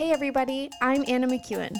Hey, 0.00 0.12
everybody, 0.12 0.70
I'm 0.80 1.04
Anna 1.08 1.26
McEwen. 1.26 1.76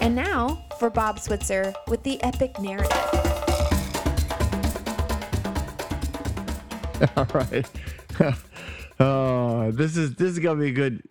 And 0.00 0.16
now 0.16 0.64
for 0.78 0.88
Bob 0.88 1.20
Switzer 1.20 1.74
with 1.88 2.02
the 2.04 2.18
epic 2.22 2.58
narrative. 2.58 2.90
All 7.18 7.26
right. 7.34 7.68
oh, 8.98 9.70
this 9.72 9.98
is 9.98 10.14
this 10.14 10.30
is 10.30 10.38
gonna 10.38 10.58
be 10.58 10.68
a 10.68 10.72
good. 10.72 11.02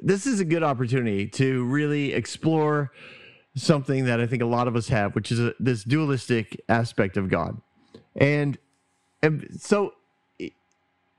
This 0.00 0.28
is 0.28 0.38
a 0.38 0.44
good 0.44 0.62
opportunity 0.62 1.26
to 1.30 1.64
really 1.64 2.12
explore 2.12 2.92
something 3.56 4.04
that 4.04 4.20
I 4.20 4.28
think 4.28 4.40
a 4.40 4.46
lot 4.46 4.68
of 4.68 4.76
us 4.76 4.86
have, 4.86 5.16
which 5.16 5.32
is 5.32 5.40
a, 5.40 5.52
this 5.58 5.82
dualistic 5.82 6.60
aspect 6.68 7.16
of 7.16 7.28
God, 7.28 7.60
and 8.14 8.56
and 9.20 9.48
so 9.58 9.94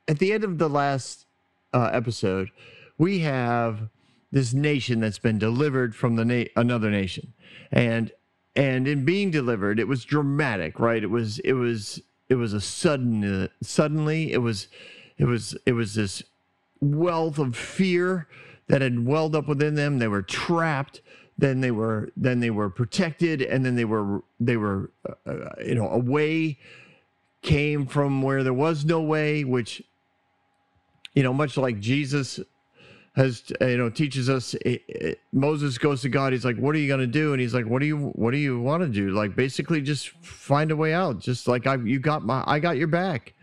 at 0.07 0.20
the 0.20 0.34
end 0.34 0.43
of 0.43 0.57
the 0.57 0.70
last 0.70 1.25
uh, 1.73 1.89
episode, 1.91 2.49
we 2.98 3.20
have 3.20 3.89
this 4.31 4.53
nation 4.53 4.99
that's 4.99 5.20
been 5.20 5.38
delivered 5.38 5.95
from 5.95 6.16
the 6.16 6.25
na- 6.25 6.49
another 6.55 6.89
nation, 6.89 7.34
and 7.71 8.11
and 8.55 8.88
in 8.88 9.05
being 9.05 9.31
delivered, 9.31 9.80
it 9.80 9.88
was 9.88 10.05
dramatic, 10.05 10.80
right? 10.80 11.03
It 11.03 11.09
was 11.09 11.39
it 11.39 11.53
was 11.53 12.02
it 12.30 12.35
was 12.35 12.53
a 12.53 12.61
sudden 12.61 13.23
uh, 13.23 13.47
suddenly 13.61 14.31
it 14.31 14.39
was 14.39 14.67
it 15.17 15.25
was 15.25 15.55
it 15.66 15.73
was 15.73 15.95
this 15.95 16.23
wealth 16.81 17.39
of 17.39 17.55
fear 17.55 18.27
that 18.67 18.81
had 18.81 19.05
welled 19.05 19.35
up 19.35 19.47
within 19.47 19.75
them. 19.75 19.99
They 19.99 20.08
were 20.08 20.22
trapped. 20.22 21.02
Then 21.38 21.61
they 21.61 21.72
were 21.72 22.11
then 22.16 22.39
they 22.41 22.52
were 22.52 22.70
protected, 22.70 23.41
and 23.41 23.66
then 23.66 23.75
they 23.75 23.85
were 23.85 24.23
they 24.39 24.58
were 24.58 24.91
uh, 25.08 25.31
uh, 25.31 25.49
you 25.66 25.75
know 25.75 25.89
away 25.89 26.59
came 27.42 27.86
from 27.86 28.22
where 28.22 28.44
there 28.44 28.53
was 28.53 28.86
no 28.86 29.02
way, 29.02 29.44
which 29.44 29.83
you 31.14 31.23
know 31.23 31.33
much 31.33 31.58
like 31.58 31.80
Jesus 31.80 32.39
has 33.16 33.44
you 33.61 33.78
know 33.78 33.89
teaches 33.89 34.30
us 34.30 34.56
it, 34.56 34.81
it, 34.88 35.20
Moses 35.31 35.78
goes 35.78 36.02
to 36.02 36.09
God 36.09 36.33
he's 36.33 36.45
like 36.45 36.58
what 36.58 36.75
are 36.75 36.80
you 36.80 36.88
going 36.88 37.00
to 37.00 37.08
do? 37.08 37.33
And 37.33 37.42
he's 37.42 37.53
like 37.53 37.66
what 37.66 37.80
do 37.80 37.86
you 37.86 38.11
what 38.16 38.31
do 38.31 38.38
you 38.38 38.59
want 38.59 38.81
to 38.83 38.89
do? 38.89 39.11
Like 39.11 39.36
basically 39.36 39.81
just 39.81 40.09
find 40.09 40.72
a 40.72 40.75
way 40.75 40.94
out 40.94 41.20
just 41.20 41.47
like 41.47 41.67
I 41.67 41.75
you 41.75 42.00
got 42.00 42.25
my 42.25 42.44
I 42.47 42.59
got 42.59 42.78
your 42.78 42.88
back. 42.88 43.33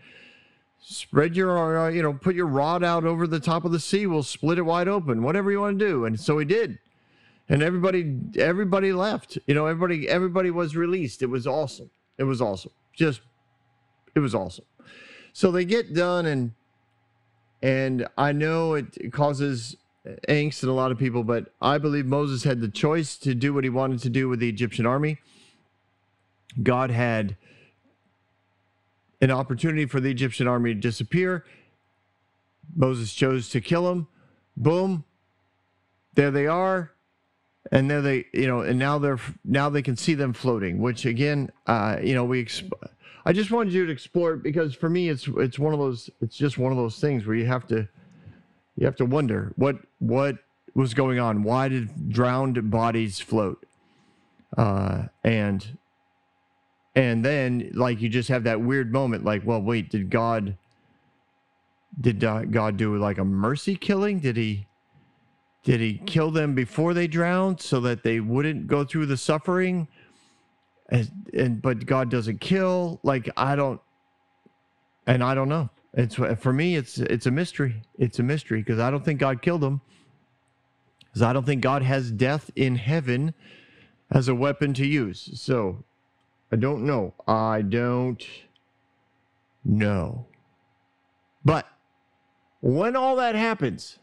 Spread 0.79 1.35
your 1.35 1.79
uh, 1.79 1.89
you 1.89 2.01
know 2.01 2.13
put 2.13 2.35
your 2.35 2.47
rod 2.47 2.83
out 2.83 3.05
over 3.05 3.27
the 3.27 3.39
top 3.39 3.63
of 3.63 3.71
the 3.71 3.79
sea 3.79 4.07
we'll 4.07 4.23
split 4.23 4.57
it 4.57 4.63
wide 4.63 4.87
open 4.87 5.23
whatever 5.23 5.51
you 5.51 5.61
want 5.61 5.79
to 5.79 5.85
do. 5.85 6.05
And 6.05 6.19
so 6.19 6.37
he 6.37 6.45
did. 6.45 6.79
And 7.47 7.63
everybody 7.63 8.13
everybody 8.37 8.91
left 8.91 9.37
you 9.47 9.53
know 9.53 9.67
everybody 9.67 10.09
everybody 10.09 10.51
was 10.51 10.75
released. 10.75 11.21
It 11.21 11.27
was 11.27 11.47
awesome. 11.47 11.89
It 12.17 12.25
was 12.25 12.41
awesome. 12.41 12.71
Just 12.93 13.21
it 14.15 14.19
was 14.19 14.35
awesome. 14.35 14.65
So 15.31 15.49
they 15.49 15.63
get 15.63 15.93
done 15.93 16.25
and 16.25 16.51
and 17.61 18.07
I 18.17 18.31
know 18.31 18.73
it 18.73 19.11
causes 19.11 19.75
angst 20.27 20.63
in 20.63 20.69
a 20.69 20.73
lot 20.73 20.91
of 20.91 20.97
people, 20.97 21.23
but 21.23 21.53
I 21.61 21.77
believe 21.77 22.05
Moses 22.05 22.43
had 22.43 22.59
the 22.59 22.67
choice 22.67 23.17
to 23.17 23.35
do 23.35 23.53
what 23.53 23.63
he 23.63 23.69
wanted 23.69 23.99
to 24.01 24.09
do 24.09 24.27
with 24.27 24.39
the 24.39 24.49
Egyptian 24.49 24.85
army. 24.85 25.19
God 26.61 26.89
had 26.89 27.37
an 29.21 29.31
opportunity 29.31 29.85
for 29.85 29.99
the 29.99 30.09
Egyptian 30.09 30.47
army 30.47 30.73
to 30.73 30.79
disappear. 30.79 31.45
Moses 32.75 33.13
chose 33.13 33.49
to 33.49 33.61
kill 33.61 33.85
them. 33.85 34.07
Boom. 34.57 35.03
There 36.15 36.31
they 36.31 36.47
are. 36.47 36.91
And 37.71 37.89
there 37.89 38.01
they, 38.01 38.25
you 38.33 38.47
know, 38.47 38.61
and 38.61 38.79
now 38.79 38.97
they're 38.97 39.19
now 39.45 39.69
they 39.69 39.83
can 39.83 39.95
see 39.95 40.15
them 40.15 40.33
floating, 40.33 40.79
which 40.79 41.05
again, 41.05 41.51
uh, 41.67 41.97
you 42.01 42.15
know, 42.15 42.25
we 42.25 42.43
exp- 42.43 42.71
I 43.25 43.33
just 43.33 43.51
wanted 43.51 43.73
you 43.73 43.85
to 43.85 43.91
explore 43.91 44.33
it 44.33 44.43
because 44.43 44.73
for 44.73 44.89
me, 44.89 45.09
it's 45.09 45.27
it's 45.37 45.59
one 45.59 45.73
of 45.73 45.79
those. 45.79 46.09
It's 46.21 46.35
just 46.35 46.57
one 46.57 46.71
of 46.71 46.77
those 46.77 46.99
things 46.99 47.25
where 47.25 47.35
you 47.35 47.45
have 47.45 47.67
to 47.67 47.87
you 48.77 48.85
have 48.85 48.95
to 48.97 49.05
wonder 49.05 49.53
what 49.55 49.77
what 49.99 50.37
was 50.73 50.93
going 50.93 51.19
on. 51.19 51.43
Why 51.43 51.67
did 51.67 52.09
drowned 52.09 52.71
bodies 52.71 53.19
float? 53.19 53.65
Uh, 54.57 55.03
and 55.23 55.77
and 56.95 57.23
then 57.23 57.71
like 57.73 58.01
you 58.01 58.09
just 58.09 58.29
have 58.29 58.43
that 58.43 58.61
weird 58.61 58.91
moment, 58.91 59.23
like, 59.23 59.45
well, 59.45 59.61
wait, 59.61 59.89
did 59.89 60.09
God 60.09 60.57
did 61.99 62.19
God 62.19 62.77
do 62.77 62.97
like 62.97 63.17
a 63.17 63.25
mercy 63.25 63.75
killing? 63.75 64.19
Did 64.19 64.37
he 64.37 64.67
did 65.63 65.79
he 65.79 66.01
kill 66.05 66.31
them 66.31 66.55
before 66.55 66.93
they 66.93 67.07
drowned 67.07 67.61
so 67.61 67.79
that 67.81 68.03
they 68.03 68.19
wouldn't 68.19 68.67
go 68.67 68.83
through 68.83 69.05
the 69.05 69.17
suffering? 69.17 69.87
And, 70.91 71.09
and 71.33 71.61
but 71.61 71.85
God 71.85 72.09
doesn't 72.09 72.41
kill. 72.41 72.99
Like 73.01 73.29
I 73.37 73.55
don't, 73.55 73.81
and 75.07 75.23
I 75.23 75.33
don't 75.33 75.49
know. 75.49 75.69
It's 75.93 76.15
for 76.15 76.53
me. 76.53 76.75
It's 76.75 76.99
it's 76.99 77.25
a 77.25 77.31
mystery. 77.31 77.81
It's 77.97 78.19
a 78.19 78.23
mystery 78.23 78.59
because 78.59 78.79
I 78.79 78.91
don't 78.91 79.03
think 79.03 79.19
God 79.19 79.41
killed 79.41 79.61
them. 79.61 79.81
Because 80.99 81.23
I 81.23 81.33
don't 81.33 81.45
think 81.45 81.61
God 81.61 81.81
has 81.83 82.11
death 82.11 82.51
in 82.55 82.75
heaven 82.75 83.33
as 84.09 84.27
a 84.27 84.35
weapon 84.35 84.73
to 84.75 84.85
use. 84.85 85.31
So 85.33 85.83
I 86.51 86.55
don't 86.55 86.85
know. 86.85 87.13
I 87.27 87.61
don't 87.61 88.25
know. 89.65 90.25
But 91.43 91.67
when 92.61 92.95
all 92.95 93.15
that 93.17 93.35
happens, 93.35 93.99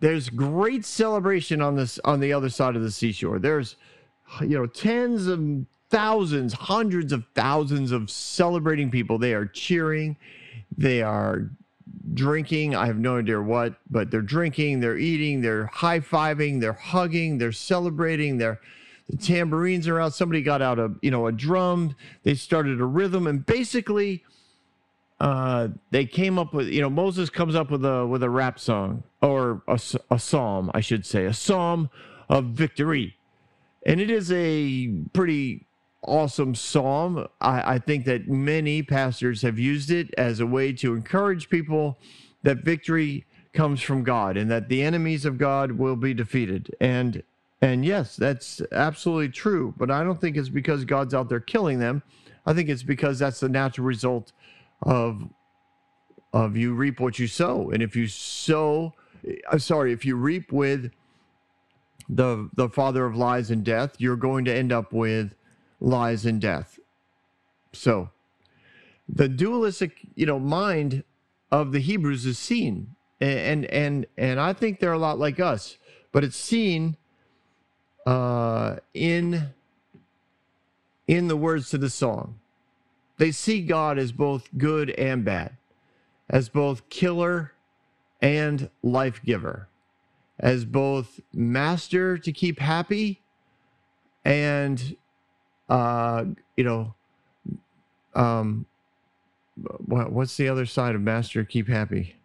there's 0.00 0.28
great 0.28 0.84
celebration 0.84 1.60
on 1.60 1.76
this 1.76 1.98
on 2.04 2.20
the 2.20 2.32
other 2.32 2.48
side 2.48 2.76
of 2.76 2.82
the 2.82 2.90
seashore. 2.90 3.38
There's 3.38 3.76
you 4.40 4.58
know, 4.58 4.66
tens 4.66 5.26
of 5.26 5.66
thousands, 5.90 6.54
hundreds 6.54 7.12
of 7.12 7.24
thousands 7.34 7.92
of 7.92 8.10
celebrating 8.10 8.90
people. 8.90 9.18
They 9.18 9.34
are 9.34 9.46
cheering, 9.46 10.16
they 10.76 11.02
are 11.02 11.50
drinking. 12.14 12.74
I 12.74 12.86
have 12.86 12.98
no 12.98 13.18
idea 13.18 13.40
what, 13.40 13.74
but 13.90 14.10
they're 14.10 14.22
drinking, 14.22 14.80
they're 14.80 14.96
eating, 14.96 15.42
they're 15.42 15.66
high 15.66 16.00
fiving, 16.00 16.60
they're 16.60 16.72
hugging, 16.72 17.38
they're 17.38 17.52
celebrating, 17.52 18.38
they're 18.38 18.60
the 19.08 19.16
tambourines 19.16 19.88
are 19.88 20.00
out. 20.00 20.14
Somebody 20.14 20.42
got 20.42 20.62
out 20.62 20.78
a 20.78 20.92
you 21.02 21.10
know 21.10 21.26
a 21.26 21.32
drum. 21.32 21.94
They 22.22 22.34
started 22.34 22.80
a 22.80 22.84
rhythm, 22.84 23.26
and 23.26 23.44
basically, 23.44 24.24
uh, 25.20 25.68
they 25.90 26.06
came 26.06 26.38
up 26.38 26.54
with 26.54 26.68
you 26.68 26.80
know 26.80 26.88
Moses 26.88 27.28
comes 27.28 27.54
up 27.54 27.70
with 27.70 27.84
a 27.84 28.06
with 28.06 28.22
a 28.22 28.30
rap 28.30 28.58
song 28.58 29.02
or 29.20 29.62
a, 29.68 29.78
a 30.10 30.18
psalm, 30.18 30.70
I 30.72 30.80
should 30.80 31.04
say, 31.04 31.26
a 31.26 31.34
psalm 31.34 31.90
of 32.28 32.46
victory 32.46 33.16
and 33.86 34.00
it 34.00 34.10
is 34.10 34.30
a 34.32 34.88
pretty 35.12 35.66
awesome 36.02 36.54
psalm. 36.54 37.26
I, 37.40 37.74
I, 37.74 37.78
think 37.78 38.04
that 38.06 38.28
many 38.28 38.82
pastors 38.82 39.42
have 39.42 39.58
used 39.58 39.90
it 39.90 40.12
as 40.18 40.40
a 40.40 40.46
way 40.46 40.72
to 40.74 40.94
encourage 40.94 41.48
people 41.48 41.98
that 42.42 42.64
victory 42.64 43.24
comes 43.52 43.80
from 43.80 44.02
God 44.02 44.36
and 44.36 44.50
that 44.50 44.68
the 44.68 44.82
enemies 44.82 45.24
of 45.24 45.38
God 45.38 45.72
will 45.72 45.96
be 45.96 46.14
defeated. 46.14 46.74
And 46.80 47.22
and 47.60 47.84
yes, 47.84 48.16
that's 48.16 48.60
absolutely 48.72 49.28
true. 49.28 49.72
But 49.76 49.90
I 49.90 50.02
don't 50.02 50.20
think 50.20 50.36
it's 50.36 50.48
because 50.48 50.84
God's 50.84 51.14
out 51.14 51.28
there 51.28 51.38
killing 51.38 51.78
them. 51.78 52.02
I 52.44 52.52
think 52.54 52.68
it's 52.68 52.82
because 52.82 53.20
that's 53.20 53.38
the 53.38 53.48
natural 53.48 53.86
result 53.86 54.32
of 54.82 55.28
of 56.32 56.56
you 56.56 56.74
reap 56.74 56.98
what 56.98 57.18
you 57.18 57.28
sow. 57.28 57.70
And 57.70 57.82
if 57.82 57.94
you 57.94 58.08
sow, 58.08 58.94
I'm 59.50 59.60
sorry, 59.60 59.92
if 59.92 60.04
you 60.04 60.16
reap 60.16 60.50
with 60.50 60.90
the 62.14 62.50
the 62.54 62.68
father 62.68 63.06
of 63.06 63.16
lies 63.16 63.50
and 63.50 63.64
death, 63.64 63.94
you're 63.98 64.16
going 64.16 64.44
to 64.44 64.54
end 64.54 64.70
up 64.70 64.92
with 64.92 65.34
lies 65.80 66.26
and 66.26 66.40
death. 66.40 66.78
So, 67.72 68.10
the 69.08 69.28
dualistic, 69.28 70.00
you 70.14 70.26
know, 70.26 70.38
mind 70.38 71.04
of 71.50 71.72
the 71.72 71.80
Hebrews 71.80 72.26
is 72.26 72.38
seen, 72.38 72.94
and 73.20 73.64
and 73.66 74.06
and 74.18 74.38
I 74.38 74.52
think 74.52 74.78
they're 74.78 74.92
a 74.92 74.98
lot 74.98 75.18
like 75.18 75.40
us, 75.40 75.78
but 76.12 76.22
it's 76.22 76.36
seen 76.36 76.96
uh, 78.04 78.76
in 78.92 79.48
in 81.08 81.28
the 81.28 81.36
words 81.36 81.70
to 81.70 81.78
the 81.78 81.90
song. 81.90 82.38
They 83.16 83.30
see 83.30 83.62
God 83.62 83.98
as 83.98 84.12
both 84.12 84.48
good 84.58 84.90
and 84.90 85.24
bad, 85.24 85.56
as 86.28 86.50
both 86.50 86.88
killer 86.90 87.52
and 88.20 88.68
life 88.82 89.22
giver 89.24 89.68
as 90.42 90.64
both 90.64 91.20
master 91.32 92.18
to 92.18 92.32
keep 92.32 92.58
happy 92.58 93.22
and 94.24 94.96
uh 95.68 96.24
you 96.56 96.64
know 96.64 96.94
um 98.14 98.66
what, 99.86 100.12
what's 100.12 100.36
the 100.36 100.48
other 100.48 100.66
side 100.66 100.94
of 100.94 101.00
master 101.00 101.44
keep 101.44 101.68
happy? 101.68 102.16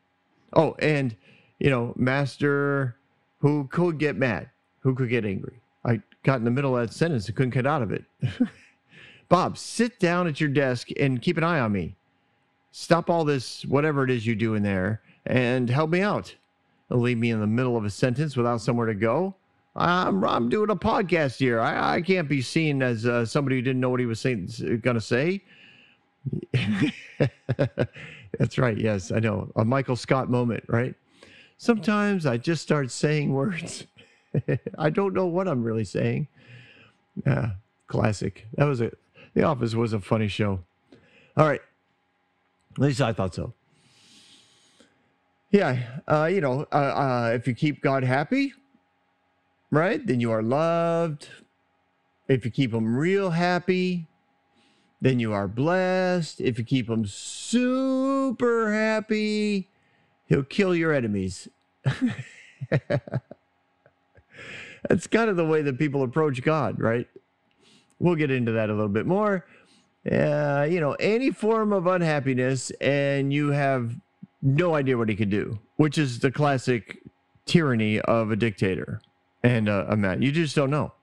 Oh 0.53 0.75
and 0.79 1.15
you 1.59 1.69
know 1.69 1.93
master 1.95 2.97
who 3.39 3.67
could 3.67 3.99
get 3.99 4.15
mad 4.15 4.49
who 4.79 4.95
could 4.95 5.09
get 5.09 5.25
angry. 5.25 5.61
I 5.85 6.01
got 6.23 6.39
in 6.39 6.43
the 6.43 6.51
middle 6.51 6.75
of 6.75 6.87
that 6.87 6.93
sentence 6.93 7.27
and 7.27 7.35
couldn't 7.35 7.53
get 7.53 7.67
out 7.67 7.81
of 7.81 7.91
it. 7.91 8.03
Bob 9.29 9.57
sit 9.57 9.99
down 9.99 10.27
at 10.27 10.39
your 10.39 10.49
desk 10.49 10.87
and 10.99 11.21
keep 11.21 11.37
an 11.37 11.43
eye 11.43 11.59
on 11.59 11.71
me. 11.71 11.95
Stop 12.71 13.09
all 13.09 13.25
this 13.25 13.65
whatever 13.65 14.03
it 14.03 14.09
is 14.09 14.25
you 14.25 14.35
do 14.35 14.55
in 14.55 14.63
there 14.63 15.01
and 15.25 15.69
help 15.69 15.89
me 15.89 16.01
out 16.01 16.35
leave 16.89 17.17
me 17.17 17.31
in 17.31 17.39
the 17.39 17.47
middle 17.47 17.75
of 17.75 17.85
a 17.85 17.89
sentence 17.89 18.37
without 18.37 18.61
somewhere 18.61 18.87
to 18.87 18.95
go. 18.95 19.35
I'm, 19.75 20.23
I'm 20.23 20.49
doing 20.49 20.69
a 20.69 20.75
podcast 20.75 21.37
here. 21.37 21.59
I, 21.59 21.95
I 21.95 22.01
can't 22.01 22.27
be 22.27 22.41
seen 22.41 22.81
as 22.81 23.05
uh, 23.05 23.25
somebody 23.25 23.57
who 23.57 23.61
didn't 23.61 23.79
know 23.79 23.89
what 23.89 23.99
he 23.99 24.05
was 24.05 24.19
saying, 24.19 24.47
to 24.47 25.01
say. 25.01 25.43
That's 28.39 28.57
right. 28.57 28.77
Yes, 28.77 29.11
I 29.11 29.19
know. 29.19 29.51
A 29.55 29.63
Michael 29.63 29.95
Scott 29.95 30.29
moment, 30.29 30.63
right? 30.67 30.95
Sometimes 31.57 32.25
I 32.25 32.37
just 32.37 32.61
start 32.63 32.91
saying 32.91 33.33
words. 33.33 33.85
I 34.77 34.89
don't 34.89 35.13
know 35.13 35.25
what 35.25 35.47
I'm 35.47 35.63
really 35.63 35.85
saying. 35.85 36.27
Yeah, 37.25 37.51
classic. 37.87 38.47
That 38.55 38.65
was 38.65 38.81
it. 38.81 38.97
The 39.33 39.43
Office 39.43 39.75
was 39.75 39.93
a 39.93 39.99
funny 39.99 40.27
show. 40.27 40.63
All 41.35 41.47
right. 41.47 41.61
At 42.73 42.79
least 42.79 43.01
I 43.01 43.13
thought 43.13 43.35
so. 43.35 43.53
Yeah, 45.49 46.01
uh, 46.07 46.25
you 46.25 46.41
know, 46.41 46.65
uh, 46.73 46.75
uh, 46.75 47.31
if 47.33 47.47
you 47.47 47.55
keep 47.55 47.81
God 47.81 48.03
happy, 48.03 48.53
right, 49.71 50.05
then 50.05 50.19
you 50.19 50.31
are 50.31 50.43
loved. 50.43 51.29
If 52.27 52.43
you 52.43 52.51
keep 52.51 52.73
Him 52.73 52.97
real 52.97 53.29
happy, 53.29 54.07
then 54.99 55.19
you 55.19 55.31
are 55.31 55.47
blessed. 55.47 56.41
If 56.41 56.57
you 56.59 56.65
keep 56.65 56.89
Him 56.89 57.05
super 57.05 58.73
happy, 58.73 59.69
He'll 60.25 60.43
kill 60.43 60.75
your 60.75 60.91
enemies. 60.93 61.47
That's 64.89 65.07
kind 65.07 65.29
of 65.29 65.37
the 65.37 65.45
way 65.45 65.61
that 65.61 65.79
people 65.79 66.03
approach 66.03 66.41
God, 66.41 66.81
right? 66.81 67.07
We'll 67.99 68.15
get 68.15 68.31
into 68.31 68.51
that 68.51 68.69
a 68.69 68.73
little 68.73 68.89
bit 68.89 69.05
more. 69.05 69.45
Uh, 70.09 70.67
you 70.69 70.81
know, 70.81 70.93
any 70.99 71.31
form 71.31 71.71
of 71.71 71.87
unhappiness, 71.87 72.69
and 72.81 73.31
you 73.31 73.51
have 73.51 73.95
no 74.41 74.75
idea 74.75 74.97
what 74.97 75.09
he 75.09 75.15
could 75.15 75.29
do, 75.29 75.59
which 75.77 75.97
is 75.97 76.19
the 76.19 76.31
classic 76.31 77.01
tyranny 77.45 77.99
of 78.01 78.31
a 78.31 78.35
dictator 78.35 79.01
and 79.43 79.67
a, 79.69 79.91
a 79.91 79.97
man. 79.97 80.21
You 80.21 80.31
just 80.31 80.55
don't 80.55 80.69
know. 80.69 80.93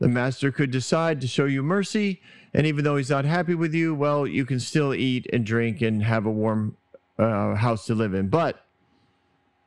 The 0.00 0.08
master 0.08 0.50
could 0.50 0.70
decide 0.70 1.20
to 1.20 1.28
show 1.28 1.46
you 1.46 1.62
mercy, 1.62 2.20
and 2.52 2.66
even 2.66 2.84
though 2.84 2.96
he's 2.96 3.10
not 3.10 3.24
happy 3.24 3.54
with 3.54 3.74
you, 3.74 3.94
well, 3.94 4.26
you 4.26 4.44
can 4.44 4.60
still 4.60 4.92
eat 4.92 5.26
and 5.32 5.46
drink 5.46 5.80
and 5.80 6.02
have 6.02 6.26
a 6.26 6.30
warm 6.30 6.76
uh, 7.18 7.54
house 7.54 7.86
to 7.86 7.94
live 7.94 8.12
in. 8.12 8.28
But 8.28 8.64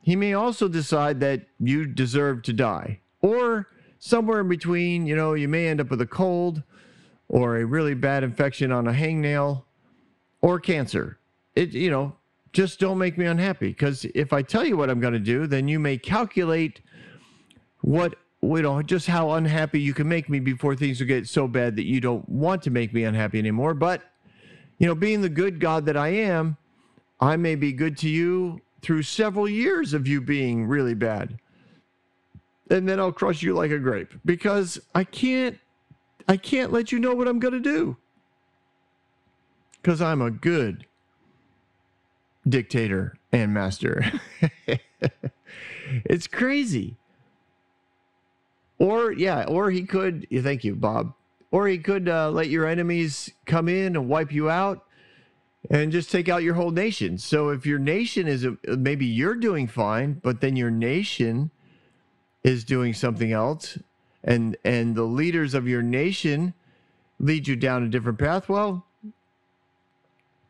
he 0.02 0.16
may 0.16 0.34
also 0.34 0.68
decide 0.68 1.20
that 1.22 1.48
you 1.60 1.86
deserve 1.86 2.44
to 2.44 2.54
die, 2.54 3.00
or 3.22 3.68
somewhere 4.00 4.42
in 4.42 4.50
between. 4.50 5.06
You 5.06 5.16
know, 5.16 5.34
you 5.34 5.48
may 5.48 5.68
end 5.68 5.82
up 5.82 5.90
with 5.90 6.02
a 6.02 6.06
cold, 6.06 6.62
or 7.30 7.58
a 7.58 7.66
really 7.66 7.94
bad 7.94 8.24
infection 8.24 8.72
on 8.72 8.88
a 8.88 8.94
hangnail, 8.94 9.64
or 10.42 10.60
cancer. 10.60 11.20
It, 11.56 11.72
you 11.72 11.90
know, 11.90 12.16
just 12.54 12.80
don't 12.80 12.98
make 12.98 13.18
me 13.18 13.26
unhappy. 13.26 13.70
Because 13.70 14.06
if 14.16 14.34
I 14.34 14.42
tell 14.42 14.66
you 14.66 14.78
what 14.78 14.90
I'm 14.90 15.00
going 15.00 15.14
to 15.14 15.20
do, 15.20 15.48
then 15.48 15.68
you 15.68 15.80
may 15.80 15.98
calculate 15.98 16.82
what 17.82 18.16
you 18.42 18.62
know 18.62 18.82
just 18.82 19.08
how 19.08 19.32
unhappy 19.32 19.80
you 19.80 19.94
can 19.94 20.08
make 20.08 20.30
me 20.30 20.40
before 20.40 20.76
things 20.76 21.00
will 21.00 21.08
get 21.08 21.28
so 21.28 21.48
bad 21.48 21.76
that 21.76 21.86
you 21.86 22.00
don't 22.00 22.28
want 22.30 22.62
to 22.64 22.70
make 22.70 22.94
me 22.94 23.04
unhappy 23.04 23.40
anymore. 23.40 23.74
But 23.74 24.02
you 24.78 24.88
know, 24.88 24.96
being 24.96 25.22
the 25.22 25.30
good 25.30 25.60
God 25.60 25.86
that 25.86 25.98
I 25.98 26.10
am, 26.10 26.58
I 27.20 27.36
may 27.36 27.56
be 27.56 27.74
good 27.74 27.98
to 28.00 28.10
you 28.10 28.62
through 28.82 29.04
several 29.04 29.50
years 29.50 29.94
of 29.94 30.08
you 30.08 30.22
being 30.22 30.66
really 30.66 30.94
bad. 30.94 31.40
And 32.70 32.88
then 32.88 33.00
I'll 33.00 33.12
crush 33.12 33.42
you 33.42 33.54
like 33.54 33.72
a 33.72 33.80
grape 33.80 34.14
because 34.26 34.80
I 34.94 35.04
can't 35.04 35.58
I 36.28 36.38
can't 36.38 36.72
let 36.72 36.92
you 36.92 37.00
know 37.00 37.16
what 37.16 37.28
I'm 37.28 37.40
going 37.40 37.54
to 37.54 37.60
do. 37.60 37.98
Cuz 39.84 40.02
I'm 40.02 40.22
a 40.22 40.32
good 40.32 40.86
dictator 42.48 43.18
and 43.32 43.54
master. 43.54 44.04
it's 46.06 46.28
crazy. 46.28 46.98
Or 48.80 49.12
yeah, 49.12 49.46
or 49.46 49.72
he 49.72 49.84
could. 49.84 50.28
Thank 50.32 50.64
you, 50.64 50.76
Bob. 50.76 51.14
Or 51.50 51.68
he 51.68 51.78
could 51.78 52.08
uh, 52.08 52.30
let 52.30 52.50
your 52.50 52.68
enemies 52.68 53.32
come 53.46 53.68
in 53.68 53.96
and 53.96 54.10
wipe 54.10 54.32
you 54.32 54.50
out, 54.50 54.86
and 55.70 55.92
just 55.92 56.12
take 56.12 56.30
out 56.30 56.44
your 56.44 56.54
whole 56.54 56.72
nation. 56.72 57.18
So 57.18 57.50
if 57.50 57.66
your 57.66 57.80
nation 57.80 58.28
is 58.28 58.46
maybe 58.66 59.06
you're 59.06 59.36
doing 59.36 59.68
fine, 59.68 60.20
but 60.22 60.42
then 60.42 60.56
your 60.56 60.70
nation 60.72 61.52
is 62.44 62.64
doing 62.64 62.94
something 62.94 63.32
else, 63.32 63.80
and 64.24 64.58
and 64.64 64.96
the 64.96 65.04
leaders 65.04 65.54
of 65.54 65.68
your 65.68 65.82
nation 65.82 66.54
lead 67.20 67.48
you 67.48 67.56
down 67.56 67.84
a 67.84 67.90
different 67.90 68.20
path. 68.20 68.48
Well, 68.48 68.87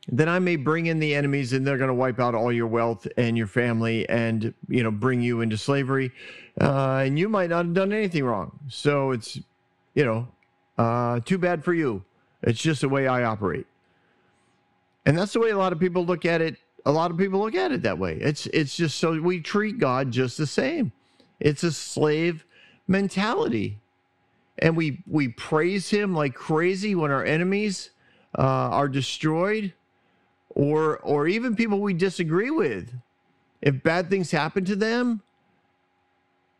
then 0.10 0.30
I 0.30 0.40
may 0.40 0.56
bring 0.56 0.86
in 0.86 1.00
the 1.00 1.14
enemies 1.16 1.54
and 1.54 1.68
they're 1.68 1.78
going 1.78 1.90
to 1.90 1.94
wipe 1.94 2.20
out 2.20 2.34
all 2.34 2.52
your 2.52 2.68
wealth 2.68 3.08
and 3.18 3.38
your 3.38 3.48
family 3.48 4.08
and, 4.08 4.54
you 4.70 4.82
know, 4.82 4.92
bring 4.92 5.22
you 5.22 5.42
into 5.42 5.58
slavery. 5.58 6.12
Uh, 6.60 7.04
and 7.06 7.20
you 7.20 7.28
might 7.28 7.50
not 7.50 7.66
have 7.66 7.74
done 7.74 7.92
anything 7.92 8.24
wrong. 8.24 8.58
So 8.70 9.12
it's, 9.12 9.38
you 9.96 10.06
know, 10.06 10.28
uh, 10.78 11.20
too 11.22 11.38
bad 11.38 11.64
for 11.64 11.74
you. 11.74 12.04
It's 12.42 12.62
just 12.62 12.82
the 12.82 12.90
way 12.90 13.08
I 13.08 13.24
operate. 13.24 13.68
And 15.06 15.18
that's 15.18 15.34
the 15.34 15.40
way 15.40 15.50
a 15.50 15.58
lot 15.58 15.74
of 15.74 15.80
people 15.80 16.06
look 16.06 16.26
at 16.26 16.42
it. 16.42 16.58
A 16.86 16.92
lot 16.92 17.12
of 17.12 17.18
people 17.18 17.40
look 17.40 17.56
at 17.56 17.72
it 17.72 17.82
that 17.82 17.98
way. 17.98 18.18
It's 18.22 18.46
it's 18.48 18.78
just 18.78 18.98
so 18.98 19.20
we 19.20 19.42
treat 19.42 19.78
God 19.78 20.12
just 20.12 20.38
the 20.38 20.48
same. 20.48 20.94
It's 21.40 21.64
a 21.64 21.72
slave 21.72 22.46
mentality. 22.88 23.80
And 24.60 24.78
we 24.78 25.04
we 25.06 25.30
praise 25.30 25.90
him 25.90 26.14
like 26.14 26.34
crazy 26.34 26.96
when 26.96 27.12
our 27.12 27.26
enemies 27.26 27.90
uh, 28.38 28.42
are 28.42 28.88
destroyed 28.88 29.74
or 30.58 30.98
or 31.00 31.28
even 31.28 31.56
people 31.56 31.80
we 31.80 31.94
disagree 31.94 32.52
with. 32.52 32.94
If 33.62 33.82
bad 33.84 34.10
things 34.10 34.32
happen 34.32 34.66
to 34.66 34.76
them 34.76 35.22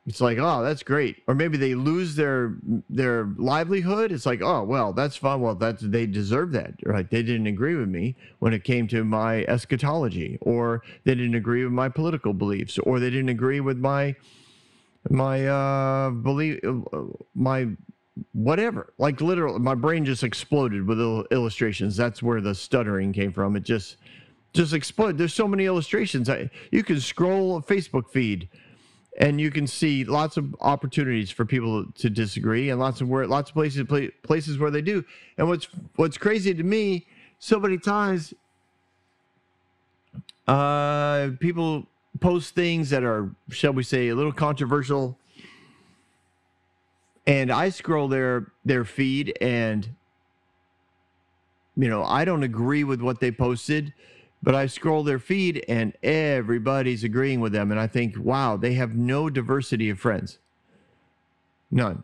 it's 0.08 0.22
like 0.22 0.38
oh 0.38 0.64
that's 0.64 0.84
great. 0.84 1.22
Or 1.28 1.36
maybe 1.36 1.58
they 1.58 1.76
lose 1.76 2.16
their 2.16 2.56
their 2.90 3.26
livelihood. 3.36 4.14
It's 4.14 4.26
like 4.26 4.42
oh 4.42 4.64
well 4.64 4.94
that's 4.94 5.18
fine. 5.18 5.42
Well 5.42 5.56
that's 5.56 5.82
they 5.84 6.06
deserve 6.06 6.54
that. 6.54 6.76
Right 6.86 7.10
they 7.10 7.22
didn't 7.22 7.48
agree 7.48 7.76
with 7.76 7.90
me 7.90 8.16
when 8.40 8.54
it 8.54 8.64
came 8.64 8.88
to 8.88 9.04
my 9.04 9.44
eschatology 9.44 10.38
or 10.40 10.82
they 11.04 11.14
didn't 11.14 11.36
agree 11.36 11.66
with 11.66 11.74
my 11.74 11.90
political 11.90 12.34
beliefs 12.34 12.80
or 12.80 13.02
they 13.02 13.10
didn't 13.10 13.30
agree 13.30 13.60
with 13.60 13.78
my 13.78 14.16
my 15.10 15.46
uh 15.46 16.10
belief 16.12 16.64
uh, 16.64 16.74
my 17.36 17.68
whatever. 18.34 18.94
Like 18.98 19.22
literally, 19.22 19.60
my 19.60 19.76
brain 19.76 20.06
just 20.06 20.24
exploded 20.24 20.88
with 20.88 21.00
illustrations. 21.32 21.96
That's 21.96 22.22
where 22.24 22.42
the 22.42 22.56
stuttering 22.56 23.14
came 23.14 23.32
from. 23.32 23.56
It 23.56 23.64
just 23.64 23.98
just 24.54 24.74
exploded. 24.74 25.18
There's 25.18 25.34
so 25.34 25.48
many 25.48 25.66
illustrations. 25.66 26.30
I, 26.30 26.50
you 26.72 26.84
can 26.84 27.00
scroll 27.00 27.58
a 27.58 27.62
Facebook 27.62 28.10
feed 28.10 28.50
and 29.20 29.42
you 29.42 29.52
can 29.52 29.68
see 29.68 30.04
lots 30.04 30.38
of 30.38 30.56
opportunities 30.62 31.32
for 31.32 31.46
people 31.46 31.86
to 31.96 32.10
disagree 32.10 32.70
and 32.70 32.80
lots 32.80 33.02
of 33.02 33.10
where 33.10 33.26
lots 33.28 33.50
of 33.50 33.56
places 33.56 33.86
places 34.24 34.58
where 34.58 34.72
they 34.72 34.82
do. 34.82 35.04
And 35.38 35.48
what's 35.48 35.68
what's 35.96 36.18
crazy 36.18 36.54
to 36.54 36.64
me, 36.64 37.08
so 37.40 37.60
many 37.60 37.78
times 37.78 38.34
uh 40.48 41.32
people 41.42 41.86
post 42.22 42.56
things 42.56 42.90
that 42.90 43.04
are 43.04 43.30
shall 43.50 43.74
we 43.74 43.84
say 43.84 44.08
a 44.08 44.16
little 44.16 44.32
controversial 44.32 45.20
and 47.28 47.52
I 47.52 47.70
scroll 47.70 48.08
their 48.08 48.54
their 48.66 48.86
feed 48.86 49.38
and 49.42 49.88
you 51.80 51.90
know, 51.90 52.04
I 52.04 52.26
don't 52.26 52.42
agree 52.42 52.84
with 52.84 53.02
what 53.02 53.20
they 53.20 53.32
posted, 53.32 53.94
but 54.42 54.56
I 54.56 54.66
scroll 54.66 55.04
their 55.04 55.20
feed 55.20 55.64
and 55.70 55.94
everybody's 56.02 57.04
agreeing 57.04 57.40
with 57.40 57.52
them 57.52 57.70
and 57.70 57.80
I 57.80 57.86
think, 57.86 58.16
"Wow, 58.18 58.58
they 58.58 58.74
have 58.74 58.96
no 58.96 59.30
diversity 59.30 59.90
of 59.90 60.00
friends." 60.00 60.40
None. 61.70 62.04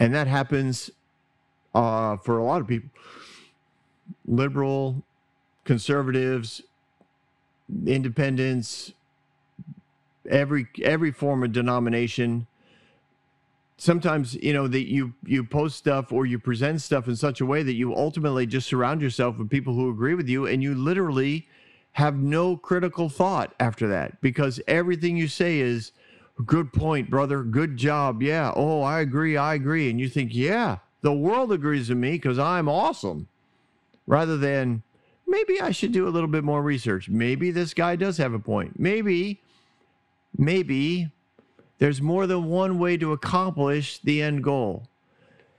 And 0.00 0.14
that 0.14 0.26
happens 0.26 0.90
uh, 1.74 2.16
for 2.16 2.38
a 2.38 2.42
lot 2.42 2.62
of 2.62 2.66
people. 2.66 2.88
Liberal, 4.26 5.04
conservatives, 5.64 6.62
independents, 7.86 8.94
every 10.28 10.66
every 10.82 11.12
form 11.12 11.42
of 11.42 11.52
denomination 11.52 12.46
sometimes 13.80 14.34
you 14.34 14.52
know 14.52 14.68
that 14.68 14.90
you 14.90 15.14
you 15.24 15.42
post 15.42 15.76
stuff 15.76 16.12
or 16.12 16.26
you 16.26 16.38
present 16.38 16.82
stuff 16.82 17.08
in 17.08 17.16
such 17.16 17.40
a 17.40 17.46
way 17.46 17.62
that 17.62 17.72
you 17.72 17.96
ultimately 17.96 18.46
just 18.46 18.68
surround 18.68 19.00
yourself 19.00 19.38
with 19.38 19.48
people 19.48 19.72
who 19.72 19.88
agree 19.88 20.14
with 20.14 20.28
you 20.28 20.46
and 20.46 20.62
you 20.62 20.74
literally 20.74 21.48
have 21.92 22.16
no 22.16 22.58
critical 22.58 23.08
thought 23.08 23.54
after 23.58 23.88
that 23.88 24.20
because 24.20 24.60
everything 24.68 25.16
you 25.16 25.26
say 25.26 25.60
is 25.60 25.92
good 26.44 26.72
point 26.74 27.08
brother. 27.08 27.42
Good 27.42 27.78
job. 27.78 28.22
Yeah. 28.22 28.52
Oh 28.54 28.82
i 28.82 29.00
agree. 29.00 29.36
I 29.38 29.54
agree. 29.54 29.88
And 29.88 29.98
you 29.98 30.10
think 30.10 30.34
yeah 30.34 30.78
the 31.00 31.12
world 31.14 31.50
agrees 31.50 31.88
with 31.88 31.96
me 31.96 32.12
because 32.12 32.38
i'm 32.38 32.68
awesome 32.68 33.28
rather 34.06 34.36
than 34.36 34.82
maybe 35.26 35.58
i 35.58 35.70
should 35.70 35.92
do 35.92 36.06
a 36.06 36.10
little 36.10 36.28
bit 36.28 36.44
more 36.44 36.62
research. 36.62 37.08
Maybe 37.08 37.50
this 37.50 37.72
guy 37.72 37.96
does 37.96 38.18
have 38.18 38.34
a 38.34 38.38
point. 38.38 38.78
Maybe 38.78 39.40
maybe 40.36 41.10
there's 41.80 42.00
more 42.00 42.26
than 42.26 42.44
one 42.44 42.78
way 42.78 42.96
to 42.98 43.12
accomplish 43.12 43.98
the 43.98 44.22
end 44.22 44.44
goal. 44.44 44.86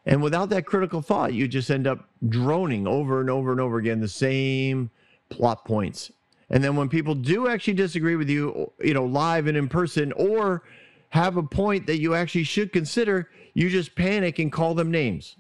And 0.06 0.22
without 0.22 0.50
that 0.50 0.68
critical 0.68 1.02
thought, 1.02 1.34
you 1.34 1.48
just 1.48 1.70
end 1.70 1.88
up 1.88 2.08
droning 2.30 2.88
over 2.88 3.20
and 3.20 3.30
over 3.30 3.52
and 3.52 3.60
over 3.60 3.80
again 3.80 4.00
the 4.00 4.08
same 4.08 4.92
plot 5.30 5.66
points. 5.66 6.12
And 6.52 6.64
then 6.64 6.76
when 6.76 6.90
people 6.90 7.16
do 7.16 7.48
actually 7.48 7.74
disagree 7.74 8.16
with 8.16 8.30
you, 8.30 8.72
you 8.80 8.94
know, 8.94 9.06
live 9.06 9.48
and 9.48 9.58
in 9.58 9.68
person, 9.68 10.12
or 10.14 10.64
have 11.10 11.38
a 11.38 11.44
point 11.44 11.88
that 11.88 12.00
you 12.00 12.14
actually 12.14 12.44
should 12.44 12.72
consider, 12.72 13.30
you 13.56 13.70
just 13.70 13.96
panic 13.96 14.38
and 14.38 14.52
call 14.52 14.76
them 14.76 14.92
names. 14.92 15.38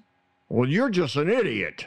Well, 0.50 0.68
you're 0.68 0.90
just 0.90 1.16
an 1.16 1.30
idiot. 1.30 1.86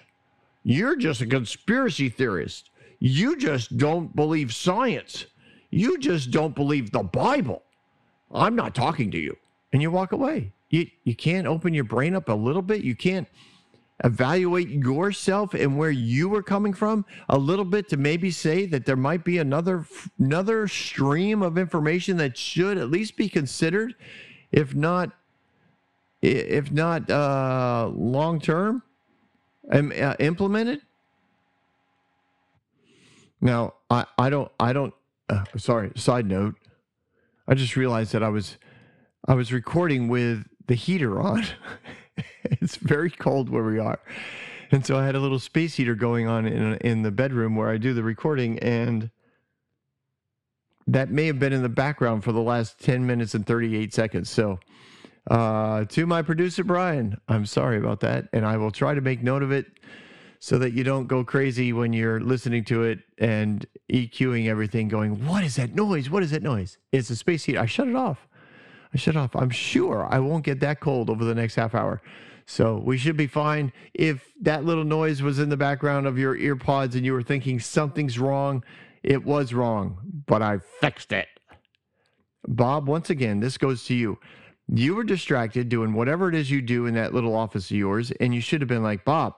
You're 0.62 0.96
just 0.96 1.20
a 1.20 1.26
conspiracy 1.26 2.08
theorist. 2.08 2.70
You 3.00 3.36
just 3.36 3.76
don't 3.76 4.14
believe 4.14 4.54
science. 4.54 5.26
You 5.70 5.98
just 5.98 6.30
don't 6.30 6.54
believe 6.54 6.92
the 6.92 7.02
Bible. 7.02 7.63
I'm 8.32 8.56
not 8.56 8.74
talking 8.74 9.10
to 9.12 9.18
you. 9.18 9.36
And 9.72 9.82
you 9.82 9.90
walk 9.90 10.12
away. 10.12 10.52
You, 10.70 10.86
you 11.02 11.14
can't 11.14 11.46
open 11.46 11.74
your 11.74 11.84
brain 11.84 12.14
up 12.14 12.28
a 12.28 12.34
little 12.34 12.62
bit. 12.62 12.82
You 12.82 12.94
can't 12.94 13.28
evaluate 14.02 14.68
yourself 14.68 15.54
and 15.54 15.78
where 15.78 15.90
you 15.90 16.28
were 16.28 16.42
coming 16.42 16.72
from 16.72 17.04
a 17.28 17.38
little 17.38 17.64
bit 17.64 17.88
to 17.88 17.96
maybe 17.96 18.30
say 18.30 18.66
that 18.66 18.84
there 18.86 18.96
might 18.96 19.24
be 19.24 19.38
another 19.38 19.86
another 20.18 20.66
stream 20.66 21.42
of 21.42 21.56
information 21.56 22.16
that 22.16 22.36
should 22.36 22.76
at 22.76 22.90
least 22.90 23.16
be 23.16 23.28
considered 23.28 23.94
if 24.50 24.74
not 24.74 25.12
if 26.22 26.72
not 26.72 27.08
uh, 27.08 27.88
long 27.94 28.40
term 28.40 28.82
um, 29.70 29.92
uh, 29.96 30.14
implemented 30.18 30.80
now 33.40 33.74
i 33.90 34.04
i 34.18 34.28
don't 34.28 34.50
i 34.58 34.72
don't 34.72 34.92
uh, 35.28 35.44
sorry 35.56 35.92
side 35.94 36.26
note 36.26 36.56
i 37.46 37.54
just 37.54 37.76
realized 37.76 38.12
that 38.12 38.22
i 38.22 38.28
was 38.28 38.58
i 39.26 39.34
was 39.34 39.52
recording 39.52 40.08
with 40.08 40.44
the 40.66 40.74
heater 40.74 41.20
on 41.20 41.44
it's 42.44 42.76
very 42.76 43.10
cold 43.10 43.48
where 43.48 43.64
we 43.64 43.78
are. 43.78 43.98
And 44.70 44.84
so 44.84 44.96
I 44.96 45.06
had 45.06 45.14
a 45.14 45.20
little 45.20 45.38
space 45.38 45.74
heater 45.74 45.94
going 45.94 46.26
on 46.26 46.46
in 46.46 46.74
in 46.76 47.02
the 47.02 47.10
bedroom 47.10 47.56
where 47.56 47.68
I 47.68 47.76
do 47.76 47.94
the 47.94 48.02
recording 48.02 48.58
and 48.58 49.10
that 50.86 51.10
may 51.10 51.26
have 51.26 51.38
been 51.38 51.52
in 51.52 51.62
the 51.62 51.68
background 51.68 52.24
for 52.24 52.32
the 52.32 52.42
last 52.42 52.78
10 52.80 53.06
minutes 53.06 53.34
and 53.34 53.46
38 53.46 53.94
seconds. 53.94 54.28
So 54.28 54.58
uh, 55.30 55.84
to 55.86 56.06
my 56.06 56.20
producer 56.20 56.62
Brian, 56.62 57.18
I'm 57.28 57.46
sorry 57.46 57.78
about 57.78 58.00
that 58.00 58.28
and 58.32 58.44
I 58.44 58.56
will 58.56 58.70
try 58.70 58.94
to 58.94 59.00
make 59.00 59.22
note 59.22 59.42
of 59.42 59.50
it 59.50 59.66
so 60.44 60.58
that 60.58 60.74
you 60.74 60.84
don't 60.84 61.06
go 61.06 61.24
crazy 61.24 61.72
when 61.72 61.94
you're 61.94 62.20
listening 62.20 62.62
to 62.62 62.82
it 62.82 62.98
and 63.16 63.64
EQing 63.90 64.46
everything 64.46 64.88
going, 64.88 65.24
"What 65.24 65.42
is 65.42 65.56
that 65.56 65.74
noise? 65.74 66.10
What 66.10 66.22
is 66.22 66.32
that 66.32 66.42
noise?" 66.42 66.76
It's 66.92 67.08
a 67.08 67.16
space 67.16 67.44
heater. 67.44 67.60
I 67.60 67.64
shut 67.64 67.88
it 67.88 67.96
off. 67.96 68.28
I 68.92 68.98
shut 68.98 69.16
off. 69.16 69.34
I'm 69.34 69.48
sure 69.48 70.06
I 70.10 70.18
won't 70.18 70.44
get 70.44 70.60
that 70.60 70.80
cold 70.80 71.08
over 71.08 71.24
the 71.24 71.34
next 71.34 71.54
half 71.54 71.74
hour. 71.74 72.02
So 72.44 72.76
we 72.76 72.98
should 72.98 73.16
be 73.16 73.26
fine. 73.26 73.72
If 73.94 74.34
that 74.42 74.66
little 74.66 74.84
noise 74.84 75.22
was 75.22 75.38
in 75.38 75.48
the 75.48 75.56
background 75.56 76.06
of 76.06 76.18
your 76.18 76.36
earpods 76.36 76.94
and 76.94 77.06
you 77.06 77.14
were 77.14 77.22
thinking 77.22 77.58
something's 77.58 78.18
wrong, 78.18 78.62
it 79.02 79.24
was 79.24 79.54
wrong, 79.54 79.96
but 80.26 80.42
I 80.42 80.58
fixed 80.58 81.10
it. 81.10 81.28
Bob, 82.46 82.86
once 82.86 83.08
again, 83.08 83.40
this 83.40 83.56
goes 83.56 83.84
to 83.84 83.94
you. 83.94 84.18
You 84.68 84.94
were 84.94 85.04
distracted 85.04 85.70
doing 85.70 85.94
whatever 85.94 86.28
it 86.28 86.34
is 86.34 86.50
you 86.50 86.60
do 86.60 86.84
in 86.84 86.92
that 86.96 87.14
little 87.14 87.34
office 87.34 87.70
of 87.70 87.78
yours, 87.78 88.10
and 88.10 88.34
you 88.34 88.42
should 88.42 88.60
have 88.60 88.68
been 88.68 88.82
like, 88.82 89.06
Bob, 89.06 89.36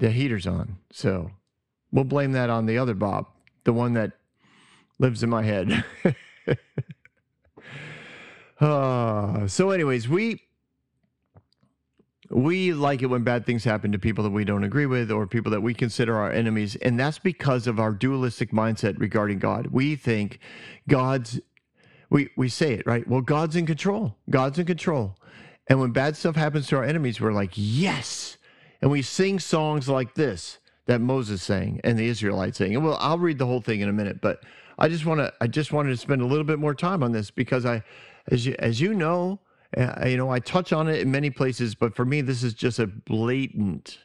the 0.00 0.10
heater's 0.10 0.46
on. 0.46 0.78
So 0.92 1.30
we'll 1.92 2.04
blame 2.04 2.32
that 2.32 2.50
on 2.50 2.66
the 2.66 2.78
other 2.78 2.94
Bob, 2.94 3.26
the 3.64 3.72
one 3.72 3.92
that 3.94 4.12
lives 4.98 5.22
in 5.22 5.30
my 5.30 5.42
head. 5.42 5.84
Uh, 8.60 9.46
so, 9.46 9.70
anyways, 9.70 10.08
we 10.08 10.42
we 12.30 12.72
like 12.72 13.02
it 13.02 13.06
when 13.06 13.24
bad 13.24 13.44
things 13.44 13.64
happen 13.64 13.90
to 13.92 13.98
people 13.98 14.22
that 14.24 14.30
we 14.30 14.44
don't 14.44 14.64
agree 14.64 14.86
with 14.86 15.10
or 15.10 15.26
people 15.26 15.50
that 15.50 15.62
we 15.62 15.74
consider 15.74 16.16
our 16.16 16.30
enemies, 16.30 16.76
and 16.76 16.98
that's 16.98 17.18
because 17.18 17.66
of 17.66 17.78
our 17.78 17.92
dualistic 17.92 18.52
mindset 18.52 18.98
regarding 18.98 19.38
God. 19.38 19.68
We 19.68 19.96
think 19.96 20.38
God's 20.88 21.40
we 22.08 22.30
we 22.36 22.48
say 22.48 22.74
it 22.74 22.86
right. 22.86 23.06
Well, 23.06 23.20
God's 23.20 23.56
in 23.56 23.66
control. 23.66 24.16
God's 24.30 24.58
in 24.58 24.66
control, 24.66 25.16
and 25.68 25.80
when 25.80 25.92
bad 25.92 26.16
stuff 26.16 26.36
happens 26.36 26.66
to 26.68 26.76
our 26.76 26.84
enemies, 26.84 27.20
we're 27.20 27.32
like, 27.32 27.52
yes, 27.54 28.36
and 28.80 28.90
we 28.90 29.02
sing 29.02 29.38
songs 29.38 29.88
like 29.88 30.14
this 30.14 30.58
that 30.86 31.00
Moses 31.00 31.42
sang 31.42 31.80
and 31.84 31.98
the 31.98 32.08
Israelites 32.08 32.58
sang. 32.58 32.74
And 32.74 32.84
well, 32.84 32.96
I'll 33.00 33.18
read 33.18 33.38
the 33.38 33.46
whole 33.46 33.60
thing 33.60 33.80
in 33.80 33.88
a 33.88 33.92
minute, 33.92 34.20
but 34.20 34.42
I 34.78 34.88
just 34.88 35.06
want 35.06 35.20
to 35.20 35.32
I 35.40 35.46
just 35.46 35.72
wanted 35.72 35.90
to 35.90 35.96
spend 35.96 36.22
a 36.22 36.26
little 36.26 36.44
bit 36.44 36.58
more 36.58 36.74
time 36.74 37.02
on 37.02 37.12
this 37.12 37.30
because 37.30 37.66
I 37.66 37.82
as 38.30 38.46
you, 38.46 38.54
as 38.58 38.80
you 38.80 38.94
know, 38.94 39.40
uh, 39.76 40.06
you 40.06 40.16
know, 40.16 40.30
I 40.30 40.40
touch 40.40 40.72
on 40.72 40.88
it 40.88 41.00
in 41.00 41.10
many 41.10 41.30
places, 41.30 41.74
but 41.74 41.94
for 41.94 42.04
me, 42.04 42.22
this 42.22 42.42
is 42.42 42.54
just 42.54 42.78
a 42.78 42.86
blatant 42.86 43.98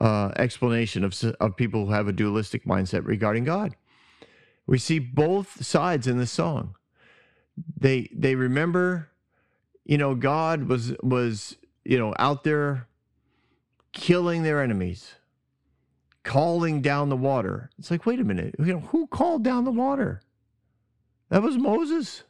uh, 0.00 0.30
explanation 0.36 1.04
of, 1.04 1.20
of 1.40 1.56
people 1.56 1.86
who 1.86 1.92
have 1.92 2.08
a 2.08 2.12
dualistic 2.12 2.64
mindset 2.64 3.04
regarding 3.04 3.44
God. 3.44 3.74
We 4.66 4.78
see 4.78 4.98
both 4.98 5.64
sides 5.64 6.06
in 6.06 6.18
the 6.18 6.26
song. 6.26 6.76
They 7.76 8.08
they 8.14 8.34
remember, 8.34 9.10
you 9.84 9.98
know, 9.98 10.14
God 10.14 10.64
was 10.64 10.94
was 11.02 11.56
you 11.84 11.98
know 11.98 12.14
out 12.18 12.44
there 12.44 12.86
killing 13.92 14.42
their 14.42 14.60
enemies, 14.60 15.14
calling 16.24 16.80
down 16.80 17.08
the 17.08 17.16
water. 17.16 17.70
It's 17.78 17.90
like, 17.90 18.06
wait 18.06 18.20
a 18.20 18.24
minute, 18.24 18.54
you 18.58 18.72
know, 18.72 18.80
who 18.80 19.06
called 19.06 19.42
down 19.44 19.64
the 19.64 19.70
water? 19.70 20.22
That 21.30 21.42
was 21.42 21.56
Moses. 21.56 22.24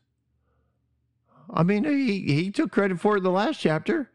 I 1.50 1.62
mean, 1.64 1.84
he 1.84 2.20
he 2.20 2.50
took 2.50 2.70
credit 2.70 3.00
for 3.00 3.14
it 3.14 3.18
in 3.18 3.24
the 3.24 3.30
last 3.30 3.58
chapter. 3.60 4.10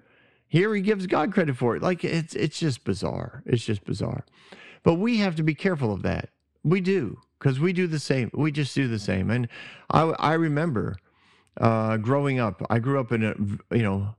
Here 0.48 0.74
he 0.74 0.82
gives 0.82 1.08
God 1.08 1.34
credit 1.34 1.58
for 1.58 1.76
it. 1.76 1.82
Like 1.82 2.04
it's 2.04 2.34
it's 2.36 2.58
just 2.60 2.84
bizarre. 2.84 3.44
It's 3.46 3.66
just 3.66 3.84
bizarre. 3.84 4.26
But 4.84 4.96
we 4.96 5.18
have 5.18 5.36
to 5.36 5.44
be 5.44 5.54
careful 5.54 5.92
of 5.92 6.04
that. 6.04 6.30
We 6.64 6.80
do 6.80 7.20
because 7.38 7.60
we 7.60 7.74
do 7.74 7.86
the 7.86 8.00
same. 8.00 8.32
We 8.34 8.52
just 8.52 8.74
do 8.74 8.88
the 8.88 9.00
same. 9.00 9.30
And 9.30 9.50
I 9.92 10.04
I 10.04 10.34
remember 10.34 10.98
uh, 11.60 11.98
growing 11.98 12.40
up. 12.40 12.66
I 12.70 12.80
grew 12.80 13.00
up 13.00 13.12
in 13.12 13.24
a 13.24 13.76
you 13.76 13.84
know. 13.84 14.16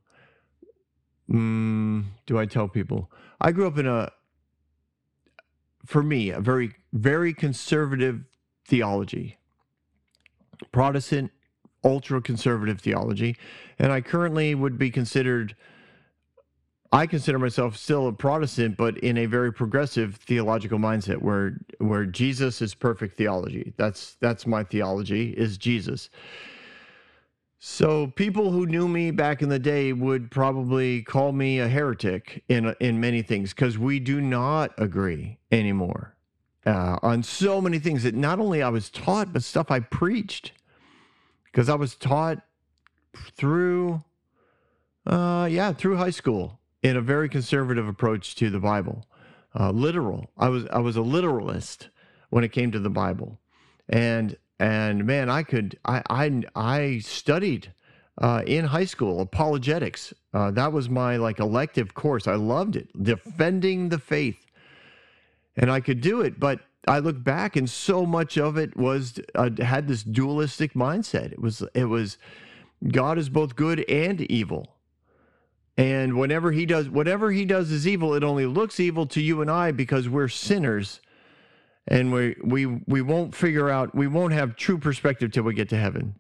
Mm, 1.30 2.04
do 2.26 2.38
I 2.38 2.47
tell 2.47 2.68
people? 2.68 3.11
I 3.40 3.52
grew 3.52 3.66
up 3.66 3.78
in 3.78 3.87
a 3.87 4.11
for 5.85 6.02
me 6.02 6.30
a 6.30 6.40
very 6.40 6.73
very 6.92 7.35
conservative 7.35 8.25
theology. 8.66 9.38
Protestant 10.73 11.30
ultra 11.85 12.20
conservative 12.20 12.80
theology. 12.80 13.37
And 13.78 13.92
I 13.92 14.00
currently 14.00 14.54
would 14.54 14.78
be 14.78 14.90
considered, 14.90 15.54
I 16.92 17.06
consider 17.06 17.38
myself 17.38 17.76
still 17.76 18.08
a 18.08 18.12
Protestant, 18.12 18.76
but 18.76 18.99
in 18.99 19.16
a 19.16 19.26
very 19.26 19.52
progressive 19.52 20.16
theological 20.16 20.78
mindset 20.78 21.18
where, 21.18 21.58
where 21.78 22.06
Jesus 22.06 22.61
is 22.61 22.75
perfect 22.75 23.16
theology. 23.16 23.73
That's, 23.76 24.16
that's 24.20 24.47
my 24.47 24.64
theology 24.64 25.30
is 25.30 25.58
Jesus. 25.58 26.11
So 27.58 28.06
people 28.06 28.52
who 28.52 28.66
knew 28.66 28.86
me 28.86 29.10
back 29.10 29.42
in 29.42 29.48
the 29.48 29.58
day 29.58 29.92
would 29.92 30.30
probably 30.30 31.02
call 31.02 31.32
me 31.32 31.58
a 31.58 31.68
heretic 31.68 32.44
in 32.48 32.74
in 32.80 33.00
many 33.00 33.22
things 33.22 33.52
because 33.52 33.76
we 33.76 33.98
do 33.98 34.20
not 34.20 34.72
agree 34.78 35.38
anymore 35.50 36.14
uh, 36.68 36.98
on 37.02 37.22
so 37.22 37.60
many 37.60 37.78
things 37.78 38.02
that 38.02 38.14
not 38.14 38.38
only 38.38 38.62
I 38.62 38.68
was 38.68 38.90
taught 38.90 39.32
but 39.32 39.42
stuff 39.42 39.70
I 39.70 39.80
preached 39.80 40.52
because 41.44 41.68
I 41.68 41.74
was 41.74 41.94
taught 41.94 42.42
through, 43.34 44.04
uh, 45.06 45.48
yeah, 45.50 45.72
through 45.72 45.96
high 45.96 46.10
school 46.10 46.60
in 46.82 46.96
a 46.96 47.00
very 47.00 47.28
conservative 47.28 47.88
approach 47.88 48.34
to 48.36 48.50
the 48.50 48.60
Bible, 48.60 49.06
uh, 49.58 49.70
literal. 49.70 50.30
I 50.36 50.48
was 50.48 50.66
I 50.66 50.78
was 50.78 50.96
a 50.96 51.02
literalist 51.02 51.88
when 52.30 52.44
it 52.44 52.52
came 52.52 52.70
to 52.72 52.78
the 52.78 52.90
Bible, 52.90 53.40
and 53.88 54.36
and 54.58 55.04
man, 55.04 55.30
I 55.30 55.42
could 55.42 55.78
I 55.84 56.02
I 56.10 56.42
I 56.54 56.98
studied 56.98 57.72
uh, 58.20 58.42
in 58.46 58.64
high 58.66 58.84
school 58.84 59.20
apologetics. 59.20 60.12
Uh, 60.34 60.50
that 60.52 60.72
was 60.72 60.88
my 60.88 61.16
like 61.16 61.38
elective 61.40 61.94
course. 61.94 62.26
I 62.26 62.34
loved 62.34 62.76
it, 62.76 62.88
defending 63.02 63.88
the 63.88 63.98
faith, 63.98 64.44
and 65.56 65.70
I 65.70 65.80
could 65.80 66.00
do 66.00 66.20
it, 66.20 66.40
but 66.40 66.60
I 66.86 67.00
look 67.00 67.22
back 67.22 67.56
and 67.56 67.68
so 67.68 68.06
much 68.06 68.38
of 68.38 68.56
it 68.56 68.76
was 68.76 69.20
uh, 69.34 69.50
had 69.58 69.88
this 69.88 70.02
dualistic 70.02 70.74
mindset. 70.74 71.32
It 71.32 71.40
was 71.40 71.62
it 71.74 71.84
was 71.84 72.18
God 72.86 73.18
is 73.18 73.28
both 73.28 73.56
good 73.56 73.88
and 73.88 74.20
evil. 74.22 74.74
And 75.76 76.18
whenever 76.18 76.50
he 76.50 76.66
does 76.66 76.88
whatever 76.88 77.30
he 77.30 77.44
does 77.44 77.70
is 77.70 77.86
evil, 77.86 78.14
it 78.14 78.24
only 78.24 78.46
looks 78.46 78.80
evil 78.80 79.06
to 79.06 79.20
you 79.20 79.40
and 79.40 79.50
I 79.50 79.70
because 79.70 80.08
we're 80.08 80.28
sinners. 80.28 81.00
And 81.88 82.12
we 82.12 82.37
we 82.45 82.66
we 82.66 83.02
won't 83.02 83.35
figure 83.35 83.71
out 83.71 83.95
we 83.95 84.07
won't 84.07 84.35
have 84.35 84.57
true 84.57 84.78
perspective 84.78 85.33
till 85.33 85.45
we 85.45 85.54
get 85.54 85.71
to 85.71 85.76
heaven. 85.76 86.14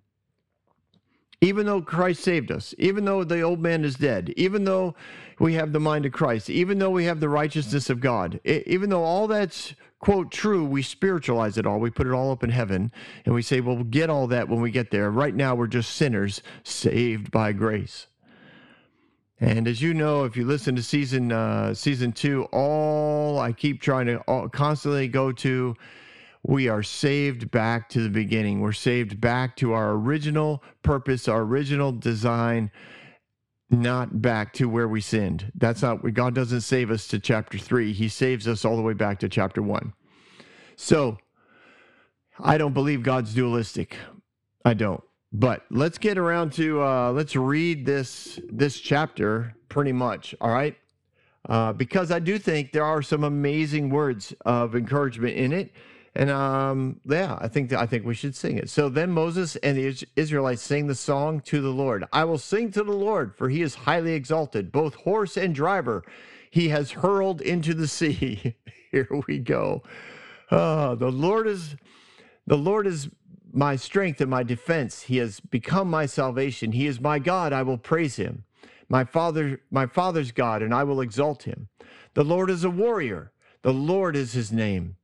Even 1.40 1.66
though 1.66 1.80
Christ 1.80 2.24
saved 2.24 2.50
us, 2.50 2.74
even 2.78 3.04
though 3.04 3.22
the 3.22 3.42
old 3.42 3.60
man 3.60 3.84
is 3.84 3.94
dead, 3.94 4.32
even 4.36 4.64
though 4.64 4.96
we 5.38 5.54
have 5.54 5.72
the 5.72 5.78
mind 5.78 6.04
of 6.04 6.10
Christ, 6.10 6.50
even 6.50 6.78
though 6.80 6.90
we 6.90 7.04
have 7.04 7.20
the 7.20 7.28
righteousness 7.28 7.90
of 7.90 8.00
God, 8.00 8.40
even 8.44 8.90
though 8.90 9.04
all 9.04 9.28
that's 9.28 9.74
quote 10.00 10.32
true, 10.32 10.64
we 10.64 10.82
spiritualize 10.82 11.56
it 11.56 11.66
all. 11.66 11.78
We 11.78 11.90
put 11.90 12.08
it 12.08 12.12
all 12.12 12.32
up 12.32 12.42
in 12.42 12.50
heaven 12.50 12.90
and 13.24 13.34
we 13.34 13.42
say, 13.42 13.60
well, 13.60 13.76
we'll 13.76 13.84
get 13.84 14.10
all 14.10 14.26
that 14.28 14.48
when 14.48 14.60
we 14.60 14.72
get 14.72 14.90
there. 14.90 15.10
Right 15.10 15.34
now, 15.34 15.54
we're 15.54 15.68
just 15.68 15.94
sinners 15.94 16.42
saved 16.64 17.30
by 17.30 17.52
grace. 17.52 18.07
And 19.40 19.68
as 19.68 19.80
you 19.80 19.94
know, 19.94 20.24
if 20.24 20.36
you 20.36 20.44
listen 20.44 20.74
to 20.76 20.82
season 20.82 21.30
uh, 21.30 21.72
season 21.74 22.12
two, 22.12 22.44
all 22.52 23.38
I 23.38 23.52
keep 23.52 23.80
trying 23.80 24.06
to 24.06 24.18
all, 24.22 24.48
constantly 24.48 25.06
go 25.06 25.30
to, 25.32 25.76
we 26.42 26.68
are 26.68 26.82
saved 26.82 27.50
back 27.50 27.88
to 27.90 28.02
the 28.02 28.08
beginning. 28.08 28.60
We're 28.60 28.72
saved 28.72 29.20
back 29.20 29.54
to 29.56 29.72
our 29.74 29.92
original 29.92 30.62
purpose, 30.82 31.28
our 31.28 31.42
original 31.42 31.92
design. 31.92 32.70
not 33.70 34.22
back 34.22 34.54
to 34.54 34.68
where 34.68 34.88
we 34.88 35.00
sinned. 35.00 35.52
That's 35.54 35.82
not 35.82 36.14
God 36.14 36.34
doesn't 36.34 36.62
save 36.62 36.90
us 36.90 37.06
to 37.08 37.18
chapter 37.18 37.58
3. 37.58 37.92
He 37.92 38.08
saves 38.08 38.48
us 38.48 38.64
all 38.64 38.76
the 38.76 38.82
way 38.82 38.94
back 38.94 39.18
to 39.20 39.28
chapter 39.28 39.62
1. 39.62 39.92
So, 40.74 41.18
I 42.40 42.56
don't 42.56 42.72
believe 42.72 43.02
God's 43.02 43.34
dualistic. 43.34 43.96
I 44.64 44.74
don't. 44.74 45.02
But 45.32 45.64
let's 45.70 45.98
get 45.98 46.16
around 46.16 46.52
to 46.54 46.82
uh, 46.82 47.12
let's 47.12 47.36
read 47.36 47.84
this 47.84 48.40
this 48.48 48.80
chapter 48.80 49.54
pretty 49.68 49.92
much. 49.92 50.34
All 50.40 50.50
right, 50.50 50.76
uh, 51.48 51.74
because 51.74 52.10
I 52.10 52.18
do 52.18 52.38
think 52.38 52.72
there 52.72 52.84
are 52.84 53.02
some 53.02 53.24
amazing 53.24 53.90
words 53.90 54.34
of 54.46 54.74
encouragement 54.74 55.36
in 55.36 55.52
it, 55.52 55.72
and 56.14 56.30
um, 56.30 57.00
yeah, 57.04 57.36
I 57.40 57.48
think 57.48 57.68
that, 57.70 57.78
I 57.78 57.84
think 57.86 58.06
we 58.06 58.14
should 58.14 58.34
sing 58.34 58.56
it. 58.56 58.70
So 58.70 58.88
then 58.88 59.10
Moses 59.10 59.56
and 59.56 59.76
the 59.76 60.06
Israelites 60.16 60.62
sang 60.62 60.86
the 60.86 60.94
song 60.94 61.40
to 61.42 61.60
the 61.60 61.68
Lord. 61.72 62.06
I 62.12 62.24
will 62.24 62.38
sing 62.38 62.70
to 62.72 62.82
the 62.82 62.92
Lord, 62.92 63.36
for 63.36 63.50
He 63.50 63.60
is 63.60 63.74
highly 63.74 64.14
exalted, 64.14 64.72
both 64.72 64.94
horse 64.94 65.36
and 65.36 65.54
driver. 65.54 66.04
He 66.50 66.70
has 66.70 66.90
hurled 66.92 67.42
into 67.42 67.74
the 67.74 67.86
sea. 67.86 68.54
Here 68.90 69.08
we 69.26 69.38
go. 69.38 69.82
Oh, 70.50 70.94
the 70.94 71.12
Lord 71.12 71.46
is 71.46 71.76
the 72.46 72.56
Lord 72.56 72.86
is 72.86 73.10
my 73.52 73.76
strength 73.76 74.20
and 74.20 74.30
my 74.30 74.42
defense. 74.42 75.02
He 75.02 75.18
has 75.18 75.40
become 75.40 75.88
my 75.88 76.06
salvation. 76.06 76.72
He 76.72 76.86
is 76.86 77.00
my 77.00 77.18
God. 77.18 77.52
I 77.52 77.62
will 77.62 77.78
praise 77.78 78.16
him. 78.16 78.44
My 78.88 79.04
father, 79.04 79.60
my 79.70 79.86
father's 79.86 80.32
God, 80.32 80.62
and 80.62 80.74
I 80.74 80.84
will 80.84 81.00
exalt 81.00 81.42
him. 81.42 81.68
The 82.14 82.24
Lord 82.24 82.50
is 82.50 82.64
a 82.64 82.70
warrior. 82.70 83.32
The 83.62 83.72
Lord 83.72 84.16
is 84.16 84.32
his 84.32 84.50
name. 84.50 84.96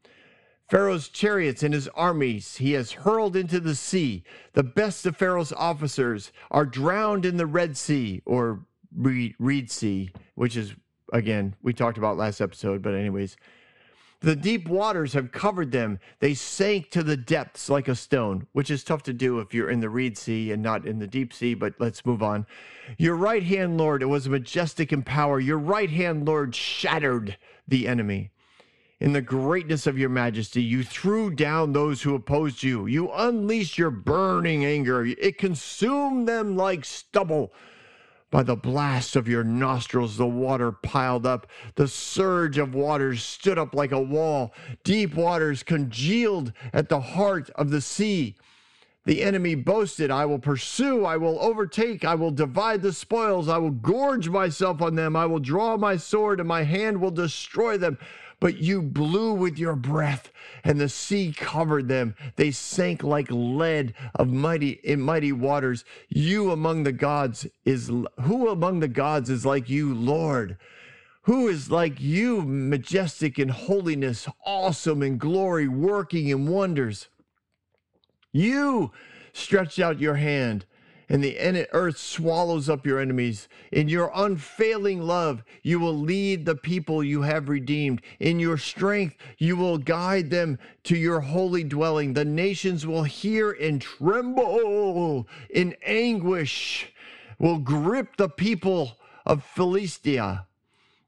Pharaoh's 0.71 1.09
chariots 1.09 1.63
and 1.63 1.75
his 1.75 1.89
armies 1.89 2.57
he 2.57 2.73
has 2.73 2.93
hurled 2.93 3.37
into 3.37 3.61
the 3.61 3.75
sea. 3.75 4.25
The 4.55 4.63
best 4.63 5.05
of 5.05 5.17
Pharaoh's 5.17 5.53
officers 5.53 6.33
are 6.51 6.65
drowned 6.65 7.27
in 7.27 7.37
the 7.37 7.47
Red 7.47 7.77
Sea 7.77 8.23
or 8.25 8.65
Reed, 8.97 9.71
Sea, 9.71 10.11
which 10.35 10.57
is, 10.57 10.75
again, 11.13 11.55
we 11.63 11.75
talked 11.75 11.99
about 11.99 12.17
last 12.17 12.41
episode, 12.41 12.81
but, 12.81 12.95
anyways, 12.95 13.37
the 14.25 14.37
deep 14.37 14.69
waters 14.69 15.13
have 15.13 15.33
covered 15.33 15.71
them. 15.71 15.99
They 16.21 16.35
sank 16.35 16.91
to 16.91 17.03
the 17.03 17.17
depths 17.17 17.69
like 17.69 17.89
a 17.89 17.95
stone, 17.95 18.47
which 18.53 18.71
is 18.71 18.83
tough 18.83 19.03
to 19.05 19.13
do 19.13 19.39
if 19.41 19.53
you're 19.53 19.71
in 19.71 19.81
the 19.81 19.91
Reed 19.91 20.17
Sea 20.17 20.53
and 20.53 20.63
not 20.63 20.87
in 20.87 20.99
the 20.99 21.07
deep 21.07 21.33
sea, 21.33 21.55
but 21.55 21.75
let's 21.79 22.07
move 22.07 22.23
on. 22.23 22.47
Your 22.97 23.17
right 23.17 23.43
hand, 23.43 23.77
Lord, 23.77 24.03
it 24.03 24.07
was 24.07 24.29
majestic 24.29 24.93
in 24.93 25.03
power. 25.03 25.39
Your 25.39 25.59
right 25.59 25.91
hand, 25.91 26.27
Lord, 26.27 26.55
shattered 26.55 27.37
the 27.69 27.87
enemy. 27.87 28.31
In 29.01 29.13
the 29.13 29.21
greatness 29.21 29.87
of 29.87 29.99
your 29.99 30.09
majesty, 30.09 30.63
you 30.63 30.83
threw 30.83 31.31
down 31.31 31.73
those 31.73 32.03
who 32.03 32.15
opposed 32.15 32.63
you. 32.63 32.87
You 32.87 33.13
unleashed 33.13 33.77
your 33.77 33.91
burning 33.91 34.65
anger. 34.65 35.05
It 35.05 35.37
consumed 35.37 36.27
them 36.27 36.57
like 36.57 36.85
stubble. 36.85 37.53
By 38.35 38.43
the 38.43 38.57
blast 38.57 39.15
of 39.15 39.29
your 39.29 39.45
nostrils, 39.45 40.17
the 40.17 40.27
water 40.27 40.73
piled 40.73 41.25
up. 41.25 41.47
The 41.77 41.87
surge 41.87 42.59
of 42.59 42.75
waters 42.75 43.23
stood 43.23 43.61
up 43.61 43.77
like 43.77 43.93
a 43.93 44.01
wall. 44.01 44.53
Deep 44.83 45.15
waters 45.15 45.63
congealed 45.63 46.53
at 46.73 46.89
the 46.89 46.99
heart 46.99 47.49
of 47.51 47.71
the 47.71 47.81
sea. 47.81 48.35
The 49.05 49.23
enemy 49.23 49.55
boasted, 49.55 50.11
I 50.11 50.27
will 50.27 50.41
pursue, 50.41 51.05
I 51.05 51.17
will 51.17 51.39
overtake, 51.41 52.05
I 52.05 52.17
will 52.17 52.33
divide 52.33 52.83
the 52.83 52.93
spoils, 52.93 53.49
I 53.49 53.59
will 53.59 53.71
gorge 53.71 54.29
myself 54.29 54.83
on 54.83 54.97
them, 54.97 55.15
I 55.15 55.27
will 55.27 55.39
draw 55.39 55.77
my 55.77 55.97
sword, 55.97 56.41
and 56.41 56.49
my 56.49 56.65
hand 56.65 57.01
will 57.01 57.13
destroy 57.13 57.79
them 57.79 57.99
but 58.45 58.59
you 58.59 58.83
blew 58.83 59.33
with 59.33 59.59
your 59.59 59.75
breath 59.75 60.31
and 60.65 60.79
the 60.79 60.91
sea 60.91 61.33
covered 61.35 61.89
them. 61.89 62.15
They 62.37 62.51
sank 62.51 63.03
like 63.03 63.29
lead 63.31 63.95
of 64.17 64.29
mighty 64.29 64.73
in 64.85 65.01
mighty 65.01 65.33
waters. 65.33 65.87
You 66.11 66.51
among 66.51 66.83
the 66.83 66.93
gods 66.93 67.47
is 67.65 67.91
who 68.21 68.51
among 68.51 68.81
the 68.81 68.89
gods 68.89 69.31
is 69.31 69.47
like 69.47 69.71
you 69.71 69.95
lord? 69.95 70.59
Who 71.23 71.49
is 71.49 71.71
like 71.71 72.03
you 72.03 72.43
majestic 72.43 73.39
in 73.39 73.49
holiness 73.49 74.29
awesome 74.45 75.03
in 75.03 75.17
glory 75.17 75.67
working 75.67 76.29
in 76.29 76.47
wonders? 76.47 77.09
You 78.31 78.93
stretched 79.33 79.79
out 79.79 80.01
your 80.01 80.17
hand 80.17 80.67
and 81.15 81.23
the 81.55 81.69
earth 81.73 81.97
swallows 81.97 82.69
up 82.69 82.85
your 82.85 82.99
enemies. 82.99 83.47
In 83.71 83.89
your 83.89 84.11
unfailing 84.13 85.01
love, 85.01 85.45
you 85.63 85.79
will 85.79 85.97
lead 85.97 86.45
the 86.45 86.57
people 86.57 87.05
you 87.05 87.23
have 87.23 87.49
redeemed. 87.49 88.03
In 88.19 88.41
your 88.41 88.59
strength, 88.59 89.17
you 89.39 89.55
will 89.55 89.79
guide 89.79 90.31
them 90.31 90.59
to 90.83 90.97
your 90.97 91.21
holy 91.21 91.63
dwelling. 91.63 92.15
The 92.15 92.25
nations 92.25 92.85
will 92.85 93.05
hear 93.05 93.53
and 93.53 93.81
tremble 93.81 95.29
in 95.51 95.77
anguish, 95.87 96.93
will 97.39 97.59
grip 97.59 98.17
the 98.17 98.29
people 98.29 98.99
of 99.25 99.45
Philistia. 99.45 100.49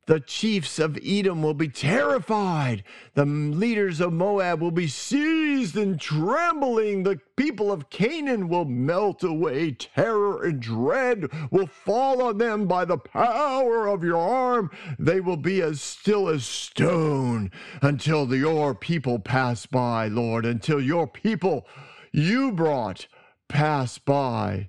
The 0.06 0.20
chiefs 0.20 0.78
of 0.78 0.96
Edom 1.04 1.42
will 1.42 1.54
be 1.54 1.68
terrified. 1.68 2.84
The 3.14 3.24
leaders 3.24 4.00
of 4.00 4.12
Moab 4.12 4.60
will 4.60 4.70
be 4.70 4.86
seized 4.86 5.76
and 5.76 6.00
trembling. 6.00 7.02
The 7.02 7.20
people 7.36 7.72
of 7.72 7.90
Canaan 7.90 8.48
will 8.48 8.64
melt 8.64 9.24
away. 9.24 9.72
Terror 9.72 10.44
and 10.44 10.60
dread 10.60 11.28
will 11.50 11.66
fall 11.66 12.22
on 12.22 12.38
them 12.38 12.68
by 12.68 12.84
the 12.84 12.98
power 12.98 13.88
of 13.88 14.04
your 14.04 14.16
arm. 14.16 14.70
They 14.96 15.20
will 15.20 15.36
be 15.36 15.60
as 15.60 15.82
still 15.82 16.28
as 16.28 16.44
stone 16.44 17.50
until 17.82 18.32
your 18.32 18.76
people 18.76 19.18
pass 19.18 19.66
by, 19.66 20.06
Lord, 20.06 20.46
until 20.46 20.80
your 20.80 21.08
people 21.08 21.66
you 22.12 22.52
brought 22.52 23.08
pass 23.48 23.98
by. 23.98 24.68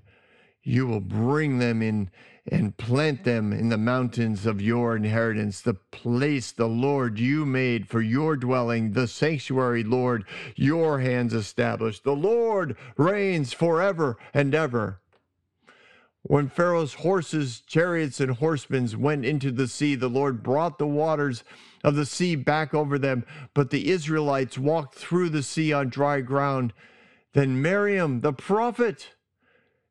You 0.64 0.88
will 0.88 1.00
bring 1.00 1.60
them 1.60 1.82
in 1.82 2.10
and 2.50 2.78
plant 2.78 3.24
them 3.24 3.52
in 3.52 3.70
the 3.70 3.78
mountains 3.78 4.46
of 4.46 4.62
your 4.62 4.96
inheritance, 4.96 5.62
the 5.62 5.74
place 5.74 6.52
the 6.52 6.68
Lord 6.68 7.20
you 7.20 7.46
made 7.46 7.88
for 7.88 8.02
your 8.02 8.38
dwelling, 8.38 8.94
the 8.94 9.08
sanctuary, 9.08 9.84
Lord, 9.84 10.26
your 10.56 11.00
hands 11.00 11.34
established. 11.34 12.04
The 12.04 12.16
Lord 12.16 12.78
reigns 12.96 13.54
forever 13.54 14.18
and 14.34 14.56
ever. 14.56 15.02
When 16.24 16.50
Pharaoh's 16.50 16.96
horses, 16.96 17.62
chariots, 17.62 18.20
and 18.20 18.32
horsemen 18.32 18.90
went 19.00 19.26
into 19.26 19.52
the 19.52 19.68
sea, 19.68 19.96
the 19.96 20.10
Lord 20.10 20.44
brought 20.44 20.78
the 20.78 20.88
waters 20.88 21.44
of 21.84 21.96
the 21.96 22.06
sea 22.06 22.36
back 22.36 22.74
over 22.74 23.00
them, 23.00 23.26
but 23.54 23.70
the 23.70 23.90
Israelites 23.90 24.58
walked 24.58 24.96
through 24.96 25.30
the 25.30 25.44
sea 25.44 25.72
on 25.72 25.90
dry 25.90 26.22
ground. 26.22 26.74
Then 27.34 27.62
Miriam, 27.62 28.22
the 28.22 28.34
prophet, 28.34 29.16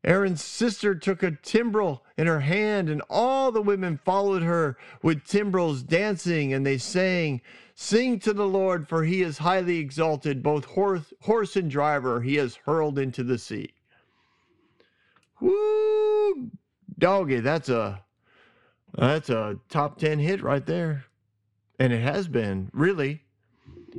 Aaron's 0.07 0.43
sister 0.43 0.95
took 0.95 1.25
a 1.25 1.33
timbrel 1.33 2.05
in 2.17 2.29
her 2.29 2.41
hand, 2.41 2.89
and 2.89 3.03
all 3.11 3.51
the 3.51 3.61
women 3.61 3.99
followed 4.05 4.43
her 4.43 4.79
with 5.03 5.25
timbrels 5.25 5.83
dancing, 5.83 6.53
and 6.53 6.65
they 6.65 6.79
sang, 6.79 7.43
Sing 7.75 8.21
to 8.21 8.33
the 8.33 8.47
Lord, 8.47 8.89
for 8.89 9.05
he 9.05 9.21
is 9.21 9.39
highly 9.39 9.79
exalted, 9.79 10.43
both 10.43 10.65
horse, 10.65 11.13
horse 11.23 11.57
and 11.57 11.71
driver 11.71 12.21
he 12.21 12.37
has 12.37 12.57
hurled 12.65 12.99
into 12.99 13.25
the 13.25 13.37
sea. 13.37 13.75
Woo! 15.41 16.51
Doggy, 16.99 17.41
that's 17.41 17.69
a 17.69 18.03
that's 18.97 19.29
a 19.29 19.59
top 19.69 19.99
10 19.99 20.21
hit 20.21 20.43
right 20.43 20.65
there. 20.65 21.05
And 21.79 21.93
it 21.93 22.01
has 22.01 22.29
been, 22.29 22.71
really. 22.73 23.25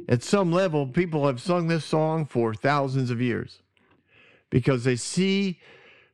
At 0.10 0.24
some 0.24 0.52
level, 0.52 0.88
people 0.88 1.28
have 1.28 1.40
sung 1.40 1.68
this 1.68 1.86
song 1.86 2.26
for 2.26 2.56
thousands 2.56 3.12
of 3.12 3.22
years 3.22 3.62
because 4.50 4.84
they 4.84 4.96
see 4.96 5.60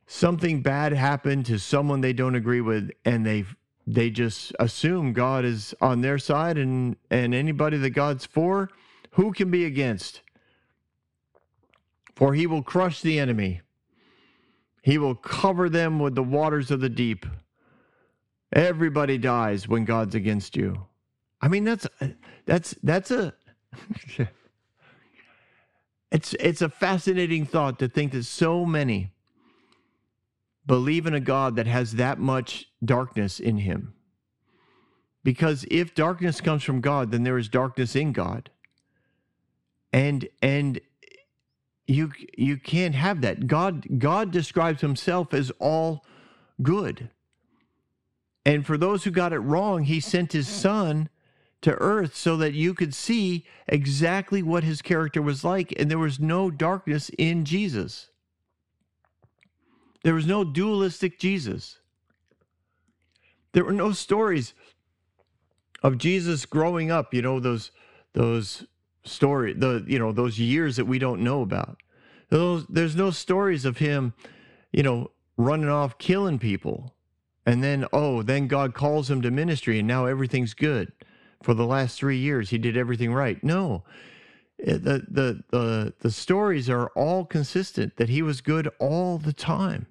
something 0.06 0.62
bad 0.62 0.92
happened 0.92 1.46
to 1.46 1.58
someone 1.58 2.00
they 2.00 2.12
don't 2.12 2.34
agree 2.34 2.60
with 2.60 2.90
and 3.04 3.24
they 3.24 3.44
they 3.86 4.08
just 4.10 4.52
assume 4.58 5.12
God 5.12 5.44
is 5.44 5.74
on 5.80 6.00
their 6.00 6.18
side 6.18 6.56
and 6.58 6.96
and 7.10 7.34
anybody 7.34 7.76
that 7.78 7.90
God's 7.90 8.24
for 8.24 8.70
who 9.12 9.32
can 9.32 9.50
be 9.50 9.64
against? 9.64 10.22
For 12.16 12.34
he 12.34 12.46
will 12.46 12.62
crush 12.62 13.00
the 13.00 13.18
enemy. 13.18 13.60
He 14.82 14.98
will 14.98 15.14
cover 15.14 15.68
them 15.68 15.98
with 15.98 16.14
the 16.14 16.22
waters 16.22 16.70
of 16.70 16.80
the 16.80 16.88
deep. 16.88 17.26
Everybody 18.52 19.18
dies 19.18 19.66
when 19.66 19.84
God's 19.84 20.14
against 20.14 20.56
you. 20.56 20.86
I 21.40 21.48
mean 21.48 21.64
that's 21.64 21.86
that's 22.46 22.74
that's 22.82 23.10
a 23.10 23.34
it's 26.10 26.34
it's 26.34 26.62
a 26.62 26.68
fascinating 26.68 27.46
thought 27.46 27.78
to 27.80 27.88
think 27.88 28.12
that 28.12 28.24
so 28.24 28.64
many 28.64 29.13
believe 30.66 31.06
in 31.06 31.14
a 31.14 31.20
God 31.20 31.56
that 31.56 31.66
has 31.66 31.92
that 31.92 32.18
much 32.18 32.66
darkness 32.84 33.40
in 33.40 33.58
him. 33.58 33.94
Because 35.22 35.64
if 35.70 35.94
darkness 35.94 36.40
comes 36.40 36.62
from 36.62 36.80
God, 36.80 37.10
then 37.10 37.22
there 37.22 37.38
is 37.38 37.48
darkness 37.48 37.96
in 37.96 38.12
God. 38.12 38.50
And 39.92 40.28
and 40.42 40.80
you 41.86 42.12
you 42.36 42.56
can't 42.56 42.94
have 42.94 43.20
that. 43.22 43.46
God 43.46 43.98
God 43.98 44.30
describes 44.30 44.80
himself 44.80 45.32
as 45.32 45.50
all 45.58 46.04
good. 46.62 47.10
And 48.44 48.66
for 48.66 48.76
those 48.76 49.04
who 49.04 49.10
got 49.10 49.32
it 49.32 49.38
wrong, 49.38 49.84
he 49.84 50.00
sent 50.00 50.32
his 50.32 50.48
son 50.48 51.08
to 51.62 51.72
earth 51.76 52.14
so 52.14 52.36
that 52.36 52.52
you 52.52 52.74
could 52.74 52.92
see 52.92 53.46
exactly 53.66 54.42
what 54.42 54.64
his 54.64 54.82
character 54.82 55.22
was 55.22 55.44
like 55.44 55.72
and 55.78 55.90
there 55.90 55.98
was 55.98 56.20
no 56.20 56.50
darkness 56.50 57.10
in 57.16 57.46
Jesus. 57.46 58.10
There 60.04 60.14
was 60.14 60.26
no 60.26 60.44
dualistic 60.44 61.18
Jesus. 61.18 61.80
There 63.52 63.64
were 63.64 63.72
no 63.72 63.92
stories 63.92 64.52
of 65.82 65.96
Jesus 65.98 66.44
growing 66.44 66.90
up, 66.90 67.14
you 67.14 67.22
know, 67.22 67.40
those 67.40 67.70
those 68.12 68.66
story 69.04 69.54
the 69.54 69.84
you 69.86 69.98
know 69.98 70.12
those 70.12 70.38
years 70.38 70.76
that 70.76 70.84
we 70.84 70.98
don't 70.98 71.22
know 71.22 71.40
about. 71.40 71.78
Those 72.28 72.66
there's 72.66 72.94
no 72.94 73.10
stories 73.10 73.64
of 73.64 73.78
him, 73.78 74.12
you 74.72 74.82
know, 74.82 75.10
running 75.38 75.70
off 75.70 75.96
killing 75.96 76.38
people. 76.38 76.94
And 77.46 77.64
then 77.64 77.86
oh, 77.92 78.22
then 78.22 78.46
God 78.46 78.74
calls 78.74 79.10
him 79.10 79.22
to 79.22 79.30
ministry 79.30 79.78
and 79.78 79.88
now 79.88 80.04
everything's 80.04 80.54
good. 80.54 80.92
For 81.42 81.54
the 81.54 81.66
last 81.66 81.98
3 81.98 82.16
years 82.16 82.50
he 82.50 82.58
did 82.58 82.76
everything 82.76 83.12
right. 83.14 83.42
No. 83.42 83.84
Eh, 84.62 84.72
the 84.72 85.06
the 85.08 85.44
the 85.50 85.94
the 86.00 86.10
stories 86.10 86.68
are 86.68 86.88
all 86.88 87.24
consistent 87.24 87.96
that 87.96 88.10
he 88.10 88.20
was 88.20 88.42
good 88.42 88.68
all 88.78 89.16
the 89.16 89.32
time. 89.32 89.86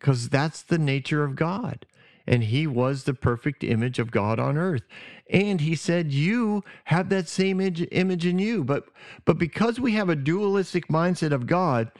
Cuz 0.00 0.28
that's 0.28 0.62
the 0.62 0.78
nature 0.78 1.24
of 1.24 1.36
God 1.36 1.86
and 2.28 2.44
he 2.44 2.66
was 2.66 3.04
the 3.04 3.14
perfect 3.14 3.64
image 3.64 3.98
of 3.98 4.10
God 4.10 4.38
on 4.38 4.58
earth. 4.58 4.82
And 5.30 5.62
he 5.62 5.74
said, 5.74 6.12
You 6.12 6.62
have 6.84 7.08
that 7.08 7.26
same 7.26 7.58
image, 7.58 7.88
image 7.90 8.26
in 8.26 8.38
you. 8.38 8.64
But, 8.64 8.84
but 9.24 9.38
because 9.38 9.80
we 9.80 9.92
have 9.92 10.10
a 10.10 10.14
dualistic 10.14 10.88
mindset 10.88 11.32
of 11.32 11.46
God, 11.46 11.90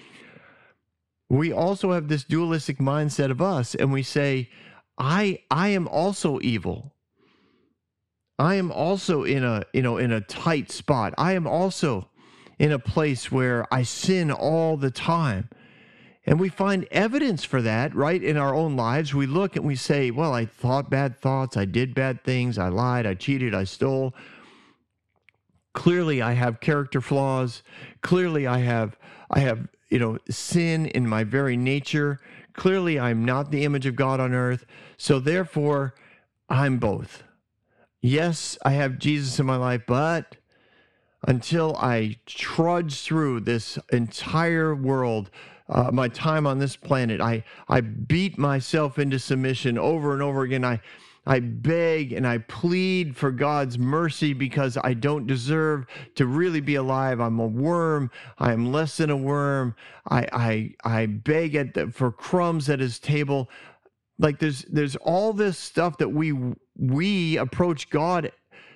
we 1.30 1.50
also 1.50 1.92
have 1.92 2.08
this 2.08 2.24
dualistic 2.24 2.78
mindset 2.78 3.30
of 3.30 3.40
us, 3.40 3.74
and 3.74 3.90
we 3.90 4.02
say, 4.02 4.50
I, 4.98 5.40
I 5.50 5.68
am 5.68 5.88
also 5.88 6.38
evil. 6.42 6.92
I 8.38 8.54
am 8.54 8.70
also 8.70 9.24
in 9.24 9.44
a 9.44 9.64
you 9.72 9.82
know 9.82 9.96
in 9.96 10.12
a 10.12 10.20
tight 10.20 10.70
spot. 10.70 11.12
I 11.18 11.32
am 11.32 11.46
also 11.46 12.08
in 12.58 12.70
a 12.70 12.78
place 12.78 13.32
where 13.32 13.66
I 13.72 13.82
sin 13.82 14.30
all 14.30 14.76
the 14.76 14.90
time. 14.90 15.48
And 16.28 16.38
we 16.38 16.50
find 16.50 16.86
evidence 16.90 17.42
for 17.42 17.62
that, 17.62 17.94
right, 17.94 18.22
in 18.22 18.36
our 18.36 18.54
own 18.54 18.76
lives. 18.76 19.14
We 19.14 19.26
look 19.26 19.56
and 19.56 19.64
we 19.64 19.76
say, 19.76 20.10
well, 20.10 20.34
I 20.34 20.44
thought 20.44 20.90
bad 20.90 21.18
thoughts, 21.18 21.56
I 21.56 21.64
did 21.64 21.94
bad 21.94 22.22
things, 22.22 22.58
I 22.58 22.68
lied, 22.68 23.06
I 23.06 23.14
cheated, 23.14 23.54
I 23.54 23.64
stole. 23.64 24.14
Clearly 25.72 26.20
I 26.20 26.32
have 26.32 26.60
character 26.60 27.00
flaws. 27.00 27.62
Clearly 28.02 28.46
I 28.46 28.58
have 28.58 28.98
I 29.30 29.38
have, 29.40 29.68
you 29.88 29.98
know, 29.98 30.18
sin 30.28 30.84
in 30.88 31.08
my 31.08 31.24
very 31.24 31.56
nature. 31.56 32.20
Clearly 32.52 33.00
I'm 33.00 33.24
not 33.24 33.50
the 33.50 33.64
image 33.64 33.86
of 33.86 33.96
God 33.96 34.20
on 34.20 34.34
earth. 34.34 34.66
So 34.98 35.20
therefore, 35.20 35.94
I'm 36.50 36.76
both. 36.76 37.22
Yes, 38.02 38.58
I 38.66 38.72
have 38.72 38.98
Jesus 38.98 39.40
in 39.40 39.46
my 39.46 39.56
life, 39.56 39.84
but 39.86 40.36
until 41.26 41.74
I 41.76 42.16
trudge 42.26 43.00
through 43.00 43.40
this 43.40 43.78
entire 43.90 44.74
world 44.74 45.30
uh, 45.68 45.90
my 45.92 46.08
time 46.08 46.46
on 46.46 46.58
this 46.58 46.76
planet. 46.76 47.20
I, 47.20 47.44
I 47.68 47.80
beat 47.80 48.38
myself 48.38 48.98
into 48.98 49.18
submission 49.18 49.78
over 49.78 50.12
and 50.12 50.22
over 50.22 50.42
again. 50.42 50.64
I, 50.64 50.80
I 51.28 51.40
beg 51.40 52.12
and 52.12 52.26
I 52.26 52.38
plead 52.38 53.14
for 53.14 53.30
God's 53.30 53.78
mercy 53.78 54.32
because 54.32 54.78
I 54.82 54.94
don't 54.94 55.26
deserve 55.26 55.84
to 56.14 56.26
really 56.26 56.60
be 56.60 56.74
alive. 56.76 57.20
I'm 57.20 57.38
a 57.38 57.46
worm. 57.46 58.10
I 58.38 58.52
am 58.52 58.72
less 58.72 58.96
than 58.96 59.10
a 59.10 59.16
worm. 59.16 59.74
I 60.08 60.26
I, 60.32 60.74
I 61.00 61.06
beg 61.06 61.54
at 61.54 61.74
the, 61.74 61.92
for 61.92 62.10
crumbs 62.10 62.70
at 62.70 62.80
His 62.80 62.98
table. 62.98 63.50
Like 64.18 64.38
there's 64.38 64.62
there's 64.70 64.96
all 64.96 65.34
this 65.34 65.58
stuff 65.58 65.98
that 65.98 66.08
we 66.08 66.34
we 66.76 67.36
approach 67.36 67.90
God 67.90 68.32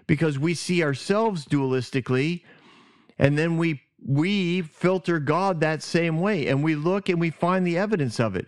because 0.06 0.38
we 0.38 0.52
see 0.52 0.82
ourselves 0.84 1.46
dualistically, 1.46 2.42
and 3.18 3.38
then 3.38 3.56
we 3.56 3.80
we 4.04 4.62
filter 4.62 5.18
God 5.18 5.60
that 5.60 5.82
same 5.82 6.20
way 6.20 6.48
and 6.48 6.62
we 6.62 6.74
look 6.74 7.08
and 7.08 7.20
we 7.20 7.30
find 7.30 7.66
the 7.66 7.78
evidence 7.78 8.18
of 8.18 8.36
it. 8.36 8.46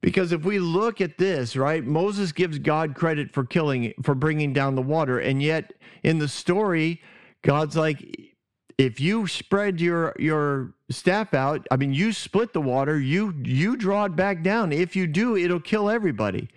Because 0.00 0.32
if 0.32 0.44
we 0.44 0.58
look 0.58 1.00
at 1.00 1.18
this, 1.18 1.56
right, 1.56 1.84
Moses 1.84 2.30
gives 2.30 2.58
God 2.58 2.94
credit 2.94 3.32
for 3.32 3.44
killing, 3.44 3.94
for 4.02 4.14
bringing 4.14 4.52
down 4.52 4.76
the 4.76 4.82
water. 4.82 5.18
And 5.18 5.42
yet 5.42 5.72
in 6.04 6.18
the 6.18 6.28
story, 6.28 7.02
God's 7.42 7.76
like, 7.76 8.28
if 8.76 9.00
you 9.00 9.26
spread 9.26 9.80
your 9.80 10.14
your 10.18 10.74
staff 10.88 11.34
out, 11.34 11.66
I 11.70 11.76
mean, 11.76 11.92
you 11.92 12.12
split 12.12 12.52
the 12.52 12.60
water, 12.60 12.98
you 12.98 13.34
you 13.42 13.76
draw 13.76 14.04
it 14.04 14.14
back 14.14 14.44
down. 14.44 14.70
If 14.72 14.94
you 14.94 15.08
do, 15.08 15.36
it'll 15.36 15.58
kill 15.58 15.90
everybody. 15.90 16.48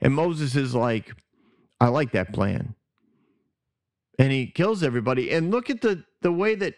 And 0.00 0.12
Moses 0.12 0.56
is 0.56 0.74
like, 0.74 1.12
I 1.80 1.88
like 1.88 2.10
that 2.12 2.32
plan. 2.32 2.74
And 4.18 4.32
he 4.32 4.48
kills 4.48 4.82
everybody. 4.82 5.30
And 5.30 5.52
look 5.52 5.70
at 5.70 5.80
the 5.80 6.04
the 6.20 6.32
way 6.32 6.56
that 6.56 6.74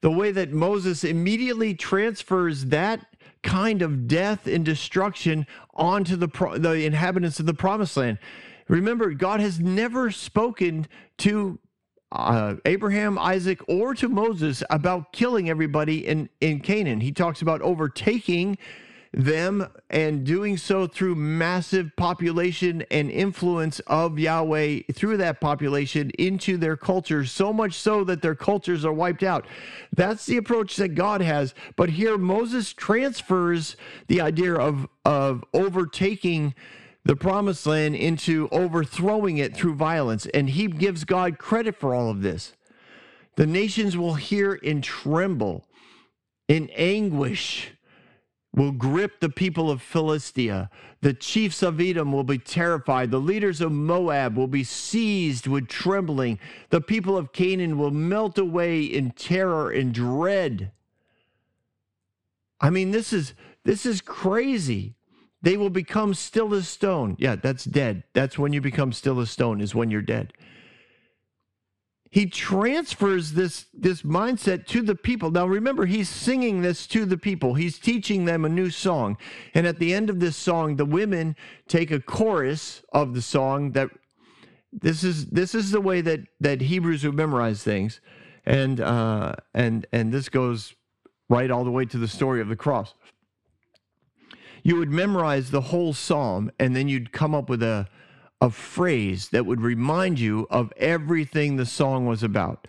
the 0.00 0.10
way 0.10 0.30
that 0.32 0.52
Moses 0.52 1.04
immediately 1.04 1.74
transfers 1.74 2.66
that 2.66 3.06
kind 3.42 3.82
of 3.82 4.06
death 4.06 4.46
and 4.46 4.64
destruction 4.64 5.46
onto 5.74 6.16
the 6.16 6.28
the 6.58 6.84
inhabitants 6.84 7.40
of 7.40 7.46
the 7.46 7.54
promised 7.54 7.96
land. 7.96 8.18
Remember, 8.68 9.10
God 9.10 9.40
has 9.40 9.58
never 9.58 10.10
spoken 10.10 10.86
to 11.18 11.58
uh, 12.12 12.56
Abraham, 12.64 13.18
Isaac, 13.18 13.60
or 13.68 13.94
to 13.94 14.08
Moses 14.08 14.62
about 14.70 15.12
killing 15.12 15.48
everybody 15.48 16.06
in, 16.06 16.28
in 16.40 16.60
Canaan. 16.60 17.00
He 17.00 17.12
talks 17.12 17.42
about 17.42 17.62
overtaking 17.62 18.58
them 19.12 19.66
and 19.88 20.24
doing 20.24 20.56
so 20.56 20.86
through 20.86 21.16
massive 21.16 21.90
population 21.96 22.84
and 22.90 23.10
influence 23.10 23.80
of 23.80 24.18
Yahweh 24.18 24.82
through 24.92 25.16
that 25.16 25.40
population 25.40 26.10
into 26.10 26.56
their 26.56 26.76
cultures, 26.76 27.32
so 27.32 27.52
much 27.52 27.74
so 27.74 28.04
that 28.04 28.22
their 28.22 28.36
cultures 28.36 28.84
are 28.84 28.92
wiped 28.92 29.24
out. 29.24 29.46
That's 29.94 30.26
the 30.26 30.36
approach 30.36 30.76
that 30.76 30.94
God 30.94 31.22
has. 31.22 31.54
But 31.74 31.90
here 31.90 32.16
Moses 32.16 32.72
transfers 32.72 33.76
the 34.06 34.20
idea 34.20 34.54
of, 34.54 34.86
of 35.04 35.44
overtaking 35.52 36.54
the 37.04 37.16
promised 37.16 37.66
land 37.66 37.96
into 37.96 38.48
overthrowing 38.52 39.38
it 39.38 39.56
through 39.56 39.74
violence. 39.74 40.26
And 40.26 40.50
he 40.50 40.68
gives 40.68 41.04
God 41.04 41.38
credit 41.38 41.74
for 41.74 41.94
all 41.94 42.10
of 42.10 42.22
this. 42.22 42.54
The 43.36 43.46
nations 43.46 43.96
will 43.96 44.14
hear 44.14 44.60
and 44.62 44.84
tremble 44.84 45.64
in 46.46 46.68
anguish 46.70 47.72
will 48.52 48.72
grip 48.72 49.20
the 49.20 49.28
people 49.28 49.70
of 49.70 49.80
Philistia. 49.80 50.70
The 51.02 51.14
chiefs 51.14 51.62
of 51.62 51.80
Edom 51.80 52.12
will 52.12 52.24
be 52.24 52.38
terrified. 52.38 53.10
The 53.10 53.20
leaders 53.20 53.60
of 53.60 53.72
Moab 53.72 54.36
will 54.36 54.48
be 54.48 54.64
seized 54.64 55.46
with 55.46 55.68
trembling. 55.68 56.38
The 56.70 56.80
people 56.80 57.16
of 57.16 57.32
Canaan 57.32 57.78
will 57.78 57.92
melt 57.92 58.38
away 58.38 58.82
in 58.82 59.12
terror 59.12 59.70
and 59.70 59.94
dread. 59.94 60.72
I 62.60 62.70
mean, 62.70 62.90
this 62.90 63.12
is 63.12 63.34
this 63.64 63.86
is 63.86 64.00
crazy. 64.00 64.94
They 65.42 65.56
will 65.56 65.70
become 65.70 66.12
still 66.12 66.52
as 66.52 66.68
stone. 66.68 67.16
Yeah, 67.18 67.36
that's 67.36 67.64
dead. 67.64 68.02
That's 68.12 68.38
when 68.38 68.52
you 68.52 68.60
become 68.60 68.92
still 68.92 69.20
as 69.20 69.30
stone, 69.30 69.60
is 69.60 69.74
when 69.74 69.90
you're 69.90 70.02
dead 70.02 70.34
he 72.10 72.26
transfers 72.26 73.32
this 73.32 73.66
this 73.72 74.02
mindset 74.02 74.66
to 74.66 74.82
the 74.82 74.96
people. 74.96 75.30
Now 75.30 75.46
remember 75.46 75.86
he's 75.86 76.08
singing 76.08 76.60
this 76.60 76.88
to 76.88 77.06
the 77.06 77.16
people. 77.16 77.54
He's 77.54 77.78
teaching 77.78 78.24
them 78.24 78.44
a 78.44 78.48
new 78.48 78.68
song. 78.70 79.16
And 79.54 79.64
at 79.64 79.78
the 79.78 79.94
end 79.94 80.10
of 80.10 80.18
this 80.18 80.36
song 80.36 80.76
the 80.76 80.84
women 80.84 81.36
take 81.68 81.92
a 81.92 82.00
chorus 82.00 82.82
of 82.92 83.14
the 83.14 83.22
song 83.22 83.72
that 83.72 83.90
this 84.72 85.04
is 85.04 85.26
this 85.26 85.54
is 85.54 85.70
the 85.70 85.80
way 85.80 86.00
that 86.00 86.20
that 86.40 86.62
hebrews 86.62 87.04
would 87.04 87.14
memorize 87.14 87.62
things. 87.62 88.00
And 88.44 88.80
uh 88.80 89.36
and 89.54 89.86
and 89.92 90.12
this 90.12 90.28
goes 90.28 90.74
right 91.28 91.50
all 91.50 91.62
the 91.62 91.70
way 91.70 91.84
to 91.84 91.98
the 91.98 92.08
story 92.08 92.40
of 92.40 92.48
the 92.48 92.56
cross. 92.56 92.92
You 94.64 94.76
would 94.76 94.90
memorize 94.90 95.52
the 95.52 95.60
whole 95.60 95.92
psalm 95.92 96.50
and 96.58 96.74
then 96.74 96.88
you'd 96.88 97.12
come 97.12 97.36
up 97.36 97.48
with 97.48 97.62
a 97.62 97.86
a 98.40 98.50
phrase 98.50 99.28
that 99.28 99.46
would 99.46 99.60
remind 99.60 100.18
you 100.18 100.46
of 100.50 100.72
everything 100.76 101.56
the 101.56 101.66
song 101.66 102.06
was 102.06 102.22
about. 102.22 102.66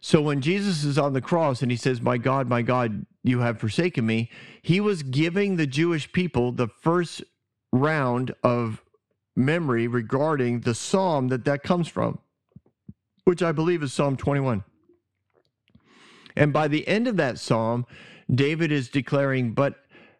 So 0.00 0.20
when 0.20 0.40
Jesus 0.40 0.84
is 0.84 0.98
on 0.98 1.12
the 1.12 1.20
cross 1.20 1.62
and 1.62 1.70
he 1.70 1.76
says, 1.76 2.00
My 2.00 2.18
God, 2.18 2.48
my 2.48 2.62
God, 2.62 3.06
you 3.22 3.40
have 3.40 3.58
forsaken 3.58 4.06
me, 4.06 4.30
he 4.62 4.80
was 4.80 5.02
giving 5.02 5.56
the 5.56 5.66
Jewish 5.66 6.12
people 6.12 6.52
the 6.52 6.68
first 6.68 7.22
round 7.72 8.34
of 8.42 8.82
memory 9.34 9.86
regarding 9.86 10.60
the 10.60 10.74
psalm 10.74 11.28
that 11.28 11.44
that 11.44 11.62
comes 11.62 11.88
from, 11.88 12.18
which 13.24 13.42
I 13.42 13.52
believe 13.52 13.82
is 13.82 13.92
Psalm 13.92 14.16
21. 14.16 14.64
And 16.36 16.52
by 16.52 16.68
the 16.68 16.86
end 16.86 17.08
of 17.08 17.16
that 17.16 17.38
psalm, 17.38 17.86
David 18.32 18.72
is 18.72 18.88
declaring, 18.88 19.52
But 19.52 19.76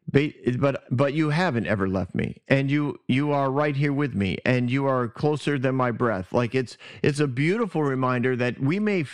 but 0.08 0.84
but 0.90 1.14
you 1.14 1.30
haven't 1.30 1.66
ever 1.66 1.88
left 1.88 2.14
me. 2.14 2.40
And 2.48 2.70
you 2.70 3.00
you 3.08 3.32
are 3.32 3.50
right 3.50 3.76
here 3.76 3.92
with 3.92 4.14
me. 4.14 4.38
And 4.44 4.70
you 4.70 4.86
are 4.86 5.08
closer 5.08 5.58
than 5.58 5.74
my 5.74 5.90
breath. 5.90 6.32
Like 6.32 6.54
it's 6.54 6.76
it's 7.02 7.20
a 7.20 7.26
beautiful 7.26 7.82
reminder 7.82 8.36
that 8.36 8.60
we 8.60 8.78
may 8.78 9.04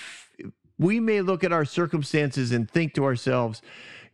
we 0.79 1.01
may 1.01 1.21
look 1.21 1.45
at 1.45 1.53
our 1.53 1.65
circumstances 1.65 2.53
and 2.53 2.71
think 2.71 2.95
to 2.95 3.05
ourselves 3.05 3.63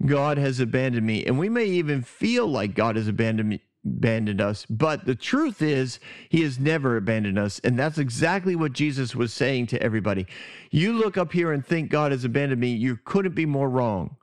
god 0.07 0.39
has 0.39 0.61
abandoned 0.61 1.07
me. 1.07 1.25
And 1.25 1.39
we 1.39 1.49
may 1.49 1.65
even 1.65 2.03
feel 2.03 2.47
like 2.47 2.75
god 2.75 2.97
has 2.97 3.09
abandoned 3.09 3.49
me 3.49 3.61
abandoned 3.85 4.41
us. 4.41 4.67
But 4.69 5.07
the 5.07 5.15
truth 5.15 5.63
is 5.63 5.99
he 6.29 6.43
has 6.43 6.59
never 6.59 6.97
abandoned 6.97 7.39
us. 7.39 7.59
And 7.61 7.79
that's 7.79 7.99
exactly 7.99 8.55
what 8.55 8.73
jesus 8.73 9.17
was 9.17 9.33
saying 9.33 9.67
to 9.69 9.83
everybody. 9.83 10.27
You 10.71 10.93
look 10.93 11.17
up 11.17 11.33
here 11.33 11.51
and 11.51 11.67
think 11.67 11.91
god 11.91 12.13
has 12.13 12.25
abandoned 12.25 12.61
me 12.61 12.73
you 12.73 13.01
couldn't 13.05 13.35
be 13.35 13.47
more 13.47 13.69
wrong 13.69 14.17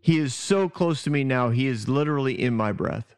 he 0.00 0.18
is 0.18 0.34
so 0.34 0.68
close 0.68 1.02
to 1.02 1.10
me 1.10 1.24
now, 1.24 1.50
he 1.50 1.66
is 1.66 1.88
literally 1.88 2.40
in 2.40 2.54
my 2.54 2.72
breath. 2.72 3.14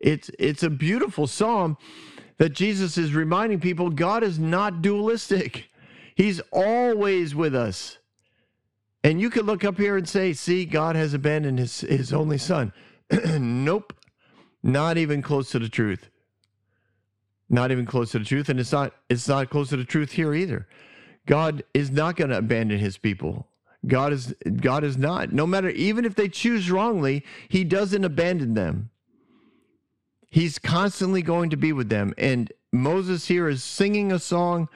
It's 0.00 0.30
it's 0.38 0.62
a 0.62 0.70
beautiful 0.70 1.26
psalm 1.26 1.76
that 2.38 2.50
Jesus 2.50 2.98
is 2.98 3.14
reminding 3.14 3.60
people 3.60 3.90
God 3.90 4.22
is 4.22 4.38
not 4.38 4.82
dualistic. 4.82 5.68
He's 6.14 6.40
always 6.50 7.34
with 7.34 7.54
us. 7.54 7.98
And 9.04 9.20
you 9.20 9.30
could 9.30 9.46
look 9.46 9.64
up 9.64 9.78
here 9.78 9.96
and 9.96 10.08
say, 10.08 10.32
see, 10.32 10.64
God 10.64 10.94
has 10.94 11.14
abandoned 11.14 11.58
his, 11.58 11.80
his 11.80 12.12
only 12.12 12.38
son. 12.38 12.72
nope. 13.38 13.92
Not 14.62 14.96
even 14.96 15.22
close 15.22 15.50
to 15.50 15.58
the 15.58 15.68
truth. 15.68 16.08
Not 17.48 17.72
even 17.72 17.84
close 17.84 18.12
to 18.12 18.20
the 18.20 18.24
truth. 18.24 18.48
And 18.48 18.60
it's 18.60 18.72
not 18.72 18.94
it's 19.08 19.28
not 19.28 19.50
close 19.50 19.70
to 19.70 19.76
the 19.76 19.84
truth 19.84 20.12
here 20.12 20.34
either. 20.34 20.68
God 21.26 21.62
is 21.74 21.90
not 21.90 22.16
going 22.16 22.30
to 22.30 22.38
abandon 22.38 22.78
his 22.78 22.96
people. 22.96 23.48
God 23.86 24.12
is 24.12 24.34
God 24.60 24.84
is 24.84 24.96
not. 24.96 25.32
No 25.32 25.46
matter 25.46 25.68
even 25.70 26.04
if 26.04 26.14
they 26.14 26.28
choose 26.28 26.70
wrongly, 26.70 27.24
he 27.48 27.64
doesn't 27.64 28.04
abandon 28.04 28.54
them. 28.54 28.90
He's 30.30 30.58
constantly 30.58 31.22
going 31.22 31.50
to 31.50 31.56
be 31.56 31.72
with 31.72 31.88
them. 31.88 32.14
And 32.16 32.52
Moses 32.72 33.26
here 33.26 33.48
is 33.48 33.62
singing 33.62 34.12
a 34.12 34.18
song 34.18 34.68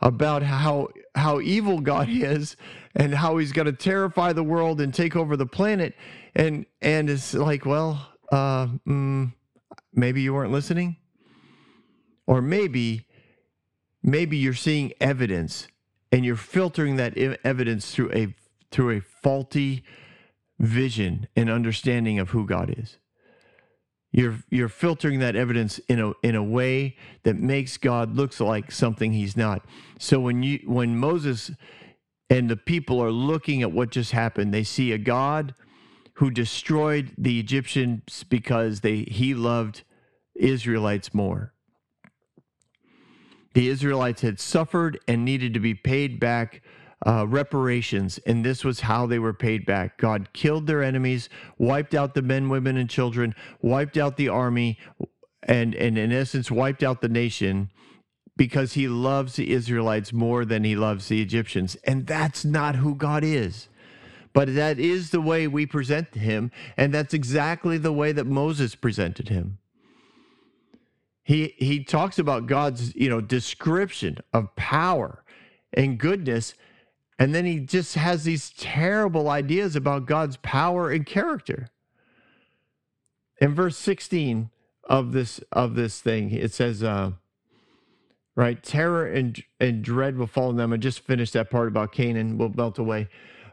about 0.00 0.42
how 0.42 0.88
how 1.14 1.40
evil 1.40 1.80
God 1.80 2.08
is 2.10 2.56
and 2.94 3.14
how 3.14 3.38
he's 3.38 3.52
going 3.52 3.66
to 3.66 3.72
terrify 3.72 4.32
the 4.32 4.42
world 4.42 4.80
and 4.80 4.92
take 4.92 5.16
over 5.16 5.36
the 5.36 5.46
planet. 5.46 5.94
And 6.34 6.66
and 6.82 7.08
it's 7.08 7.34
like, 7.34 7.64
well, 7.64 8.12
uh, 8.30 8.66
mm, 8.86 9.32
maybe 9.94 10.20
you 10.20 10.34
weren't 10.34 10.52
listening, 10.52 10.96
or 12.26 12.42
maybe 12.42 13.06
maybe 14.02 14.36
you're 14.36 14.54
seeing 14.54 14.92
evidence 15.00 15.68
and 16.10 16.24
you're 16.24 16.36
filtering 16.36 16.96
that 16.96 17.16
evidence 17.44 17.94
through 17.94 18.10
a 18.12 18.34
through 18.70 18.96
a 18.96 19.00
faulty 19.00 19.82
vision 20.58 21.28
and 21.36 21.48
understanding 21.48 22.18
of 22.18 22.30
who 22.30 22.46
God 22.46 22.74
is. 22.76 22.98
You're 24.10 24.38
you're 24.48 24.70
filtering 24.70 25.18
that 25.20 25.36
evidence 25.36 25.78
in 25.80 26.00
a 26.00 26.12
in 26.22 26.34
a 26.34 26.42
way 26.42 26.96
that 27.24 27.36
makes 27.36 27.76
God 27.76 28.16
looks 28.16 28.40
like 28.40 28.72
something 28.72 29.12
he's 29.12 29.36
not. 29.36 29.66
So 29.98 30.18
when 30.18 30.42
you 30.42 30.60
when 30.64 30.96
Moses 30.96 31.50
and 32.30 32.48
the 32.48 32.56
people 32.56 33.02
are 33.02 33.10
looking 33.10 33.62
at 33.62 33.72
what 33.72 33.90
just 33.90 34.12
happened, 34.12 34.52
they 34.52 34.64
see 34.64 34.92
a 34.92 34.98
God 34.98 35.54
who 36.14 36.30
destroyed 36.30 37.12
the 37.18 37.38
Egyptians 37.38 38.24
because 38.24 38.80
they 38.80 39.02
he 39.08 39.34
loved 39.34 39.84
Israelites 40.34 41.12
more. 41.12 41.52
The 43.52 43.68
Israelites 43.68 44.22
had 44.22 44.40
suffered 44.40 44.98
and 45.06 45.24
needed 45.24 45.52
to 45.54 45.60
be 45.60 45.74
paid 45.74 46.18
back 46.18 46.62
uh, 47.06 47.26
reparations, 47.26 48.18
and 48.26 48.44
this 48.44 48.64
was 48.64 48.80
how 48.80 49.06
they 49.06 49.18
were 49.18 49.32
paid 49.32 49.64
back. 49.64 49.98
God 49.98 50.32
killed 50.32 50.66
their 50.66 50.82
enemies, 50.82 51.28
wiped 51.56 51.94
out 51.94 52.14
the 52.14 52.22
men, 52.22 52.48
women, 52.48 52.76
and 52.76 52.90
children, 52.90 53.34
wiped 53.62 53.96
out 53.96 54.16
the 54.16 54.28
army, 54.28 54.78
and, 55.44 55.74
and 55.74 55.96
in 55.96 56.12
essence, 56.12 56.50
wiped 56.50 56.82
out 56.82 57.00
the 57.00 57.08
nation 57.08 57.70
because 58.36 58.74
he 58.74 58.88
loves 58.88 59.36
the 59.36 59.50
Israelites 59.50 60.12
more 60.12 60.44
than 60.44 60.64
he 60.64 60.76
loves 60.76 61.08
the 61.08 61.20
Egyptians. 61.22 61.76
And 61.84 62.06
that's 62.06 62.44
not 62.44 62.76
who 62.76 62.94
God 62.94 63.24
is. 63.24 63.68
But 64.32 64.54
that 64.54 64.78
is 64.78 65.10
the 65.10 65.20
way 65.20 65.48
we 65.48 65.66
present 65.66 66.14
him, 66.14 66.52
and 66.76 66.92
that's 66.92 67.14
exactly 67.14 67.78
the 67.78 67.92
way 67.92 68.12
that 68.12 68.26
Moses 68.26 68.74
presented 68.74 69.28
him. 69.28 69.58
He 71.22 71.54
he 71.58 71.82
talks 71.82 72.18
about 72.18 72.46
God's, 72.46 72.94
you 72.94 73.08
know, 73.08 73.20
description 73.20 74.18
of 74.32 74.54
power 74.54 75.24
and 75.72 75.98
goodness 75.98 76.54
and 77.18 77.34
then 77.34 77.44
he 77.44 77.60
just 77.60 77.94
has 77.94 78.24
these 78.24 78.50
terrible 78.50 79.28
ideas 79.28 79.74
about 79.74 80.06
God's 80.06 80.36
power 80.38 80.90
and 80.90 81.04
character. 81.04 81.68
In 83.40 83.54
verse 83.54 83.76
16 83.76 84.50
of 84.84 85.12
this 85.12 85.40
of 85.52 85.74
this 85.74 86.00
thing, 86.00 86.30
it 86.30 86.52
says, 86.52 86.82
uh, 86.82 87.12
right, 88.36 88.62
terror 88.62 89.06
and, 89.06 89.42
and 89.58 89.82
dread 89.82 90.16
will 90.16 90.28
fall 90.28 90.48
on 90.48 90.56
them. 90.56 90.72
I 90.72 90.76
just 90.76 91.00
finished 91.00 91.32
that 91.32 91.50
part 91.50 91.68
about 91.68 91.92
Canaan 91.92 92.38
will 92.38 92.50
melt 92.50 92.78
away. 92.78 93.08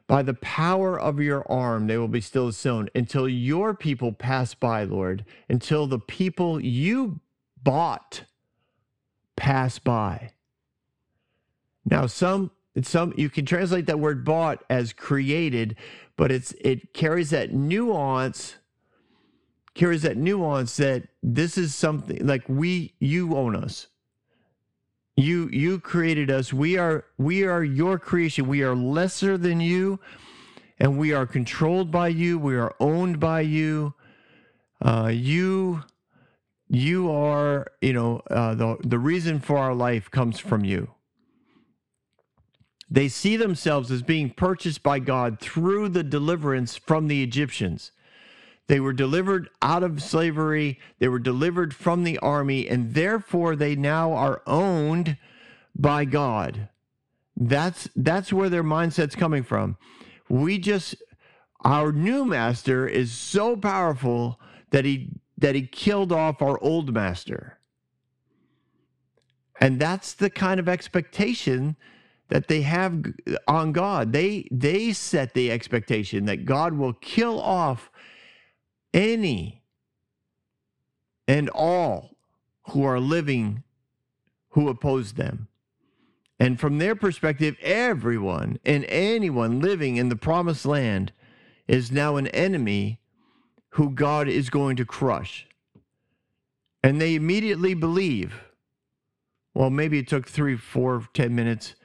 By 0.07 0.21
the 0.21 0.35
power 0.35 0.99
of 0.99 1.19
your 1.19 1.49
arm, 1.51 1.87
they 1.87 1.97
will 1.97 2.07
be 2.07 2.21
still 2.21 2.47
as 2.47 2.57
sown 2.57 2.89
until 2.93 3.27
your 3.27 3.73
people 3.73 4.11
pass 4.11 4.53
by, 4.53 4.83
Lord, 4.83 5.25
until 5.49 5.87
the 5.87 5.97
people 5.97 6.61
you 6.61 7.19
bought 7.63 8.25
pass 9.35 9.79
by. 9.79 10.29
Now, 11.83 12.05
some 12.05 12.51
it's 12.75 12.89
some 12.89 13.13
you 13.17 13.29
can 13.29 13.45
translate 13.45 13.87
that 13.87 13.99
word 13.99 14.25
bought 14.25 14.63
as 14.69 14.93
created, 14.93 15.75
but 16.17 16.31
it's 16.31 16.51
it 16.61 16.93
carries 16.93 17.29
that 17.31 17.53
nuance 17.53 18.57
carries 19.73 20.03
that 20.03 20.17
nuance 20.17 20.77
that 20.77 21.03
this 21.21 21.57
is 21.57 21.75
something 21.75 22.25
like 22.25 22.47
we 22.47 22.93
you 22.99 23.35
own 23.35 23.55
us. 23.55 23.87
You 25.17 25.49
you 25.51 25.79
created 25.79 26.29
us. 26.29 26.53
We 26.53 26.77
are 26.77 27.05
we 27.17 27.43
are 27.45 27.63
your 27.63 27.97
creation. 27.97 28.47
We 28.47 28.63
are 28.63 28.75
lesser 28.75 29.37
than 29.37 29.61
you 29.61 29.99
and 30.79 30.97
we 30.97 31.13
are 31.13 31.25
controlled 31.25 31.91
by 31.91 32.09
you. 32.09 32.37
We 32.37 32.55
are 32.55 32.75
owned 32.79 33.19
by 33.19 33.41
you. 33.41 33.93
Uh, 34.81 35.09
you 35.13 35.83
you 36.67 37.11
are, 37.11 37.67
you 37.81 37.93
know, 37.93 38.21
uh, 38.29 38.55
the 38.55 38.77
the 38.83 38.99
reason 38.99 39.39
for 39.39 39.57
our 39.57 39.73
life 39.73 40.11
comes 40.11 40.39
from 40.39 40.65
you. 40.65 40.89
They 42.95 43.09
see 43.09 43.35
themselves 43.35 43.91
as 43.91 44.01
being 44.01 44.29
purchased 44.29 44.81
by 44.81 44.99
God 44.99 45.41
through 45.41 45.89
the 45.89 46.01
deliverance 46.01 46.77
from 46.77 47.09
the 47.09 47.21
Egyptians. 47.23 47.91
They 48.67 48.79
were 48.79 48.93
delivered 48.93 49.49
out 49.61 49.83
of 49.83 50.01
slavery, 50.01 50.79
they 50.99 51.09
were 51.09 51.19
delivered 51.19 51.75
from 51.75 52.05
the 52.05 52.17
army, 52.19 52.69
and 52.69 52.93
therefore 52.93 53.57
they 53.57 53.75
now 53.75 54.13
are 54.13 54.41
owned 54.47 55.17
by 55.75 56.05
God. 56.05 56.69
That's 57.35 57.89
that's 57.97 58.31
where 58.31 58.47
their 58.47 58.63
mindset's 58.63 59.17
coming 59.17 59.43
from. 59.43 59.75
We 60.29 60.57
just 60.57 60.95
our 61.65 61.91
new 61.91 62.23
master 62.23 62.87
is 62.87 63.11
so 63.11 63.57
powerful 63.57 64.39
that 64.69 64.85
he 64.85 65.09
that 65.37 65.53
he 65.53 65.67
killed 65.67 66.13
off 66.13 66.41
our 66.41 66.57
old 66.63 66.93
master. 66.93 67.59
And 69.59 69.81
that's 69.81 70.13
the 70.13 70.29
kind 70.29 70.61
of 70.61 70.69
expectation 70.69 71.75
that 72.29 72.47
they 72.47 72.61
have 72.61 73.05
on 73.47 73.71
God. 73.71 74.13
They 74.13 74.47
they 74.51 74.93
set 74.93 75.33
the 75.33 75.51
expectation 75.51 76.25
that 76.25 76.45
God 76.45 76.73
will 76.73 76.93
kill 76.93 77.39
off 77.39 77.91
any 78.93 79.63
and 81.27 81.49
all 81.49 82.11
who 82.69 82.83
are 82.83 82.99
living 82.99 83.63
who 84.49 84.69
oppose 84.69 85.13
them. 85.13 85.47
And 86.39 86.59
from 86.59 86.77
their 86.77 86.95
perspective, 86.95 87.55
everyone 87.61 88.59
and 88.65 88.85
anyone 88.85 89.61
living 89.61 89.97
in 89.97 90.09
the 90.09 90.15
promised 90.15 90.65
land 90.65 91.11
is 91.67 91.91
now 91.91 92.17
an 92.17 92.27
enemy 92.27 92.99
who 93.71 93.89
God 93.89 94.27
is 94.27 94.49
going 94.49 94.75
to 94.77 94.85
crush. 94.85 95.47
And 96.83 97.01
they 97.01 97.15
immediately 97.15 97.73
believe. 97.73 98.43
Well, 99.53 99.69
maybe 99.69 99.99
it 99.99 100.07
took 100.07 100.27
three, 100.27 100.57
four, 100.57 101.07
ten 101.13 101.33
minutes 101.35 101.75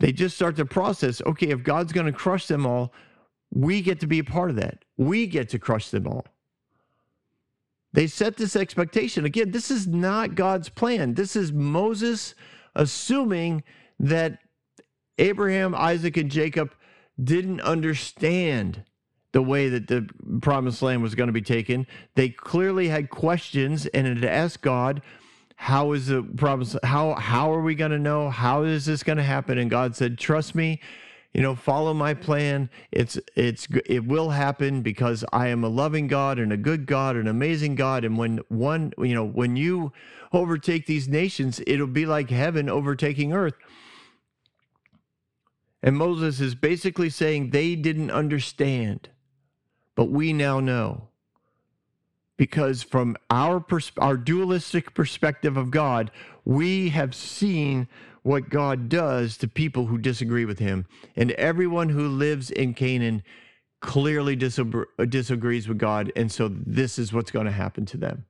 they 0.00 0.12
just 0.12 0.34
start 0.34 0.56
to 0.56 0.66
process 0.66 1.22
okay, 1.24 1.48
if 1.48 1.62
God's 1.62 1.92
going 1.92 2.06
to 2.06 2.12
crush 2.12 2.46
them 2.46 2.66
all, 2.66 2.92
we 3.52 3.80
get 3.82 4.00
to 4.00 4.06
be 4.06 4.18
a 4.18 4.24
part 4.24 4.50
of 4.50 4.56
that. 4.56 4.84
We 4.96 5.26
get 5.26 5.48
to 5.50 5.58
crush 5.58 5.90
them 5.90 6.06
all. 6.06 6.26
They 7.92 8.06
set 8.06 8.36
this 8.36 8.54
expectation. 8.54 9.24
Again, 9.24 9.50
this 9.50 9.70
is 9.70 9.86
not 9.86 10.34
God's 10.34 10.68
plan. 10.68 11.14
This 11.14 11.34
is 11.34 11.52
Moses 11.52 12.34
assuming 12.74 13.64
that 13.98 14.38
Abraham, 15.18 15.74
Isaac, 15.74 16.16
and 16.16 16.30
Jacob 16.30 16.72
didn't 17.22 17.60
understand 17.60 18.84
the 19.32 19.42
way 19.42 19.68
that 19.68 19.88
the 19.88 20.08
promised 20.40 20.82
land 20.82 21.02
was 21.02 21.14
going 21.14 21.28
to 21.28 21.32
be 21.32 21.42
taken. 21.42 21.86
They 22.14 22.30
clearly 22.30 22.88
had 22.88 23.10
questions 23.10 23.86
and 23.86 24.06
had 24.06 24.24
asked 24.24 24.62
God, 24.62 25.02
how 25.60 25.92
is 25.92 26.06
the 26.06 26.22
promise 26.22 26.74
how 26.82 27.12
how 27.16 27.52
are 27.52 27.60
we 27.60 27.74
going 27.74 27.90
to 27.90 27.98
know? 27.98 28.30
How 28.30 28.62
is 28.62 28.86
this 28.86 29.02
going 29.02 29.18
to 29.18 29.22
happen? 29.22 29.58
And 29.58 29.70
god 29.70 29.94
said 29.94 30.18
trust 30.18 30.54
me 30.54 30.80
you 31.34 31.42
know 31.42 31.54
follow 31.54 31.92
my 31.92 32.14
plan. 32.14 32.70
It's 32.90 33.18
it's 33.36 33.68
it 33.84 34.06
will 34.06 34.30
happen 34.30 34.80
because 34.80 35.22
i 35.34 35.48
am 35.48 35.62
a 35.62 35.68
loving 35.68 36.06
god 36.06 36.38
and 36.38 36.50
a 36.50 36.56
good 36.56 36.86
god 36.86 37.14
and 37.14 37.28
an 37.28 37.36
amazing 37.36 37.74
god. 37.74 38.06
And 38.06 38.16
when 38.16 38.38
one 38.48 38.94
you 38.96 39.14
know 39.14 39.26
when 39.26 39.54
you 39.54 39.92
overtake 40.32 40.86
these 40.86 41.08
nations 41.08 41.60
it'll 41.66 41.86
be 41.86 42.06
like 42.06 42.30
heaven 42.30 42.70
overtaking 42.70 43.34
earth. 43.34 43.54
And 45.82 45.94
moses 45.94 46.40
is 46.40 46.54
basically 46.54 47.10
saying 47.10 47.50
they 47.50 47.76
didn't 47.76 48.10
understand 48.10 49.10
but 49.94 50.06
we 50.06 50.32
now 50.32 50.58
know 50.58 51.09
because 52.40 52.82
from 52.82 53.18
our 53.28 53.60
pers- 53.60 53.92
our 53.98 54.16
dualistic 54.16 54.94
perspective 54.94 55.58
of 55.58 55.70
God, 55.70 56.10
we 56.46 56.88
have 56.88 57.14
seen 57.14 57.86
what 58.22 58.48
God 58.48 58.88
does 58.88 59.36
to 59.36 59.46
people 59.46 59.84
who 59.84 59.98
disagree 59.98 60.46
with 60.46 60.58
him. 60.58 60.86
And 61.14 61.32
everyone 61.32 61.90
who 61.90 62.08
lives 62.08 62.50
in 62.50 62.72
Canaan 62.72 63.22
clearly 63.80 64.36
disagrees 64.36 65.68
with 65.68 65.76
God, 65.76 66.12
and 66.16 66.32
so 66.32 66.48
this 66.48 66.98
is 66.98 67.12
what's 67.12 67.30
going 67.30 67.44
to 67.44 67.52
happen 67.52 67.84
to 67.84 67.98
them. 67.98 68.24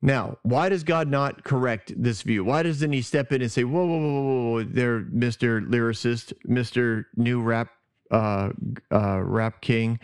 Now, 0.00 0.38
why 0.44 0.68
does 0.68 0.84
God 0.84 1.08
not 1.08 1.42
correct 1.42 1.92
this 2.00 2.22
view? 2.22 2.44
Why 2.44 2.62
doesn't 2.62 2.92
He 2.92 3.02
step 3.02 3.32
in 3.32 3.42
and 3.42 3.50
say, 3.50 3.64
"Whoa, 3.64 3.84
whoa, 3.84 3.98
whoa, 3.98 4.22
whoa, 4.22 4.50
whoa 4.52 4.62
there, 4.62 5.00
Mister 5.10 5.60
Lyricist, 5.60 6.32
Mister 6.44 7.08
New 7.16 7.42
Rap, 7.42 7.70
uh, 8.12 8.50
uh, 8.92 9.20
Rap 9.20 9.60
King"? 9.60 9.98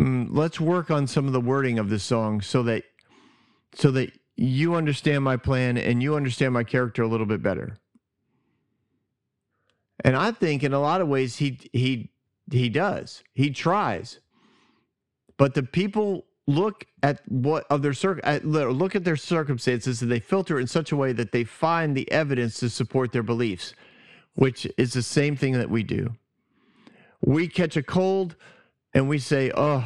Mm, 0.00 0.28
let's 0.30 0.58
work 0.58 0.90
on 0.90 1.06
some 1.06 1.26
of 1.26 1.34
the 1.34 1.40
wording 1.40 1.78
of 1.78 1.90
this 1.90 2.02
song 2.02 2.40
so 2.40 2.62
that, 2.62 2.84
so 3.74 3.90
that 3.90 4.18
you 4.34 4.74
understand 4.74 5.22
my 5.22 5.36
plan 5.36 5.76
and 5.76 6.02
you 6.02 6.16
understand 6.16 6.54
my 6.54 6.64
character 6.64 7.02
a 7.02 7.06
little 7.06 7.26
bit 7.26 7.42
better. 7.42 7.76
And 10.02 10.16
I 10.16 10.30
think 10.30 10.62
in 10.62 10.72
a 10.72 10.80
lot 10.80 11.02
of 11.02 11.08
ways 11.08 11.36
he 11.36 11.58
he 11.74 12.10
he 12.50 12.70
does. 12.70 13.22
He 13.34 13.50
tries. 13.50 14.20
But 15.36 15.52
the 15.52 15.62
people 15.62 16.24
look 16.46 16.86
at 17.02 17.20
what 17.28 17.66
of 17.68 17.82
their 17.82 17.92
cir- 17.92 18.20
at, 18.24 18.46
look 18.46 18.96
at 18.96 19.04
their 19.04 19.16
circumstances 19.16 20.00
and 20.00 20.10
they 20.10 20.20
filter 20.20 20.58
it 20.58 20.62
in 20.62 20.66
such 20.66 20.90
a 20.90 20.96
way 20.96 21.12
that 21.12 21.32
they 21.32 21.44
find 21.44 21.94
the 21.94 22.10
evidence 22.10 22.58
to 22.60 22.70
support 22.70 23.12
their 23.12 23.22
beliefs, 23.22 23.74
which 24.34 24.66
is 24.78 24.94
the 24.94 25.02
same 25.02 25.36
thing 25.36 25.52
that 25.52 25.68
we 25.68 25.82
do. 25.82 26.14
We 27.20 27.46
catch 27.46 27.76
a 27.76 27.82
cold 27.82 28.36
and 28.94 29.08
we 29.08 29.18
say, 29.18 29.50
"Oh, 29.54 29.84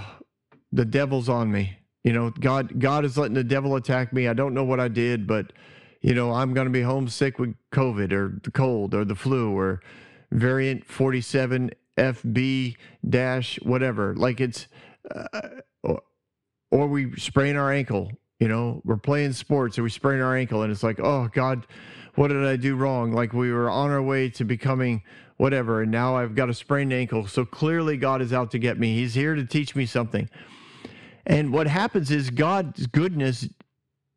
the 0.72 0.84
devil's 0.84 1.28
on 1.28 1.50
me." 1.50 1.78
You 2.02 2.12
know, 2.12 2.30
God 2.30 2.78
God 2.78 3.04
is 3.04 3.16
letting 3.16 3.34
the 3.34 3.44
devil 3.44 3.76
attack 3.76 4.12
me. 4.12 4.28
I 4.28 4.34
don't 4.34 4.54
know 4.54 4.64
what 4.64 4.80
I 4.80 4.88
did, 4.88 5.26
but 5.26 5.52
you 6.00 6.14
know, 6.14 6.32
I'm 6.32 6.52
going 6.52 6.66
to 6.66 6.72
be 6.72 6.82
homesick 6.82 7.38
with 7.38 7.54
COVID 7.72 8.12
or 8.12 8.38
the 8.42 8.50
cold 8.50 8.94
or 8.94 9.06
the 9.06 9.14
flu 9.14 9.56
or 9.56 9.80
variant 10.30 10.84
47 10.84 11.70
FB 11.96 12.76
dash 13.08 13.58
whatever. 13.62 14.14
Like 14.14 14.40
it's 14.40 14.66
uh, 15.14 15.48
or 16.70 16.88
we 16.88 17.16
sprain 17.16 17.56
our 17.56 17.72
ankle. 17.72 18.10
You 18.40 18.48
know, 18.48 18.82
we're 18.84 18.96
playing 18.96 19.32
sports 19.32 19.78
and 19.78 19.84
we 19.84 19.90
sprain 19.90 20.20
our 20.20 20.36
ankle, 20.36 20.62
and 20.62 20.72
it's 20.72 20.82
like, 20.82 20.98
oh 21.00 21.28
God, 21.32 21.66
what 22.16 22.28
did 22.28 22.44
I 22.44 22.56
do 22.56 22.76
wrong? 22.76 23.12
Like 23.12 23.32
we 23.32 23.52
were 23.52 23.70
on 23.70 23.90
our 23.90 24.02
way 24.02 24.28
to 24.30 24.44
becoming 24.44 25.02
whatever, 25.36 25.82
and 25.82 25.90
now 25.90 26.16
I've 26.16 26.34
got 26.34 26.48
a 26.48 26.54
sprained 26.54 26.92
ankle. 26.92 27.26
So 27.26 27.44
clearly, 27.44 27.96
God 27.96 28.22
is 28.22 28.32
out 28.32 28.50
to 28.52 28.58
get 28.58 28.78
me. 28.78 28.96
He's 28.96 29.14
here 29.14 29.34
to 29.34 29.44
teach 29.44 29.74
me 29.74 29.86
something. 29.86 30.28
And 31.26 31.52
what 31.52 31.66
happens 31.66 32.10
is 32.10 32.30
God's 32.30 32.86
goodness 32.86 33.48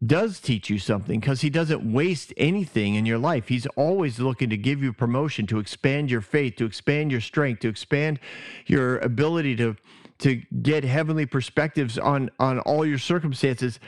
does 0.05 0.39
teach 0.39 0.69
you 0.69 0.77
something 0.77 1.19
because 1.19 1.41
he 1.41 1.49
doesn't 1.49 1.91
waste 1.91 2.31
anything 2.37 2.95
in 2.95 3.05
your 3.05 3.17
life. 3.17 3.47
He's 3.47 3.65
always 3.75 4.19
looking 4.19 4.49
to 4.51 4.57
give 4.57 4.83
you 4.83 4.93
promotion, 4.93 5.47
to 5.47 5.59
expand 5.59 6.11
your 6.11 6.21
faith, 6.21 6.57
to 6.57 6.65
expand 6.65 7.11
your 7.11 7.21
strength, 7.21 7.61
to 7.61 7.69
expand 7.69 8.19
your 8.65 8.99
ability 8.99 9.55
to 9.57 9.75
to 10.19 10.41
get 10.63 10.83
heavenly 10.83 11.25
perspectives 11.25 11.97
on 11.97 12.29
on 12.39 12.59
all 12.59 12.85
your 12.85 12.99
circumstances. 12.99 13.79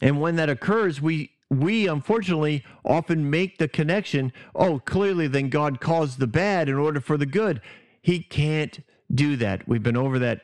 And 0.00 0.20
when 0.20 0.36
that 0.36 0.48
occurs, 0.48 1.00
we 1.00 1.30
we 1.50 1.88
unfortunately 1.88 2.64
often 2.84 3.28
make 3.28 3.58
the 3.58 3.68
connection, 3.68 4.32
oh, 4.54 4.78
clearly 4.78 5.26
then 5.26 5.50
God 5.50 5.80
caused 5.80 6.18
the 6.18 6.26
bad 6.26 6.68
in 6.68 6.76
order 6.76 7.00
for 7.00 7.16
the 7.16 7.26
good. 7.26 7.60
He 8.00 8.22
can't 8.22 8.80
do 9.12 9.36
that. 9.36 9.66
We've 9.66 9.82
been 9.82 9.96
over 9.96 10.18
that 10.20 10.42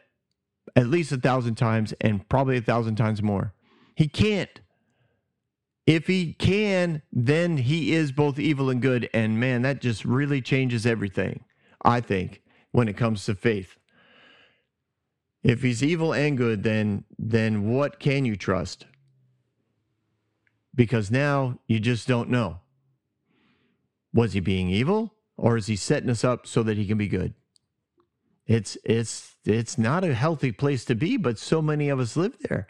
at 0.75 0.88
least 0.88 1.12
a 1.12 1.16
thousand 1.16 1.55
times 1.55 1.95
and 2.01 2.29
probably 2.29 2.57
a 2.59 2.62
thousand 2.62 2.97
times 2.97 3.23
more. 3.23 3.55
He 3.95 4.09
can't. 4.09 4.61
If 5.87 6.09
he 6.09 6.33
can, 6.33 7.03
then 7.12 7.59
he 7.59 7.95
is 7.95 8.11
both 8.11 8.40
evil 8.40 8.69
and 8.69 8.83
good. 8.83 9.09
And 9.14 9.38
man, 9.38 9.62
that 9.62 9.81
just 9.81 10.05
really 10.05 10.42
changes 10.42 10.85
everything, 10.85 11.45
I 11.83 12.01
think, 12.01 12.42
when 12.73 12.88
it 12.88 12.97
comes 12.97 13.25
to 13.27 13.37
faith. 13.37 13.77
If 15.45 15.62
he's 15.62 15.85
evil 15.85 16.12
and 16.12 16.37
good, 16.37 16.64
then 16.64 17.05
then 17.16 17.71
what 17.71 18.01
can 18.01 18.25
you 18.25 18.35
trust? 18.35 18.87
Because 20.77 21.11
now 21.11 21.59
you 21.67 21.81
just 21.81 22.07
don't 22.07 22.31
know. 22.31 22.61
Was 24.12 24.35
he 24.35 24.41
being 24.41 24.69
evil 24.69 25.15
or 25.37 25.57
is 25.57 25.67
he 25.67 25.77
setting 25.77 26.11
us 26.11 26.23
up 26.23 26.47
so 26.47 26.62
that 26.62 26.77
he 26.77 26.87
can 26.87 26.99
be 26.99 27.09
good? 27.09 27.35
It's 28.47 28.79
it's 28.85 29.35
it's 29.45 29.77
not 29.77 30.05
a 30.05 30.15
healthy 30.15 30.53
place 30.53 30.85
to 30.85 30.95
be, 30.95 31.17
but 31.17 31.39
so 31.39 31.61
many 31.61 31.89
of 31.89 31.99
us 31.99 32.17
live 32.17 32.37
there. 32.41 32.69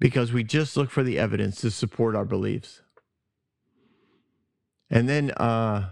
Because 0.00 0.32
we 0.32 0.42
just 0.42 0.76
look 0.76 0.90
for 0.90 1.02
the 1.02 1.18
evidence 1.18 1.60
to 1.60 1.70
support 1.70 2.16
our 2.16 2.24
beliefs. 2.24 2.82
And 4.90 5.08
then 5.08 5.30
uh 5.32 5.90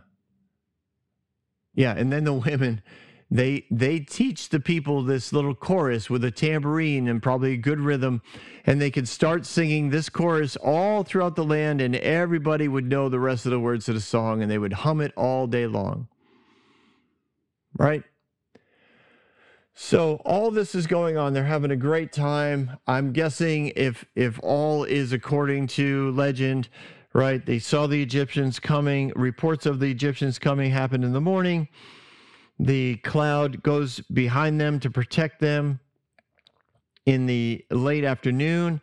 yeah, 1.74 1.92
and 1.92 2.10
then 2.12 2.24
the 2.24 2.32
women 2.32 2.82
they 3.30 3.66
they 3.70 3.98
teach 3.98 4.50
the 4.50 4.60
people 4.60 5.02
this 5.02 5.32
little 5.32 5.54
chorus 5.54 6.08
with 6.08 6.24
a 6.24 6.30
tambourine 6.30 7.08
and 7.08 7.22
probably 7.22 7.54
a 7.54 7.56
good 7.56 7.80
rhythm 7.80 8.22
and 8.64 8.80
they 8.80 8.90
could 8.90 9.08
start 9.08 9.44
singing 9.44 9.90
this 9.90 10.08
chorus 10.08 10.56
all 10.56 11.02
throughout 11.02 11.34
the 11.34 11.44
land 11.44 11.80
and 11.80 11.96
everybody 11.96 12.68
would 12.68 12.86
know 12.86 13.08
the 13.08 13.18
rest 13.18 13.44
of 13.44 13.50
the 13.50 13.58
words 13.58 13.88
of 13.88 13.96
the 13.96 14.00
song 14.00 14.42
and 14.42 14.50
they 14.50 14.58
would 14.58 14.72
hum 14.72 15.00
it 15.00 15.12
all 15.16 15.46
day 15.46 15.66
long. 15.66 16.06
Right? 17.76 18.04
So 19.74 20.22
all 20.24 20.50
this 20.50 20.74
is 20.74 20.86
going 20.86 21.18
on. 21.18 21.34
They're 21.34 21.44
having 21.44 21.70
a 21.70 21.76
great 21.76 22.12
time. 22.12 22.78
I'm 22.86 23.12
guessing 23.12 23.72
if 23.74 24.04
if 24.14 24.38
all 24.42 24.84
is 24.84 25.12
according 25.12 25.66
to 25.68 26.12
legend 26.12 26.68
right 27.12 27.44
they 27.44 27.58
saw 27.58 27.88
the 27.88 28.00
egyptians 28.00 28.60
coming. 28.60 29.12
Reports 29.16 29.66
of 29.66 29.80
the 29.80 29.90
egyptians 29.90 30.38
coming 30.38 30.70
happened 30.70 31.04
in 31.04 31.12
the 31.12 31.20
morning 31.20 31.66
the 32.58 32.96
cloud 32.96 33.62
goes 33.62 34.00
behind 34.00 34.60
them 34.60 34.80
to 34.80 34.90
protect 34.90 35.40
them 35.40 35.80
in 37.04 37.26
the 37.26 37.64
late 37.70 38.04
afternoon. 38.04 38.80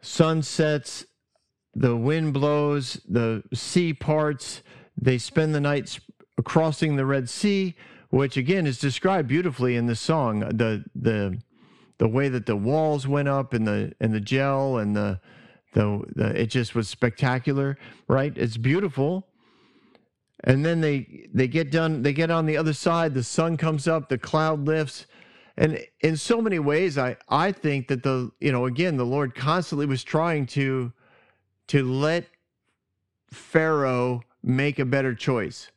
Sun 0.00 0.42
sets, 0.42 1.04
the 1.74 1.96
wind 1.96 2.32
blows, 2.32 3.00
the 3.08 3.42
sea 3.52 3.92
parts. 3.92 4.62
They 5.00 5.18
spend 5.18 5.54
the 5.54 5.60
night 5.60 5.98
crossing 6.44 6.96
the 6.96 7.06
Red 7.06 7.28
Sea, 7.28 7.74
which 8.10 8.36
again 8.36 8.66
is 8.66 8.78
described 8.78 9.28
beautifully 9.28 9.76
in 9.76 9.86
the 9.86 9.96
song. 9.96 10.40
The 10.40 10.84
the 10.94 11.40
the 11.98 12.08
way 12.08 12.28
that 12.28 12.46
the 12.46 12.56
walls 12.56 13.06
went 13.06 13.28
up 13.28 13.52
and 13.52 13.66
the 13.66 13.92
and 14.00 14.14
the 14.14 14.20
gel 14.20 14.78
and 14.78 14.96
the 14.96 15.20
the, 15.74 16.02
the 16.14 16.40
it 16.40 16.46
just 16.46 16.74
was 16.74 16.88
spectacular, 16.88 17.76
right? 18.08 18.36
It's 18.36 18.56
beautiful 18.56 19.29
and 20.44 20.64
then 20.64 20.80
they 20.80 21.28
they 21.32 21.48
get 21.48 21.70
done 21.70 22.02
they 22.02 22.12
get 22.12 22.30
on 22.30 22.46
the 22.46 22.56
other 22.56 22.72
side 22.72 23.14
the 23.14 23.22
sun 23.22 23.56
comes 23.56 23.86
up 23.86 24.08
the 24.08 24.18
cloud 24.18 24.64
lifts. 24.64 25.06
And 25.56 25.84
in 26.00 26.16
so 26.16 26.40
many 26.40 26.58
ways 26.58 26.96
i 26.96 27.16
i 27.28 27.52
think 27.52 27.88
that 27.88 28.02
the 28.02 28.30
you 28.40 28.52
know 28.52 28.66
again 28.66 28.96
the 28.96 29.04
lord 29.06 29.34
constantly 29.34 29.86
was 29.86 30.02
trying 30.02 30.46
to 30.46 30.92
to 31.68 31.84
let 31.84 32.26
pharaoh 33.30 34.22
make 34.42 34.78
a 34.78 34.84
better 34.84 35.14
choice. 35.14 35.70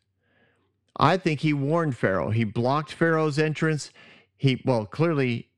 I 0.98 1.18
think 1.18 1.42
he 1.42 1.54
warned 1.54 1.98
pharaoh. 1.98 2.30
He 2.30 2.44
blocked 2.44 2.94
pharaoh's 2.94 3.40
entrance. 3.40 3.92
He 4.36 4.62
well 4.66 4.86
clearly 4.86 5.50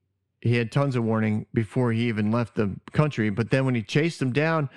he 0.42 0.56
had 0.56 0.72
tons 0.72 0.96
of 0.96 1.04
warning 1.04 1.46
before 1.54 1.92
he 1.92 2.08
even 2.08 2.32
left 2.32 2.56
the 2.56 2.76
country. 2.92 3.30
But 3.30 3.50
then 3.50 3.66
when 3.66 3.76
he 3.76 3.82
chased 3.82 4.22
him 4.22 4.32
down 4.32 4.70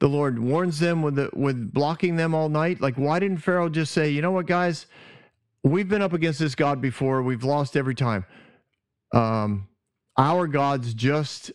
the 0.00 0.08
Lord 0.08 0.38
warns 0.38 0.78
them 0.78 1.02
with 1.02 1.16
the, 1.16 1.30
with 1.32 1.72
blocking 1.72 2.16
them 2.16 2.34
all 2.34 2.48
night. 2.48 2.80
Like, 2.80 2.96
why 2.96 3.18
didn't 3.18 3.38
Pharaoh 3.38 3.68
just 3.68 3.92
say, 3.92 4.10
you 4.10 4.22
know 4.22 4.30
what, 4.30 4.46
guys, 4.46 4.86
we've 5.64 5.88
been 5.88 6.02
up 6.02 6.12
against 6.12 6.38
this 6.38 6.54
God 6.54 6.80
before, 6.80 7.22
we've 7.22 7.44
lost 7.44 7.76
every 7.76 7.94
time. 7.94 8.24
Um, 9.12 9.68
our 10.16 10.46
gods 10.46 10.94
just 10.94 11.52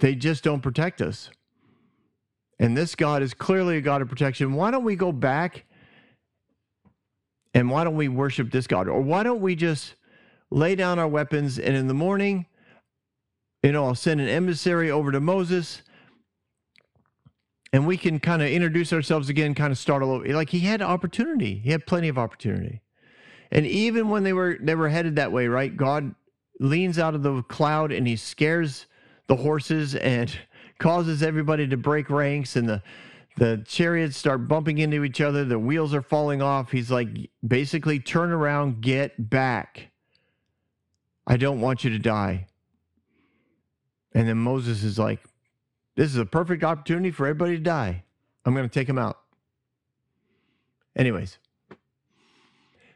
they 0.00 0.14
just 0.14 0.42
don't 0.42 0.60
protect 0.60 1.00
us. 1.00 1.30
And 2.58 2.76
this 2.76 2.94
God 2.94 3.22
is 3.22 3.34
clearly 3.34 3.76
a 3.76 3.80
God 3.80 4.02
of 4.02 4.08
protection. 4.08 4.54
Why 4.54 4.70
don't 4.70 4.84
we 4.84 4.96
go 4.96 5.12
back 5.12 5.64
and 7.52 7.70
why 7.70 7.84
don't 7.84 7.96
we 7.96 8.08
worship 8.08 8.50
this 8.50 8.66
God? 8.66 8.88
Or 8.88 9.00
why 9.00 9.22
don't 9.22 9.40
we 9.40 9.54
just 9.54 9.94
lay 10.50 10.74
down 10.74 10.98
our 10.98 11.08
weapons 11.08 11.58
and 11.58 11.76
in 11.76 11.88
the 11.88 11.94
morning, 11.94 12.46
you 13.62 13.72
know, 13.72 13.86
I'll 13.86 13.94
send 13.94 14.20
an 14.20 14.28
emissary 14.28 14.90
over 14.90 15.12
to 15.12 15.20
Moses 15.20 15.82
and 17.74 17.88
we 17.88 17.96
can 17.96 18.20
kind 18.20 18.40
of 18.40 18.46
introduce 18.46 18.92
ourselves 18.92 19.28
again, 19.28 19.52
kind 19.52 19.72
of 19.72 19.78
start 19.78 20.00
all 20.00 20.12
over. 20.12 20.32
Like 20.32 20.50
he 20.50 20.60
had 20.60 20.80
opportunity, 20.80 21.56
he 21.56 21.72
had 21.72 21.86
plenty 21.86 22.06
of 22.06 22.16
opportunity, 22.16 22.82
and 23.50 23.66
even 23.66 24.10
when 24.10 24.22
they 24.22 24.32
were 24.32 24.56
they 24.60 24.76
were 24.76 24.88
headed 24.88 25.16
that 25.16 25.32
way, 25.32 25.48
right? 25.48 25.76
God 25.76 26.14
leans 26.60 27.00
out 27.00 27.16
of 27.16 27.24
the 27.24 27.42
cloud 27.42 27.90
and 27.90 28.06
he 28.06 28.14
scares 28.14 28.86
the 29.26 29.34
horses 29.34 29.96
and 29.96 30.32
causes 30.78 31.20
everybody 31.20 31.66
to 31.66 31.76
break 31.76 32.10
ranks, 32.10 32.54
and 32.54 32.68
the 32.68 32.80
the 33.38 33.64
chariots 33.66 34.16
start 34.16 34.46
bumping 34.46 34.78
into 34.78 35.02
each 35.02 35.20
other. 35.20 35.44
The 35.44 35.58
wheels 35.58 35.94
are 35.94 36.02
falling 36.02 36.40
off. 36.40 36.70
He's 36.70 36.92
like, 36.92 37.08
basically, 37.44 37.98
turn 37.98 38.30
around, 38.30 38.82
get 38.82 39.28
back. 39.30 39.90
I 41.26 41.36
don't 41.36 41.60
want 41.60 41.82
you 41.82 41.90
to 41.90 41.98
die. 41.98 42.46
And 44.12 44.28
then 44.28 44.36
Moses 44.36 44.84
is 44.84 44.96
like, 44.96 45.18
this 45.96 46.10
is 46.10 46.16
a 46.16 46.26
perfect 46.26 46.64
opportunity 46.64 47.10
for 47.10 47.26
everybody 47.26 47.56
to 47.56 47.62
die. 47.62 48.04
I'm 48.44 48.54
going 48.54 48.68
to 48.68 48.72
take 48.72 48.86
them 48.86 48.98
out. 48.98 49.18
Anyways, 50.96 51.38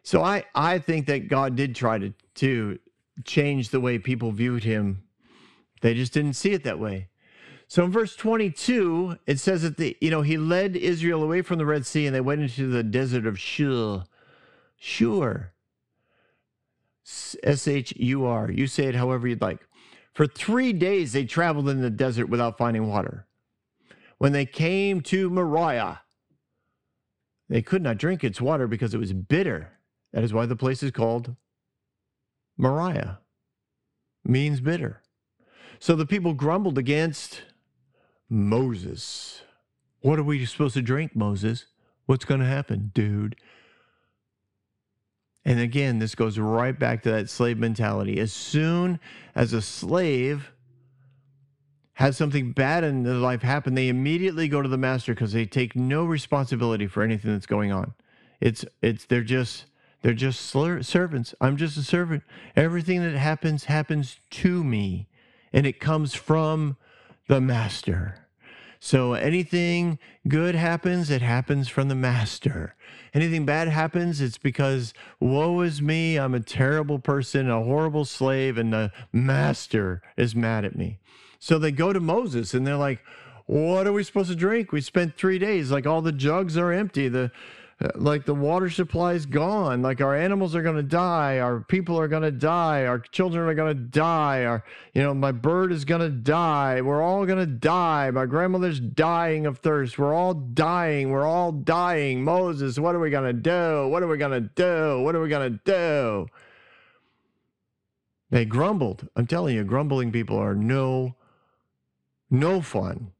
so 0.02 0.22
I 0.22 0.44
I 0.54 0.78
think 0.78 1.06
that 1.06 1.28
God 1.28 1.56
did 1.56 1.74
try 1.74 1.98
to 1.98 2.12
to 2.36 2.78
change 3.24 3.70
the 3.70 3.80
way 3.80 3.98
people 3.98 4.30
viewed 4.30 4.64
him. 4.64 5.02
They 5.80 5.94
just 5.94 6.12
didn't 6.12 6.34
see 6.34 6.52
it 6.52 6.64
that 6.64 6.78
way. 6.78 7.08
So 7.66 7.84
in 7.84 7.90
verse 7.90 8.16
22, 8.16 9.18
it 9.26 9.38
says 9.38 9.62
that 9.62 9.76
the 9.76 9.96
you 10.00 10.10
know 10.10 10.22
he 10.22 10.38
led 10.38 10.76
Israel 10.76 11.22
away 11.22 11.42
from 11.42 11.58
the 11.58 11.66
Red 11.66 11.86
Sea 11.86 12.06
and 12.06 12.14
they 12.14 12.20
went 12.20 12.40
into 12.40 12.68
the 12.68 12.82
desert 12.82 13.26
of 13.26 13.38
Shur. 13.38 14.04
Shur. 14.76 15.52
S 17.42 17.66
H 17.66 17.92
U 17.96 18.24
R. 18.24 18.50
You 18.50 18.66
say 18.66 18.84
it 18.84 18.94
however 18.94 19.28
you'd 19.28 19.40
like. 19.40 19.66
For 20.18 20.26
three 20.26 20.72
days 20.72 21.12
they 21.12 21.24
traveled 21.24 21.68
in 21.68 21.80
the 21.80 21.90
desert 21.90 22.26
without 22.26 22.58
finding 22.58 22.88
water. 22.88 23.28
When 24.18 24.32
they 24.32 24.46
came 24.46 25.00
to 25.02 25.30
Moriah, 25.30 26.00
they 27.48 27.62
could 27.62 27.82
not 27.82 27.98
drink 27.98 28.24
its 28.24 28.40
water 28.40 28.66
because 28.66 28.92
it 28.92 28.98
was 28.98 29.12
bitter. 29.12 29.78
That 30.12 30.24
is 30.24 30.32
why 30.32 30.46
the 30.46 30.56
place 30.56 30.82
is 30.82 30.90
called 30.90 31.36
Moriah, 32.56 33.20
means 34.24 34.60
bitter. 34.60 35.02
So 35.78 35.94
the 35.94 36.04
people 36.04 36.34
grumbled 36.34 36.78
against 36.78 37.42
Moses. 38.28 39.42
What 40.00 40.18
are 40.18 40.24
we 40.24 40.44
supposed 40.46 40.74
to 40.74 40.82
drink, 40.82 41.14
Moses? 41.14 41.66
What's 42.06 42.24
going 42.24 42.40
to 42.40 42.46
happen, 42.46 42.90
dude? 42.92 43.36
And 45.48 45.60
again, 45.60 45.98
this 45.98 46.14
goes 46.14 46.38
right 46.38 46.78
back 46.78 47.02
to 47.04 47.10
that 47.10 47.30
slave 47.30 47.56
mentality. 47.56 48.20
As 48.20 48.34
soon 48.34 49.00
as 49.34 49.54
a 49.54 49.62
slave 49.62 50.52
has 51.94 52.18
something 52.18 52.52
bad 52.52 52.84
in 52.84 53.02
their 53.02 53.14
life 53.14 53.40
happen, 53.40 53.74
they 53.74 53.88
immediately 53.88 54.46
go 54.46 54.60
to 54.60 54.68
the 54.68 54.76
master 54.76 55.14
because 55.14 55.32
they 55.32 55.46
take 55.46 55.74
no 55.74 56.04
responsibility 56.04 56.86
for 56.86 57.02
anything 57.02 57.32
that's 57.32 57.46
going 57.46 57.72
on. 57.72 57.94
It's 58.42 58.62
it's 58.82 59.06
they're 59.06 59.22
just 59.22 59.64
they're 60.02 60.12
just 60.12 60.42
servants. 60.42 61.34
I'm 61.40 61.56
just 61.56 61.78
a 61.78 61.82
servant. 61.82 62.24
Everything 62.54 63.02
that 63.02 63.16
happens 63.16 63.64
happens 63.64 64.18
to 64.32 64.62
me, 64.62 65.08
and 65.50 65.66
it 65.66 65.80
comes 65.80 66.12
from 66.12 66.76
the 67.26 67.40
master. 67.40 68.27
So 68.80 69.14
anything 69.14 69.98
good 70.28 70.54
happens, 70.54 71.10
it 71.10 71.22
happens 71.22 71.68
from 71.68 71.88
the 71.88 71.94
master. 71.94 72.74
Anything 73.12 73.44
bad 73.44 73.68
happens, 73.68 74.20
it's 74.20 74.38
because 74.38 74.94
woe 75.18 75.60
is 75.62 75.82
me, 75.82 76.16
I'm 76.16 76.34
a 76.34 76.40
terrible 76.40 76.98
person, 76.98 77.50
a 77.50 77.62
horrible 77.62 78.04
slave, 78.04 78.56
and 78.56 78.72
the 78.72 78.92
master 79.12 80.02
is 80.16 80.36
mad 80.36 80.64
at 80.64 80.76
me. 80.76 80.98
So 81.38 81.58
they 81.58 81.72
go 81.72 81.92
to 81.92 82.00
Moses 82.00 82.54
and 82.54 82.66
they're 82.66 82.76
like, 82.76 83.02
What 83.46 83.86
are 83.86 83.92
we 83.92 84.04
supposed 84.04 84.30
to 84.30 84.36
drink? 84.36 84.72
We 84.72 84.80
spent 84.80 85.16
three 85.16 85.38
days, 85.38 85.70
like 85.70 85.86
all 85.86 86.02
the 86.02 86.12
jugs 86.12 86.56
are 86.56 86.72
empty. 86.72 87.08
The 87.08 87.32
like 87.94 88.24
the 88.24 88.34
water 88.34 88.68
supply 88.70 89.12
is 89.12 89.24
gone. 89.24 89.82
Like 89.82 90.00
our 90.00 90.16
animals 90.16 90.56
are 90.56 90.62
going 90.62 90.76
to 90.76 90.82
die. 90.82 91.38
Our 91.38 91.60
people 91.60 91.98
are 91.98 92.08
going 92.08 92.24
to 92.24 92.32
die. 92.32 92.86
Our 92.86 92.98
children 92.98 93.48
are 93.48 93.54
going 93.54 93.76
to 93.76 93.82
die. 93.82 94.44
Our 94.44 94.64
you 94.94 95.02
know 95.02 95.14
my 95.14 95.30
bird 95.30 95.70
is 95.70 95.84
going 95.84 96.00
to 96.00 96.10
die. 96.10 96.80
We're 96.80 97.02
all 97.02 97.24
going 97.24 97.38
to 97.38 97.46
die. 97.46 98.10
My 98.10 98.26
grandmother's 98.26 98.80
dying 98.80 99.46
of 99.46 99.58
thirst. 99.58 99.96
We're 99.96 100.14
all 100.14 100.34
dying. 100.34 101.10
We're 101.10 101.26
all 101.26 101.52
dying. 101.52 102.24
Moses 102.24 102.78
what 102.80 102.96
are 102.96 103.00
we 103.00 103.10
going 103.10 103.32
to 103.34 103.40
do? 103.40 103.88
What 103.88 104.02
are 104.02 104.08
we 104.08 104.18
going 104.18 104.42
to 104.42 104.48
do? 104.54 105.00
What 105.02 105.14
are 105.14 105.20
we 105.20 105.28
going 105.28 105.52
to 105.52 105.60
do? 105.64 106.26
They 108.30 108.44
grumbled. 108.44 109.08
I'm 109.14 109.26
telling 109.26 109.54
you 109.54 109.62
grumbling 109.62 110.10
people 110.10 110.36
are 110.36 110.54
no 110.54 111.14
no 112.28 112.60
fun 112.60 113.12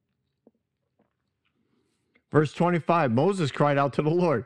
Verse 2.31 2.53
25 2.53 3.12
Moses 3.12 3.51
cried 3.51 3.79
out 3.79 3.93
to 3.95 4.03
the 4.03 4.11
Lord, 4.11 4.45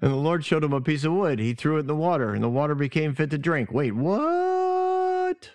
and 0.00 0.10
the 0.10 0.16
Lord 0.16 0.44
showed 0.44 0.64
him 0.64 0.72
a 0.72 0.80
piece 0.80 1.04
of 1.04 1.12
wood. 1.12 1.38
He 1.38 1.54
threw 1.54 1.76
it 1.76 1.80
in 1.80 1.86
the 1.86 1.94
water, 1.94 2.34
and 2.34 2.42
the 2.42 2.48
water 2.48 2.74
became 2.74 3.14
fit 3.14 3.30
to 3.30 3.38
drink. 3.38 3.72
Wait, 3.72 3.92
what? 3.92 5.50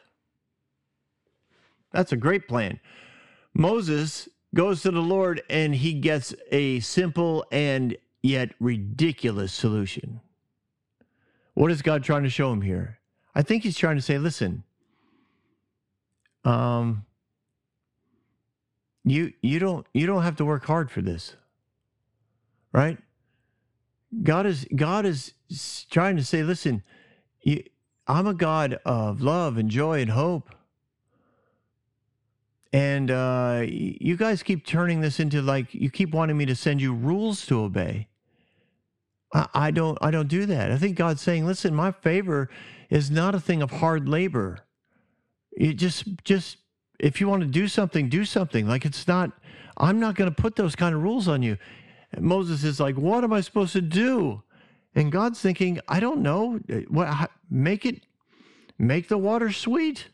That's 1.92 2.12
a 2.12 2.18
great 2.18 2.48
plan. 2.48 2.80
Moses 3.54 4.30
goes 4.54 4.82
to 4.82 4.92
the 4.92 5.02
Lord, 5.02 5.42
and 5.50 5.76
he 5.76 5.94
gets 5.94 6.34
a 6.52 6.80
simple 6.80 7.46
and 7.52 7.96
yet 8.22 8.52
ridiculous 8.60 9.54
solution. 9.54 10.22
What 11.54 11.72
is 11.72 11.82
God 11.82 12.04
trying 12.04 12.24
to 12.24 12.30
show 12.30 12.52
him 12.52 12.62
here? 12.62 13.00
I 13.36 13.42
think 13.42 13.64
he's 13.64 13.78
trying 13.78 13.96
to 13.96 14.02
say, 14.02 14.18
listen, 14.18 14.64
um, 16.44 17.06
you 19.04 19.34
you 19.42 19.60
don't 19.60 19.86
you 19.94 20.06
don't 20.06 20.24
have 20.24 20.36
to 20.38 20.46
work 20.46 20.66
hard 20.66 20.92
for 20.92 21.02
this 21.02 21.36
right? 22.72 22.98
God 24.24 24.46
is 24.46 24.66
God 24.76 25.06
is 25.06 25.34
trying 25.90 26.18
to 26.18 26.24
say, 26.24 26.44
listen, 26.44 26.84
you, 27.42 27.64
I'm 28.08 28.28
a 28.28 28.34
God 28.34 28.80
of 28.86 29.22
love 29.22 29.58
and 29.58 29.70
joy 29.70 30.02
and 30.02 30.12
hope. 30.12 30.50
And 32.72 33.10
uh, 33.10 33.64
you 33.68 34.16
guys 34.16 34.44
keep 34.44 34.66
turning 34.66 35.02
this 35.02 35.20
into 35.20 35.42
like 35.42 35.74
you 35.74 35.90
keep 35.90 36.12
wanting 36.12 36.38
me 36.38 36.46
to 36.46 36.56
send 36.56 36.82
you 36.82 36.94
rules 36.94 37.46
to 37.48 37.62
obey. 37.62 38.08
I, 39.34 39.48
I 39.54 39.72
don't 39.72 39.98
I 40.02 40.12
don't 40.12 40.28
do 40.28 40.46
that. 40.46 40.72
I 40.72 40.78
think 40.78 40.96
God's 40.96 41.22
saying, 41.22 41.46
listen, 41.46 41.74
my 41.74 41.92
favor 41.92 42.50
is 42.90 43.10
not 43.10 43.36
a 43.36 43.40
thing 43.40 43.62
of 43.62 43.72
hard 43.72 44.08
labor. 44.08 44.60
You 45.56 45.74
just 45.74 46.06
just 46.24 46.58
if 47.00 47.22
you 47.22 47.28
want 47.28 47.42
to 47.42 47.48
do 47.48 47.68
something, 47.68 48.10
do 48.10 48.26
something. 48.26 48.68
Like 48.68 48.86
it's 48.86 49.08
not. 49.08 49.32
I'm 49.82 50.00
not 50.00 50.16
going 50.16 50.30
to 50.30 50.36
put 50.36 50.58
those 50.58 50.76
kind 50.76 50.94
of 50.94 51.02
rules 51.02 51.30
on 51.30 51.42
you. 51.42 51.58
Moses 52.18 52.64
is 52.64 52.80
like, 52.80 52.96
What 52.98 53.24
am 53.24 53.34
I 53.34 53.42
supposed 53.42 53.74
to 53.74 53.82
do? 53.82 54.44
And 54.96 55.12
God's 55.12 55.40
thinking, 55.40 55.80
I 55.88 56.00
don't 56.00 56.22
know. 56.22 56.60
What 56.88 57.32
make 57.50 57.86
it 57.86 58.04
make 58.78 59.08
the 59.08 59.18
water 59.18 59.52
sweet? 59.52 60.08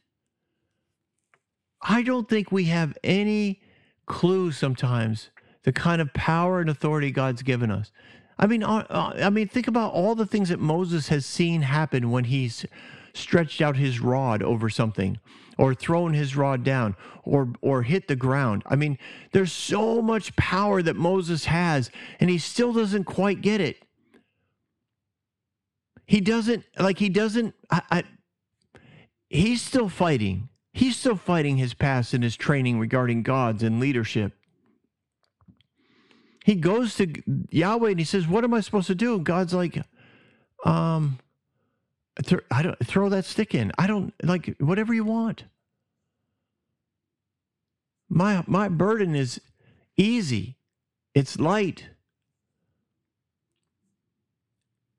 I 1.82 2.02
don't 2.02 2.28
think 2.28 2.52
we 2.52 2.66
have 2.66 2.98
any 3.04 3.62
clue 4.06 4.52
sometimes 4.52 5.30
the 5.64 5.74
kind 5.74 6.02
of 6.02 6.14
power 6.14 6.62
and 6.62 6.70
authority 6.70 7.12
God's 7.12 7.42
given 7.42 7.72
us. 7.72 7.92
I 8.38 8.48
mean, 8.48 8.64
uh, 8.64 8.86
uh, 8.90 9.14
I 9.16 9.30
mean, 9.30 9.48
think 9.48 9.68
about 9.68 9.94
all 9.94 10.14
the 10.14 10.26
things 10.26 10.50
that 10.50 10.60
Moses 10.60 11.08
has 11.08 11.26
seen 11.26 11.64
happen 11.64 12.12
when 12.12 12.26
he's 12.26 12.66
stretched 13.14 13.62
out 13.62 13.78
his 13.78 14.00
rod 14.00 14.44
over 14.44 14.70
something 14.70 15.20
or 15.58 15.74
thrown 15.74 16.14
his 16.14 16.36
rod 16.36 16.64
down 16.64 16.96
or 17.24 17.54
or 17.62 17.84
hit 17.84 18.08
the 18.08 18.16
ground. 18.16 18.64
I 18.66 18.76
mean, 18.76 18.98
there's 19.32 19.52
so 19.52 20.02
much 20.02 20.36
power 20.36 20.82
that 20.82 20.96
Moses 20.96 21.46
has 21.46 21.90
and 22.20 22.30
he 22.30 22.38
still 22.38 22.74
doesn't 22.74 23.06
quite 23.06 23.42
get 23.42 23.62
it. 23.62 23.78
He 26.06 26.22
doesn't 26.22 26.64
like 26.80 27.00
he 27.00 27.10
doesn't 27.10 27.56
I, 27.72 27.82
I 27.92 28.04
he's 29.30 29.62
still 29.62 29.90
fighting. 29.90 30.50
He's 30.74 30.98
still 30.98 31.16
fighting 31.16 31.58
his 31.58 31.74
past 31.74 32.14
and 32.14 32.24
his 32.24 32.36
training 32.36 32.80
regarding 32.80 33.24
gods 33.24 33.64
and 33.64 33.80
leadership. 33.80 34.34
He 36.44 36.56
goes 36.56 36.96
to 36.98 37.12
Yahweh 37.50 37.90
and 37.92 38.00
he 38.00 38.06
says, 38.06 38.28
"What 38.28 38.44
am 38.44 38.54
I 38.54 38.60
supposed 38.60 38.88
to 38.88 38.96
do?" 38.96 39.18
God's 39.20 39.54
like, 39.54 39.82
"Um, 40.64 41.18
Th- 42.24 42.42
I 42.50 42.62
don't 42.62 42.86
throw 42.86 43.10
that 43.10 43.26
stick 43.26 43.54
in. 43.54 43.72
I 43.78 43.88
don't 43.88 44.14
like 44.24 44.56
whatever 44.60 44.94
you 44.94 45.04
want. 45.04 45.46
My 48.10 48.44
my 48.48 48.70
burden 48.70 49.16
is 49.16 49.42
easy. 49.98 50.58
It's 51.14 51.40
light. 51.40 51.90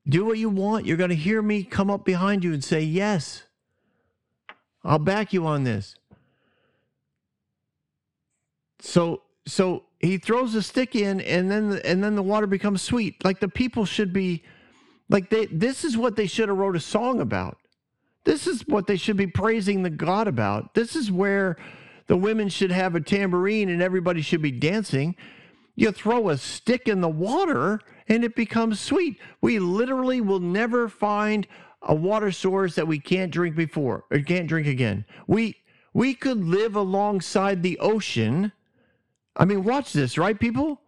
Do 0.07 0.25
what 0.25 0.37
you 0.37 0.49
want. 0.49 0.85
You're 0.85 0.97
going 0.97 1.09
to 1.09 1.15
hear 1.15 1.41
me 1.41 1.63
come 1.63 1.89
up 1.89 2.05
behind 2.05 2.43
you 2.43 2.53
and 2.53 2.63
say, 2.63 2.81
"Yes. 2.81 3.43
I'll 4.83 4.99
back 4.99 5.33
you 5.33 5.45
on 5.45 5.63
this." 5.63 5.95
So 8.79 9.23
so 9.47 9.83
he 9.99 10.17
throws 10.17 10.53
a 10.55 10.61
stick 10.61 10.95
in 10.95 11.21
and 11.21 11.49
then 11.49 11.81
and 11.83 12.03
then 12.03 12.15
the 12.15 12.23
water 12.23 12.47
becomes 12.47 12.81
sweet. 12.81 13.23
Like 13.25 13.39
the 13.39 13.47
people 13.49 13.85
should 13.85 14.13
be 14.13 14.43
like 15.09 15.29
they 15.29 15.45
this 15.47 15.83
is 15.83 15.97
what 15.97 16.15
they 16.15 16.27
should 16.27 16.49
have 16.49 16.57
wrote 16.57 16.75
a 16.75 16.81
song 16.81 17.19
about. 17.19 17.57
This 18.25 18.45
is 18.45 18.67
what 18.67 18.87
they 18.87 18.97
should 18.97 19.17
be 19.17 19.27
praising 19.27 19.83
the 19.83 19.89
God 19.89 20.27
about. 20.27 20.73
This 20.73 20.95
is 20.95 21.11
where 21.11 21.55
the 22.07 22.17
women 22.17 22.49
should 22.49 22.71
have 22.71 22.95
a 22.95 23.01
tambourine 23.01 23.69
and 23.69 23.81
everybody 23.81 24.21
should 24.21 24.41
be 24.41 24.51
dancing. 24.51 25.15
You 25.75 25.91
throw 25.91 26.29
a 26.29 26.37
stick 26.37 26.87
in 26.87 27.01
the 27.01 27.09
water 27.09 27.79
and 28.09 28.23
it 28.23 28.35
becomes 28.35 28.79
sweet. 28.79 29.19
We 29.41 29.59
literally 29.59 30.21
will 30.21 30.39
never 30.39 30.89
find 30.89 31.47
a 31.81 31.95
water 31.95 32.31
source 32.31 32.75
that 32.75 32.87
we 32.87 32.99
can't 32.99 33.31
drink 33.31 33.55
before 33.55 34.05
or 34.11 34.19
can't 34.19 34.47
drink 34.47 34.67
again. 34.67 35.05
We 35.27 35.57
we 35.93 36.13
could 36.13 36.43
live 36.43 36.75
alongside 36.75 37.63
the 37.63 37.79
ocean. 37.79 38.51
I 39.35 39.45
mean, 39.45 39.63
watch 39.63 39.93
this, 39.93 40.17
right 40.17 40.39
people? 40.39 40.81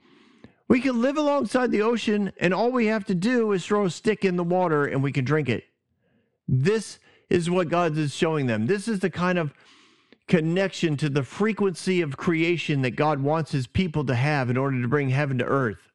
We 0.70 0.82
can 0.82 1.02
live 1.02 1.18
alongside 1.18 1.72
the 1.72 1.82
ocean, 1.82 2.32
and 2.40 2.54
all 2.54 2.72
we 2.72 2.86
have 2.86 3.06
to 3.06 3.16
do 3.16 3.52
is 3.52 3.66
throw 3.66 3.86
a 3.86 3.90
stick 3.90 4.24
in 4.24 4.38
the 4.38 4.44
water 4.44 4.86
and 4.86 5.04
we 5.04 5.12
can 5.12 5.26
drink 5.26 5.50
it. 5.50 5.66
This 6.48 7.00
is 7.30 7.50
what 7.50 7.70
God 7.70 7.98
is 7.98 8.16
showing 8.16 8.46
them. 8.48 8.68
This 8.68 8.88
is 8.88 9.00
the 9.00 9.10
kind 9.10 9.38
of 9.40 9.54
connection 10.28 10.96
to 10.98 11.10
the 11.10 11.24
frequency 11.24 12.02
of 12.02 12.18
creation 12.18 12.84
that 12.84 12.92
God 12.92 13.20
wants 13.20 13.52
his 13.52 13.68
people 13.68 14.06
to 14.06 14.16
have 14.16 14.50
in 14.50 14.58
order 14.58 14.82
to 14.82 14.88
bring 14.88 15.10
heaven 15.10 15.40
to 15.40 15.46
earth. 15.46 15.92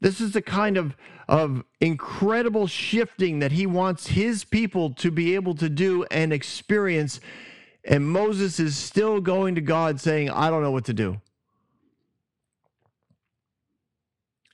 This 0.00 0.20
is 0.20 0.32
the 0.32 0.42
kind 0.42 0.76
of, 0.76 0.96
of 1.28 1.64
incredible 1.80 2.66
shifting 2.66 3.38
that 3.38 3.52
he 3.52 3.66
wants 3.66 4.08
his 4.08 4.44
people 4.44 4.92
to 4.94 5.10
be 5.10 5.34
able 5.34 5.54
to 5.54 5.70
do 5.70 6.04
and 6.10 6.32
experience 6.32 7.20
And 7.84 8.08
Moses 8.08 8.58
is 8.58 8.76
still 8.76 9.20
going 9.20 9.54
to 9.56 9.60
God 9.60 10.00
saying, 10.00 10.30
I 10.30 10.48
don't 10.48 10.62
know 10.62 10.70
what 10.70 10.86
to 10.86 10.94
do. 10.94 11.20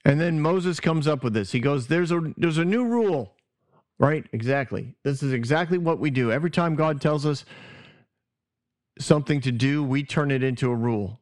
And 0.05 0.21
then 0.21 0.41
Moses 0.41 0.81
comes 0.81 1.07
up 1.07 1.23
with 1.23 1.35
this. 1.35 1.53
He 1.53 1.61
goes, 1.61 1.87
There's 1.87 2.11
a 2.13 2.33
there's 2.37 2.59
a 2.59 2.65
new 2.65 2.85
rule. 2.85 3.35
Right? 3.99 4.25
Exactly. 4.33 4.95
This 5.05 5.23
is 5.23 5.35
exactly 5.35 5.77
what 5.77 5.99
we 5.99 6.11
do. 6.11 6.33
Every 6.33 6.51
time 6.51 6.75
God 6.75 7.03
tells 7.03 7.27
us 7.27 7.45
something 8.99 9.43
to 9.43 9.53
do, 9.53 9.85
we 9.85 10.03
turn 10.05 10.31
it 10.31 10.43
into 10.43 10.71
a 10.71 10.75
rule. 10.75 11.21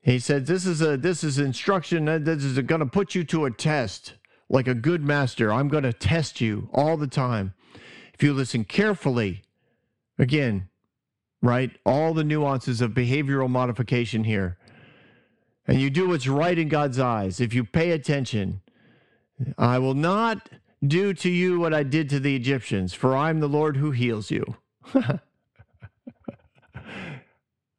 He 0.00 0.18
said, 0.18 0.46
"This 0.46 0.64
is 0.64 0.80
a 0.80 0.96
this 0.96 1.24
is 1.24 1.38
instruction. 1.38 2.04
This 2.24 2.44
is 2.44 2.58
going 2.60 2.78
to 2.78 2.86
put 2.86 3.14
you 3.14 3.24
to 3.24 3.44
a 3.44 3.50
test, 3.50 4.14
like 4.48 4.68
a 4.68 4.74
good 4.74 5.02
master. 5.02 5.52
I'm 5.52 5.68
going 5.68 5.82
to 5.82 5.92
test 5.92 6.40
you 6.40 6.70
all 6.72 6.96
the 6.96 7.08
time. 7.08 7.54
If 8.14 8.22
you 8.22 8.32
listen 8.32 8.64
carefully, 8.64 9.42
again, 10.18 10.68
right, 11.42 11.72
all 11.84 12.14
the 12.14 12.24
nuances 12.24 12.80
of 12.80 12.92
behavioral 12.92 13.50
modification 13.50 14.24
here, 14.24 14.58
and 15.66 15.80
you 15.80 15.90
do 15.90 16.08
what's 16.08 16.28
right 16.28 16.58
in 16.58 16.68
God's 16.68 16.98
eyes. 16.98 17.40
If 17.40 17.54
you 17.54 17.64
pay 17.64 17.90
attention, 17.90 18.60
I 19.58 19.78
will 19.78 19.94
not 19.94 20.48
do 20.86 21.12
to 21.14 21.28
you 21.28 21.58
what 21.58 21.74
I 21.74 21.82
did 21.82 22.08
to 22.10 22.20
the 22.20 22.36
Egyptians, 22.36 22.94
for 22.94 23.16
I'm 23.16 23.40
the 23.40 23.48
Lord 23.48 23.76
who 23.76 23.90
heals 23.90 24.30
you." 24.30 24.56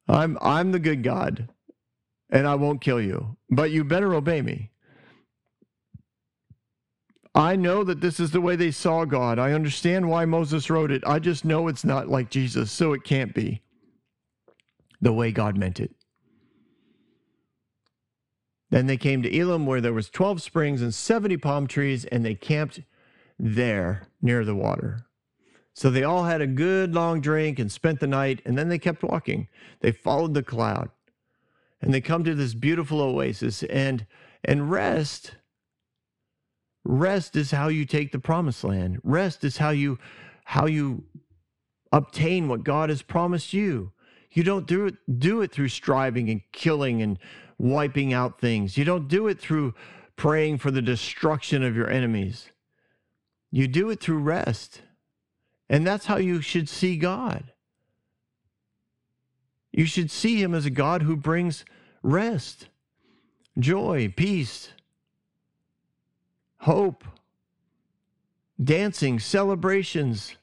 I'm 0.08 0.38
I'm 0.40 0.72
the 0.72 0.78
good 0.78 1.02
God 1.02 1.48
and 2.30 2.46
I 2.46 2.54
won't 2.54 2.80
kill 2.80 3.00
you, 3.00 3.36
but 3.50 3.70
you 3.70 3.84
better 3.84 4.14
obey 4.14 4.42
me. 4.42 4.70
I 7.34 7.56
know 7.56 7.84
that 7.84 8.00
this 8.00 8.18
is 8.18 8.32
the 8.32 8.40
way 8.40 8.56
they 8.56 8.70
saw 8.70 9.04
God. 9.04 9.38
I 9.38 9.52
understand 9.52 10.08
why 10.08 10.24
Moses 10.24 10.70
wrote 10.70 10.90
it. 10.90 11.02
I 11.06 11.18
just 11.18 11.44
know 11.44 11.68
it's 11.68 11.84
not 11.84 12.08
like 12.08 12.30
Jesus, 12.30 12.72
so 12.72 12.92
it 12.92 13.04
can't 13.04 13.34
be 13.34 13.62
the 15.00 15.12
way 15.12 15.30
God 15.30 15.56
meant 15.56 15.78
it. 15.78 15.94
Then 18.70 18.86
they 18.86 18.96
came 18.96 19.22
to 19.22 19.34
Elim, 19.34 19.64
where 19.64 19.80
there 19.80 19.94
was 19.94 20.10
12 20.10 20.42
springs 20.42 20.82
and 20.82 20.94
70 20.94 21.36
palm 21.38 21.66
trees 21.66 22.04
and 22.04 22.24
they 22.24 22.34
camped 22.34 22.80
there 23.38 24.08
near 24.20 24.44
the 24.44 24.54
water. 24.54 25.06
So 25.72 25.90
they 25.90 26.04
all 26.04 26.24
had 26.24 26.42
a 26.42 26.46
good 26.46 26.94
long 26.94 27.20
drink 27.20 27.58
and 27.58 27.70
spent 27.70 28.00
the 28.00 28.06
night 28.06 28.42
and 28.44 28.58
then 28.58 28.68
they 28.68 28.78
kept 28.78 29.02
walking. 29.02 29.48
They 29.80 29.92
followed 29.92 30.34
the 30.34 30.42
cloud 30.42 30.90
and 31.80 31.92
they 31.94 32.00
come 32.00 32.24
to 32.24 32.34
this 32.34 32.54
beautiful 32.54 33.00
oasis 33.00 33.62
and 33.64 34.06
and 34.44 34.70
rest 34.70 35.36
rest 36.84 37.36
is 37.36 37.50
how 37.50 37.68
you 37.68 37.84
take 37.84 38.12
the 38.12 38.18
promised 38.18 38.64
land 38.64 39.00
rest 39.02 39.44
is 39.44 39.58
how 39.58 39.70
you 39.70 39.98
how 40.44 40.66
you 40.66 41.04
obtain 41.92 42.48
what 42.48 42.64
god 42.64 42.88
has 42.88 43.02
promised 43.02 43.52
you 43.52 43.92
you 44.32 44.42
don't 44.42 44.66
do 44.66 44.86
it 44.86 44.96
do 45.18 45.40
it 45.40 45.52
through 45.52 45.68
striving 45.68 46.30
and 46.30 46.40
killing 46.52 47.02
and 47.02 47.18
wiping 47.58 48.12
out 48.12 48.40
things 48.40 48.78
you 48.78 48.84
don't 48.84 49.08
do 49.08 49.26
it 49.26 49.38
through 49.38 49.74
praying 50.16 50.58
for 50.58 50.70
the 50.70 50.82
destruction 50.82 51.62
of 51.62 51.76
your 51.76 51.90
enemies 51.90 52.50
you 53.50 53.66
do 53.66 53.90
it 53.90 54.00
through 54.00 54.18
rest 54.18 54.82
and 55.68 55.86
that's 55.86 56.06
how 56.06 56.16
you 56.16 56.40
should 56.40 56.68
see 56.68 56.96
god 56.96 57.52
you 59.72 59.86
should 59.86 60.10
see 60.10 60.42
him 60.42 60.54
as 60.54 60.66
a 60.66 60.70
God 60.70 61.02
who 61.02 61.16
brings 61.16 61.64
rest, 62.02 62.68
joy, 63.58 64.12
peace, 64.16 64.70
hope, 66.58 67.04
dancing, 68.62 69.18
celebrations, 69.18 70.36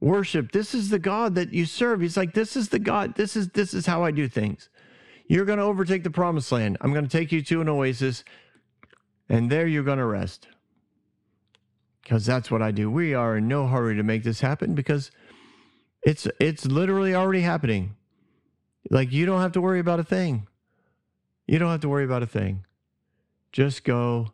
worship. 0.00 0.52
This 0.52 0.74
is 0.74 0.88
the 0.88 0.98
God 0.98 1.34
that 1.34 1.52
you 1.52 1.66
serve. 1.66 2.00
He's 2.00 2.16
like, 2.16 2.34
this 2.34 2.56
is 2.56 2.70
the 2.70 2.78
God. 2.78 3.14
This 3.14 3.36
is 3.36 3.50
this 3.50 3.72
is 3.72 3.86
how 3.86 4.02
I 4.02 4.10
do 4.10 4.26
things. 4.26 4.68
You're 5.26 5.44
going 5.44 5.58
to 5.58 5.64
overtake 5.64 6.04
the 6.04 6.10
promised 6.10 6.52
land. 6.52 6.76
I'm 6.80 6.92
going 6.92 7.06
to 7.06 7.10
take 7.10 7.32
you 7.32 7.42
to 7.42 7.60
an 7.60 7.68
oasis, 7.68 8.24
and 9.28 9.50
there 9.50 9.66
you're 9.66 9.82
going 9.82 9.98
to 9.98 10.04
rest. 10.04 10.48
Because 12.02 12.26
that's 12.26 12.50
what 12.50 12.60
I 12.60 12.70
do. 12.70 12.90
We 12.90 13.14
are 13.14 13.38
in 13.38 13.48
no 13.48 13.66
hurry 13.66 13.96
to 13.96 14.02
make 14.02 14.24
this 14.24 14.40
happen 14.40 14.74
because 14.74 15.10
it's 16.02 16.28
it's 16.38 16.66
literally 16.66 17.14
already 17.14 17.40
happening. 17.40 17.96
Like 18.90 19.10
you 19.10 19.24
don't 19.24 19.40
have 19.40 19.52
to 19.52 19.62
worry 19.62 19.80
about 19.80 20.00
a 20.00 20.04
thing. 20.04 20.46
You 21.46 21.58
don't 21.58 21.70
have 21.70 21.80
to 21.80 21.88
worry 21.88 22.04
about 22.04 22.22
a 22.22 22.26
thing. 22.26 22.66
Just 23.52 23.84
go 23.84 24.32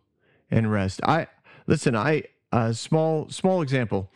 and 0.51 0.73
rest. 0.73 1.01
I 1.05 1.29
listen, 1.69 1.95
I 1.95 2.25
a 2.51 2.75
small 2.75 3.29
small 3.29 3.63
example. 3.63 4.11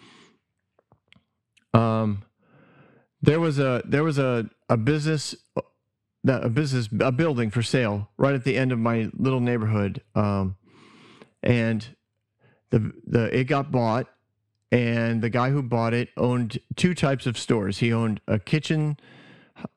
Um 1.73 2.25
there 3.23 3.39
was 3.39 3.61
a 3.61 3.83
there 3.85 4.03
was 4.03 4.19
a 4.19 4.51
a 4.69 4.77
business 4.77 5.37
a 6.27 6.49
business 6.49 6.89
a 7.01 7.13
building 7.13 7.51
for 7.51 7.63
sale 7.63 8.09
right 8.17 8.35
at 8.35 8.45
the 8.45 8.57
end 8.57 8.73
of 8.73 8.79
my 8.79 9.11
little 9.17 9.41
neighborhood 9.41 10.03
um 10.15 10.57
and 11.43 11.95
the 12.71 12.93
the 13.07 13.39
it 13.39 13.45
got 13.45 13.71
bought 13.71 14.09
and 14.75 15.23
the 15.23 15.31
guy 15.31 15.51
who 15.51 15.63
bought 15.63 15.95
it 15.95 16.09
owned 16.17 16.59
two 16.75 16.95
types 16.95 17.27
of 17.27 17.39
stores. 17.39 17.79
He 17.79 17.93
owned 17.93 18.21
a 18.27 18.41
kitchen 18.41 18.97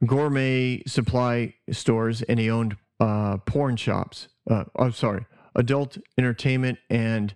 gourmet 0.07 0.81
supply 0.87 1.53
stores 1.71 2.23
and 2.23 2.39
he 2.39 2.49
owned 2.49 2.77
uh, 2.99 3.37
porn 3.37 3.75
shops. 3.75 4.27
Uh, 4.49 4.63
I'm 4.75 4.93
sorry, 4.93 5.25
adult 5.55 5.99
entertainment 6.17 6.79
and 6.89 7.35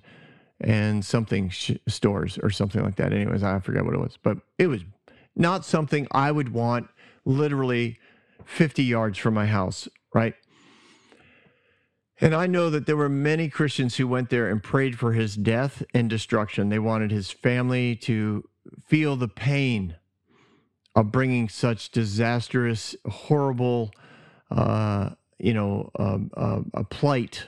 and 0.59 1.05
something 1.05 1.49
sh- 1.49 1.71
stores 1.87 2.39
or 2.41 2.49
something 2.49 2.83
like 2.83 2.95
that. 2.95 3.13
Anyways, 3.13 3.43
I 3.43 3.59
forget 3.59 3.85
what 3.85 3.93
it 3.93 3.99
was, 3.99 4.17
but 4.21 4.39
it 4.57 4.65
was 4.65 4.81
not 5.35 5.63
something 5.63 6.07
I 6.11 6.31
would 6.31 6.49
want 6.49 6.87
literally 7.25 7.99
50 8.45 8.83
yards 8.83 9.17
from 9.17 9.33
my 9.33 9.45
house, 9.45 9.87
right? 10.13 10.35
And 12.19 12.35
I 12.35 12.45
know 12.45 12.69
that 12.69 12.85
there 12.85 12.97
were 12.97 13.09
many 13.09 13.49
Christians 13.49 13.97
who 13.97 14.07
went 14.07 14.29
there 14.29 14.47
and 14.47 14.61
prayed 14.61 14.99
for 14.99 15.13
his 15.13 15.35
death 15.35 15.81
and 15.93 16.09
destruction. 16.09 16.69
They 16.69 16.79
wanted 16.79 17.09
his 17.09 17.31
family 17.31 17.95
to 17.97 18.47
feel 18.85 19.15
the 19.15 19.27
pain 19.27 19.95
of 20.95 21.11
bringing 21.11 21.49
such 21.49 21.89
disastrous, 21.89 22.95
horrible, 23.09 23.91
uh, 24.51 25.11
you 25.39 25.53
know, 25.53 25.89
um, 25.97 26.29
uh, 26.37 26.61
a 26.75 26.83
plight 26.83 27.45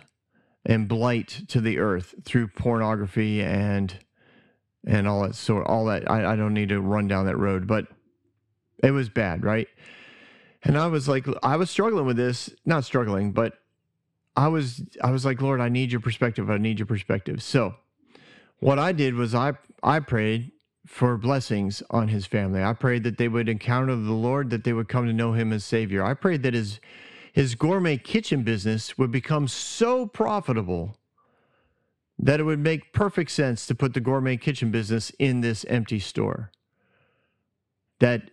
and 0.65 0.87
blight 0.87 1.41
to 1.49 1.61
the 1.61 1.77
earth 1.77 2.15
through 2.25 2.47
pornography 2.47 3.41
and 3.43 3.99
and 4.85 5.07
all 5.07 5.23
that 5.23 5.35
sort, 5.35 5.65
all 5.67 5.85
that. 5.85 6.09
I, 6.09 6.33
I 6.33 6.35
don't 6.35 6.53
need 6.53 6.69
to 6.69 6.81
run 6.81 7.07
down 7.07 7.25
that 7.25 7.37
road, 7.37 7.67
but 7.67 7.87
it 8.83 8.91
was 8.91 9.07
bad, 9.07 9.43
right? 9.43 9.67
And 10.63 10.77
I 10.77 10.87
was 10.87 11.07
like, 11.07 11.27
I 11.43 11.57
was 11.57 11.69
struggling 11.69 12.05
with 12.05 12.17
this, 12.17 12.49
not 12.65 12.85
struggling, 12.85 13.31
but 13.31 13.59
I 14.35 14.47
was, 14.47 14.81
I 15.03 15.11
was 15.11 15.25
like, 15.25 15.41
Lord, 15.41 15.59
I 15.59 15.69
need 15.69 15.91
your 15.91 16.01
perspective. 16.01 16.49
I 16.49 16.57
need 16.57 16.79
your 16.79 16.85
perspective. 16.85 17.43
So, 17.43 17.75
what 18.59 18.79
I 18.79 18.93
did 18.93 19.15
was 19.15 19.35
I, 19.35 19.53
I 19.83 19.99
prayed 19.99 20.51
for 20.85 21.17
blessings 21.17 21.83
on 21.89 22.07
his 22.07 22.25
family. 22.25 22.63
I 22.63 22.73
prayed 22.73 23.03
that 23.03 23.17
they 23.17 23.27
would 23.27 23.49
encounter 23.49 23.95
the 23.95 24.13
Lord, 24.13 24.49
that 24.51 24.63
they 24.63 24.73
would 24.73 24.87
come 24.87 25.05
to 25.05 25.13
know 25.13 25.33
him 25.33 25.51
as 25.51 25.65
Savior. 25.65 26.03
I 26.03 26.13
prayed 26.13 26.43
that 26.43 26.53
his 26.53 26.79
his 27.33 27.55
gourmet 27.55 27.97
kitchen 27.97 28.43
business 28.43 28.95
would 28.97 29.11
become 29.11 29.47
so 29.47 30.05
profitable 30.05 30.95
that 32.19 32.39
it 32.39 32.43
would 32.43 32.59
make 32.59 32.93
perfect 32.93 33.31
sense 33.31 33.65
to 33.65 33.73
put 33.73 33.95
the 33.95 33.99
gourmet 33.99 34.37
kitchen 34.37 34.69
business 34.69 35.11
in 35.17 35.41
this 35.41 35.65
empty 35.65 35.99
store. 35.99 36.51
That 37.99 38.29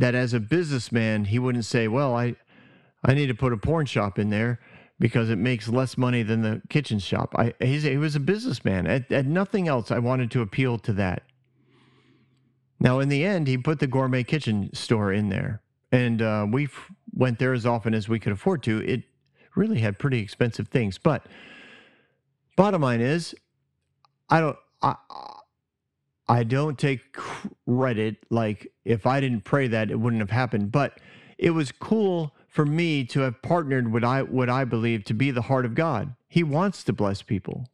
that 0.00 0.14
as 0.14 0.34
a 0.34 0.40
businessman, 0.40 1.26
he 1.26 1.38
wouldn't 1.38 1.64
say, 1.64 1.88
"Well, 1.88 2.14
I 2.16 2.34
I 3.04 3.14
need 3.14 3.28
to 3.28 3.34
put 3.34 3.52
a 3.52 3.56
porn 3.56 3.86
shop 3.86 4.18
in 4.18 4.30
there." 4.30 4.60
because 5.00 5.30
it 5.30 5.38
makes 5.38 5.66
less 5.66 5.96
money 5.96 6.22
than 6.22 6.42
the 6.42 6.60
kitchen 6.68 6.98
shop. 6.98 7.34
I, 7.36 7.54
he 7.58 7.96
was 7.96 8.14
a 8.14 8.20
businessman. 8.20 8.86
At, 8.86 9.10
at 9.10 9.24
nothing 9.24 9.66
else, 9.66 9.90
I 9.90 9.98
wanted 9.98 10.30
to 10.32 10.42
appeal 10.42 10.78
to 10.80 10.92
that. 10.92 11.22
Now, 12.78 13.00
in 13.00 13.08
the 13.08 13.24
end, 13.24 13.48
he 13.48 13.56
put 13.58 13.80
the 13.80 13.86
gourmet 13.86 14.22
kitchen 14.24 14.70
store 14.74 15.12
in 15.12 15.30
there, 15.30 15.62
and 15.90 16.20
uh, 16.20 16.46
we 16.50 16.68
went 17.12 17.38
there 17.38 17.54
as 17.54 17.66
often 17.66 17.94
as 17.94 18.08
we 18.08 18.20
could 18.20 18.32
afford 18.32 18.62
to. 18.64 18.78
It 18.78 19.04
really 19.56 19.80
had 19.80 19.98
pretty 19.98 20.20
expensive 20.20 20.68
things, 20.68 20.98
but 20.98 21.26
bottom 22.56 22.82
line 22.82 23.00
is, 23.00 23.34
I 24.28 24.40
don't, 24.40 24.56
I, 24.82 24.96
I 26.30 26.44
don't 26.44 26.78
take 26.78 27.12
credit. 27.12 28.16
Like 28.30 28.72
if 28.84 29.06
I 29.06 29.20
didn't 29.20 29.44
pray 29.44 29.68
that, 29.68 29.90
it 29.90 29.96
wouldn't 29.96 30.20
have 30.20 30.30
happened. 30.30 30.72
But 30.72 31.00
it 31.38 31.50
was 31.50 31.72
cool 31.72 32.34
for 32.48 32.64
me 32.64 33.04
to 33.06 33.20
have 33.20 33.42
partnered 33.42 33.92
what 33.92 34.04
I 34.04 34.22
what 34.22 34.48
I 34.48 34.64
believe 34.64 35.04
to 35.04 35.14
be 35.14 35.30
the 35.30 35.42
heart 35.42 35.66
of 35.66 35.74
God. 35.74 36.14
He 36.28 36.42
wants 36.42 36.84
to 36.84 36.92
bless 36.92 37.22
people. 37.22 37.66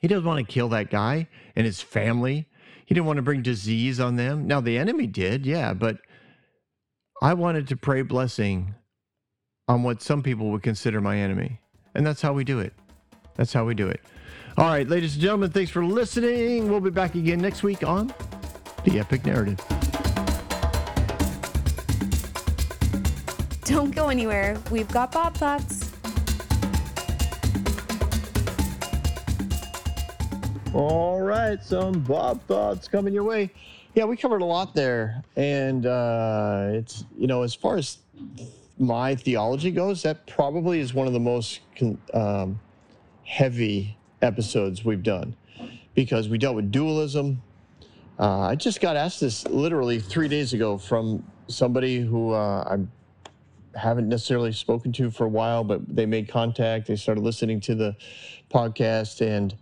He 0.00 0.08
doesn't 0.08 0.26
want 0.26 0.46
to 0.46 0.52
kill 0.52 0.68
that 0.70 0.90
guy 0.90 1.28
and 1.54 1.66
his 1.66 1.80
family 1.80 2.46
he 2.86 2.94
didn't 2.94 3.06
want 3.06 3.16
to 3.16 3.22
bring 3.22 3.42
disease 3.42 3.98
on 3.98 4.14
them. 4.14 4.46
Now, 4.46 4.60
the 4.60 4.78
enemy 4.78 5.08
did, 5.08 5.44
yeah, 5.44 5.74
but 5.74 5.98
I 7.20 7.34
wanted 7.34 7.66
to 7.68 7.76
pray 7.76 8.02
blessing 8.02 8.76
on 9.66 9.82
what 9.82 10.02
some 10.02 10.22
people 10.22 10.50
would 10.52 10.62
consider 10.62 11.00
my 11.00 11.18
enemy. 11.18 11.60
And 11.96 12.06
that's 12.06 12.22
how 12.22 12.32
we 12.32 12.44
do 12.44 12.60
it. 12.60 12.72
That's 13.34 13.52
how 13.52 13.64
we 13.64 13.74
do 13.74 13.88
it. 13.88 14.00
All 14.58 14.68
right, 14.68 14.88
ladies 14.88 15.12
and 15.12 15.22
gentlemen, 15.22 15.50
thanks 15.50 15.70
for 15.70 15.84
listening. 15.84 16.70
We'll 16.70 16.80
be 16.80 16.88
back 16.88 17.14
again 17.14 17.42
next 17.42 17.62
week 17.62 17.86
on 17.86 18.14
the 18.84 18.98
epic 18.98 19.26
narrative. 19.26 19.60
Don't 23.64 23.94
go 23.94 24.08
anywhere. 24.08 24.56
We've 24.70 24.88
got 24.88 25.12
Bob 25.12 25.34
Thoughts. 25.36 25.92
All 30.72 31.20
right, 31.20 31.62
some 31.62 32.00
Bob 32.00 32.42
thoughts 32.46 32.88
coming 32.88 33.12
your 33.12 33.24
way. 33.24 33.50
Yeah, 33.94 34.04
we 34.04 34.16
covered 34.16 34.40
a 34.40 34.46
lot 34.46 34.74
there, 34.74 35.22
and 35.36 35.84
uh, 35.84 36.68
it's 36.70 37.04
you 37.18 37.26
know 37.26 37.42
as 37.42 37.54
far 37.54 37.76
as 37.76 37.98
my 38.78 39.16
theology 39.16 39.70
goes, 39.70 40.02
that 40.04 40.26
probably 40.26 40.80
is 40.80 40.94
one 40.94 41.06
of 41.06 41.12
the 41.12 41.20
most 41.20 41.60
con- 41.76 41.98
um, 42.14 42.58
heavy 43.24 43.98
episodes 44.22 44.84
we've 44.84 45.02
done 45.02 45.36
because 45.94 46.28
we 46.28 46.38
dealt 46.38 46.56
with 46.56 46.70
dualism. 46.70 47.42
Uh, 48.18 48.40
I 48.40 48.54
just 48.54 48.80
got 48.80 48.96
asked 48.96 49.20
this 49.20 49.46
literally 49.46 49.98
three 49.98 50.28
days 50.28 50.52
ago 50.52 50.78
from 50.78 51.24
somebody 51.48 52.00
who 52.00 52.32
uh, 52.32 52.78
I 53.74 53.78
haven't 53.78 54.08
necessarily 54.08 54.52
spoken 54.52 54.92
to 54.94 55.10
for 55.10 55.24
a 55.24 55.28
while, 55.28 55.64
but 55.64 55.80
they 55.94 56.06
made 56.06 56.28
contact. 56.28 56.86
They 56.86 56.96
started 56.96 57.22
listening 57.22 57.60
to 57.62 57.74
the 57.74 57.96
podcast 58.50 59.20
and 59.20 59.54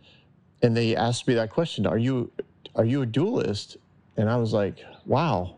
and 0.63 0.77
they 0.77 0.97
asked 0.97 1.27
me 1.27 1.35
that 1.35 1.51
question 1.51 1.87
are 1.87 1.99
you 1.99 2.31
are 2.75 2.85
you 2.85 3.03
a 3.03 3.07
dualist 3.07 3.77
and 4.17 4.29
i 4.29 4.37
was 4.37 4.53
like 4.53 4.85
wow 5.07 5.55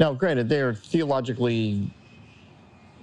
now 0.00 0.12
granted 0.12 0.48
they're 0.48 0.74
theologically 0.74 1.92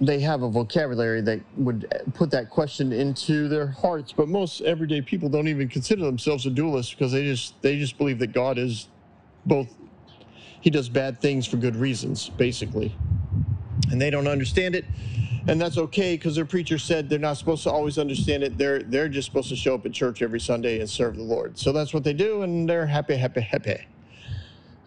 they 0.00 0.20
have 0.20 0.42
a 0.42 0.48
vocabulary 0.48 1.20
that 1.20 1.40
would 1.56 1.86
put 2.14 2.30
that 2.30 2.50
question 2.50 2.92
into 2.92 3.48
their 3.48 3.66
hearts 3.66 4.12
but 4.12 4.28
most 4.28 4.60
everyday 4.62 5.00
people 5.00 5.28
don't 5.28 5.48
even 5.48 5.68
consider 5.68 6.02
themselves 6.04 6.46
a 6.46 6.50
dualist 6.50 6.92
because 6.92 7.12
they 7.12 7.24
just 7.24 7.60
they 7.62 7.78
just 7.78 7.96
believe 7.96 8.18
that 8.18 8.32
god 8.32 8.58
is 8.58 8.88
both 9.46 9.68
he 10.60 10.70
does 10.70 10.88
bad 10.88 11.20
things 11.20 11.46
for 11.46 11.56
good 11.56 11.76
reasons 11.76 12.28
basically 12.28 12.94
and 13.90 14.00
they 14.00 14.10
don't 14.10 14.26
understand 14.28 14.74
it 14.74 14.84
and 15.48 15.60
that's 15.60 15.78
okay 15.78 16.14
because 16.14 16.34
their 16.34 16.44
preacher 16.44 16.78
said 16.78 17.08
they're 17.08 17.18
not 17.18 17.36
supposed 17.36 17.62
to 17.64 17.70
always 17.70 17.98
understand 17.98 18.42
it. 18.42 18.58
They're 18.58 18.82
they're 18.82 19.08
just 19.08 19.26
supposed 19.26 19.48
to 19.50 19.56
show 19.56 19.74
up 19.74 19.86
at 19.86 19.92
church 19.92 20.22
every 20.22 20.40
Sunday 20.40 20.80
and 20.80 20.90
serve 20.90 21.16
the 21.16 21.22
Lord. 21.22 21.56
So 21.56 21.72
that's 21.72 21.94
what 21.94 22.02
they 22.02 22.12
do, 22.12 22.42
and 22.42 22.68
they're 22.68 22.86
happy, 22.86 23.16
happy, 23.16 23.42
happy. 23.42 23.86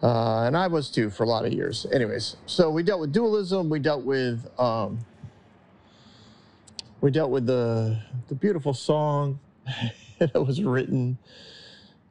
Uh, 0.02 0.44
and 0.44 0.56
I 0.56 0.66
was 0.66 0.90
too 0.90 1.10
for 1.10 1.24
a 1.24 1.26
lot 1.26 1.44
of 1.44 1.52
years. 1.52 1.86
Anyways, 1.92 2.36
so 2.46 2.70
we 2.70 2.82
dealt 2.82 3.00
with 3.00 3.12
dualism. 3.12 3.68
We 3.68 3.78
dealt 3.78 4.04
with 4.04 4.48
um, 4.58 4.98
we 7.00 7.10
dealt 7.10 7.30
with 7.30 7.46
the 7.46 8.00
the 8.28 8.34
beautiful 8.34 8.72
song 8.72 9.38
that 10.18 10.34
was 10.34 10.62
written 10.62 11.18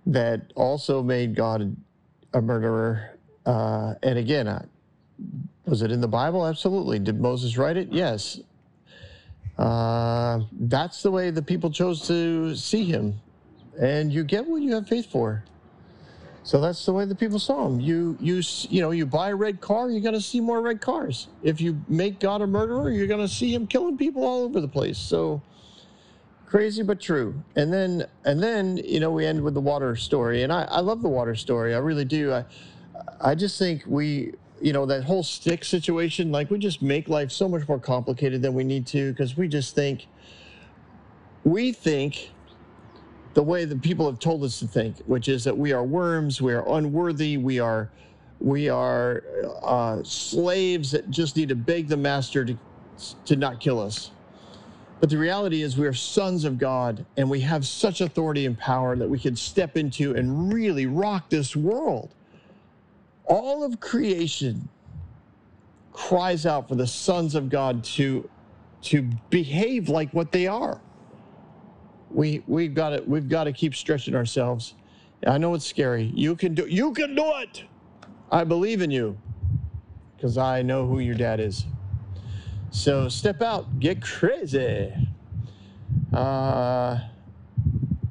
that 0.05 0.51
also 0.55 1.01
made 1.01 1.35
God 1.35 1.75
a 2.33 2.41
murderer. 2.41 3.17
Uh, 3.45 3.95
and 4.03 4.19
again, 4.19 4.47
I, 4.47 4.63
was 5.65 5.81
it 5.81 5.91
in 5.91 6.01
the 6.01 6.07
Bible? 6.07 6.45
Absolutely. 6.45 6.99
Did 6.99 7.19
Moses 7.19 7.57
write 7.57 7.77
it? 7.77 7.89
Yes. 7.91 8.39
Uh, 9.57 10.41
that's 10.61 11.03
the 11.03 11.11
way 11.11 11.31
the 11.31 11.41
people 11.41 11.69
chose 11.69 12.07
to 12.07 12.55
see 12.55 12.85
him. 12.85 13.19
And 13.79 14.11
you 14.11 14.23
get 14.23 14.45
what 14.45 14.61
you 14.61 14.73
have 14.75 14.87
faith 14.87 15.11
for. 15.11 15.43
So 16.43 16.61
that's 16.61 16.85
the 16.85 16.93
way 16.93 17.05
the 17.05 17.15
people 17.15 17.39
saw 17.39 17.67
him. 17.67 17.79
You 17.79 18.17
you 18.19 18.41
you 18.69 18.81
know, 18.81 18.91
you 18.91 19.05
buy 19.05 19.29
a 19.29 19.35
red 19.35 19.61
car, 19.61 19.89
you're 19.89 20.11
to 20.11 20.21
see 20.21 20.39
more 20.39 20.61
red 20.61 20.81
cars. 20.81 21.27
If 21.43 21.61
you 21.61 21.81
make 21.87 22.19
God 22.19 22.41
a 22.41 22.47
murderer, 22.47 22.89
you're 22.89 23.07
to 23.07 23.27
see 23.27 23.53
him 23.53 23.67
killing 23.67 23.97
people 23.97 24.23
all 24.23 24.43
over 24.43 24.61
the 24.61 24.67
place. 24.67 24.97
So 24.97 25.41
crazy 26.45 26.81
but 26.81 26.99
true. 26.99 27.43
And 27.55 27.71
then 27.71 28.05
and 28.25 28.41
then, 28.41 28.77
you 28.77 28.99
know, 28.99 29.11
we 29.11 29.25
end 29.25 29.41
with 29.41 29.53
the 29.53 29.61
water 29.61 29.95
story. 29.95 30.43
And 30.43 30.51
I 30.51 30.63
I 30.63 30.79
love 30.79 31.01
the 31.01 31.09
water 31.09 31.35
story. 31.35 31.75
I 31.75 31.79
really 31.79 32.05
do. 32.05 32.33
I 32.33 32.45
I 33.21 33.35
just 33.35 33.59
think 33.59 33.83
we 33.85 34.33
you 34.61 34.73
know 34.73 34.85
that 34.85 35.03
whole 35.03 35.23
stick 35.23 35.63
situation 35.63 36.31
like 36.31 36.49
we 36.49 36.57
just 36.57 36.81
make 36.81 37.07
life 37.07 37.31
so 37.31 37.47
much 37.47 37.67
more 37.67 37.79
complicated 37.79 38.41
than 38.41 38.53
we 38.53 38.63
need 38.63 38.85
to 38.87 39.11
because 39.11 39.37
we 39.37 39.47
just 39.47 39.73
think 39.75 40.07
we 41.43 41.71
think 41.71 42.31
the 43.33 43.43
way 43.43 43.65
that 43.65 43.81
people 43.81 44.05
have 44.05 44.19
told 44.19 44.43
us 44.43 44.59
to 44.59 44.67
think 44.67 44.97
which 45.05 45.27
is 45.27 45.43
that 45.43 45.57
we 45.57 45.71
are 45.71 45.83
worms 45.83 46.41
we 46.41 46.53
are 46.53 46.67
unworthy 46.75 47.37
we 47.37 47.59
are 47.59 47.89
we 48.39 48.69
are 48.69 49.23
uh, 49.63 50.01
slaves 50.03 50.91
that 50.91 51.09
just 51.09 51.35
need 51.35 51.49
to 51.49 51.55
beg 51.55 51.87
the 51.87 51.97
master 51.97 52.45
to 52.45 52.57
to 53.25 53.35
not 53.35 53.59
kill 53.59 53.79
us 53.79 54.11
but 54.99 55.09
the 55.09 55.17
reality 55.17 55.61
is 55.61 55.77
we 55.77 55.87
are 55.87 55.93
sons 55.93 56.43
of 56.43 56.57
god 56.57 57.05
and 57.17 57.29
we 57.29 57.39
have 57.39 57.65
such 57.65 58.01
authority 58.01 58.45
and 58.45 58.57
power 58.57 58.95
that 58.95 59.09
we 59.09 59.19
can 59.19 59.35
step 59.35 59.77
into 59.77 60.15
and 60.15 60.53
really 60.53 60.85
rock 60.85 61.29
this 61.29 61.55
world 61.55 62.13
all 63.25 63.63
of 63.63 63.79
creation 63.79 64.67
cries 65.99 66.45
out 66.45 66.67
for 66.67 66.75
the 66.75 66.87
sons 66.87 67.35
of 67.35 67.49
God 67.49 67.83
to 67.83 68.27
to 68.81 69.01
behave 69.29 69.89
like 69.89 70.09
what 70.11 70.31
they 70.31 70.47
are. 70.47 70.79
We 72.11 72.43
we've 72.47 72.73
got 72.73 72.89
to 72.89 73.03
we've 73.05 73.29
got 73.29 73.45
to 73.45 73.53
keep 73.53 73.75
stretching 73.75 74.15
ourselves. 74.15 74.75
I 75.25 75.37
know 75.37 75.53
it's 75.53 75.65
scary. 75.65 76.11
You 76.15 76.35
can 76.35 76.53
do 76.53 76.65
you 76.67 76.91
can 76.93 77.15
do 77.15 77.31
it. 77.37 77.63
I 78.31 78.43
believe 78.43 78.81
in 78.81 78.91
you 78.91 79.17
because 80.15 80.37
I 80.37 80.61
know 80.61 80.85
who 80.85 80.99
your 80.99 81.15
dad 81.15 81.39
is. 81.39 81.65
So 82.71 83.09
step 83.09 83.41
out, 83.41 83.79
get 83.79 84.01
crazy. 84.01 84.93
Uh, 86.13 86.99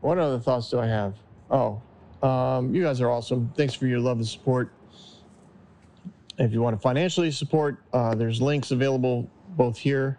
what 0.01 0.19
other 0.19 0.39
thoughts 0.39 0.71
do 0.71 0.81
I 0.81 0.87
have? 0.87 1.15
Oh, 1.51 1.81
um, 2.23 2.75
you 2.75 2.83
guys 2.83 3.01
are 3.01 3.11
awesome. 3.11 3.53
Thanks 3.57 3.75
for 3.75 3.87
your 3.87 4.01
love 4.01 4.19
and 4.19 4.27
support. 4.27 4.73
If 6.39 6.53
you 6.53 6.63
want 6.63 6.77
to 6.77 6.81
financially 6.81 7.31
support, 7.31 7.79
uh, 7.93 8.15
there's 8.15 8.41
links 8.41 8.71
available 8.71 9.29
both 9.51 9.77
here 9.77 10.19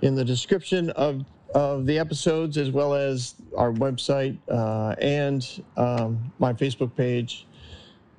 in 0.00 0.14
the 0.14 0.24
description 0.24 0.90
of, 0.90 1.24
of 1.54 1.86
the 1.86 1.98
episodes, 1.98 2.56
as 2.56 2.70
well 2.70 2.94
as 2.94 3.34
our 3.56 3.72
website 3.72 4.38
uh, 4.50 4.94
and 5.00 5.62
um, 5.76 6.32
my 6.38 6.52
Facebook 6.52 6.94
page 6.96 7.46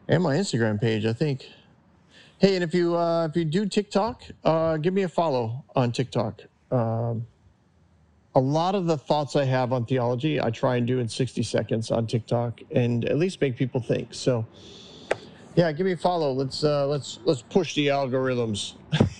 and 0.07 0.21
my 0.21 0.35
Instagram 0.35 0.79
page, 0.79 1.05
I 1.05 1.13
think. 1.13 1.47
Hey, 2.37 2.55
and 2.55 2.63
if 2.63 2.73
you 2.73 2.95
uh, 2.95 3.27
if 3.27 3.35
you 3.35 3.45
do 3.45 3.65
TikTok, 3.65 4.23
uh, 4.43 4.77
give 4.77 4.93
me 4.93 5.03
a 5.03 5.09
follow 5.09 5.63
on 5.75 5.91
TikTok. 5.91 6.41
Um, 6.71 7.25
a 8.35 8.39
lot 8.39 8.75
of 8.75 8.87
the 8.87 8.97
thoughts 8.97 9.35
I 9.35 9.45
have 9.45 9.71
on 9.71 9.85
theology, 9.85 10.41
I 10.41 10.49
try 10.49 10.77
and 10.77 10.87
do 10.87 10.99
in 10.99 11.07
60 11.07 11.43
seconds 11.43 11.91
on 11.91 12.07
TikTok, 12.07 12.61
and 12.71 13.05
at 13.05 13.17
least 13.17 13.39
make 13.41 13.55
people 13.57 13.81
think. 13.81 14.13
So. 14.13 14.45
Yeah, 15.55 15.71
give 15.71 15.85
me 15.85 15.91
a 15.91 15.97
follow. 15.97 16.33
Let's 16.33 16.63
uh, 16.63 16.87
let's 16.87 17.19
let's 17.25 17.43
push 17.43 17.75
the 17.75 17.87
algorithms. 17.87 18.73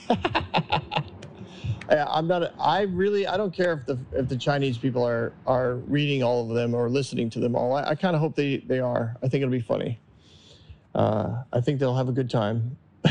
I'm 1.89 2.27
not. 2.27 2.53
I 2.59 2.81
really. 2.81 3.27
I 3.27 3.37
don't 3.37 3.53
care 3.53 3.73
if 3.73 3.85
the 3.85 3.99
if 4.13 4.27
the 4.29 4.37
Chinese 4.37 4.77
people 4.77 5.05
are 5.05 5.33
are 5.45 5.75
reading 5.75 6.23
all 6.23 6.49
of 6.49 6.55
them 6.55 6.73
or 6.73 6.89
listening 6.89 7.29
to 7.31 7.39
them 7.39 7.55
all. 7.55 7.75
I, 7.75 7.89
I 7.89 7.95
kind 7.95 8.15
of 8.15 8.21
hope 8.21 8.35
they 8.35 8.57
they 8.57 8.79
are. 8.79 9.15
I 9.21 9.27
think 9.27 9.41
it'll 9.41 9.51
be 9.51 9.61
funny. 9.61 9.99
Uh, 10.95 11.43
I 11.51 11.59
think 11.61 11.79
they'll 11.79 11.95
have 11.95 12.09
a 12.09 12.13
good 12.13 12.29
time. 12.29 12.77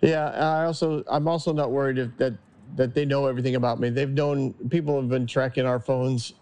yeah. 0.00 0.30
I 0.30 0.64
also. 0.64 1.04
I'm 1.08 1.28
also 1.28 1.52
not 1.52 1.70
worried 1.70 1.98
if 1.98 2.16
that 2.16 2.34
that 2.76 2.94
they 2.94 3.04
know 3.04 3.26
everything 3.26 3.54
about 3.56 3.78
me. 3.80 3.90
They've 3.90 4.08
known. 4.08 4.54
People 4.70 5.00
have 5.00 5.08
been 5.08 5.26
tracking 5.26 5.66
our 5.66 5.80
phones. 5.80 6.34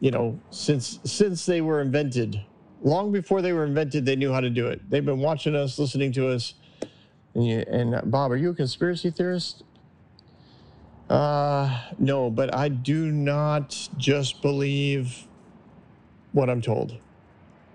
You 0.00 0.10
know, 0.10 0.40
since 0.50 0.98
since 1.04 1.46
they 1.46 1.60
were 1.60 1.80
invented 1.80 2.44
long 2.82 3.12
before 3.12 3.42
they 3.42 3.52
were 3.52 3.64
invented, 3.64 4.04
they 4.04 4.16
knew 4.16 4.32
how 4.32 4.40
to 4.40 4.50
do 4.50 4.66
it. 4.66 4.88
They've 4.90 5.04
been 5.04 5.20
watching 5.20 5.54
us, 5.54 5.78
listening 5.78 6.12
to 6.12 6.28
us. 6.28 6.54
And, 7.34 7.46
you, 7.46 7.64
and 7.66 7.94
uh, 7.94 8.02
Bob, 8.04 8.30
are 8.32 8.36
you 8.36 8.50
a 8.50 8.54
conspiracy 8.54 9.10
theorist? 9.10 9.62
Uh, 11.08 11.80
no, 11.98 12.30
but 12.30 12.54
I 12.54 12.68
do 12.68 13.10
not 13.10 13.88
just 13.96 14.42
believe 14.42 15.26
what 16.32 16.48
I'm 16.48 16.62
told. 16.62 16.96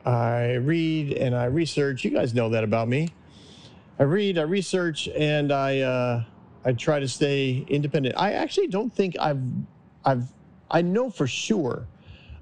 I 0.05 0.53
read 0.55 1.13
and 1.13 1.35
I 1.35 1.45
research. 1.45 2.03
You 2.03 2.11
guys 2.11 2.33
know 2.33 2.49
that 2.49 2.63
about 2.63 2.87
me. 2.87 3.09
I 3.99 4.03
read, 4.03 4.37
I 4.37 4.43
research, 4.43 5.07
and 5.09 5.51
I 5.51 5.79
uh, 5.79 6.23
I 6.63 6.73
try 6.73 6.99
to 6.99 7.07
stay 7.07 7.65
independent. 7.67 8.15
I 8.17 8.33
actually 8.33 8.67
don't 8.67 8.93
think 8.93 9.17
I've 9.19 9.41
I've 10.05 10.31
I 10.69 10.81
know 10.81 11.09
for 11.09 11.27
sure 11.27 11.87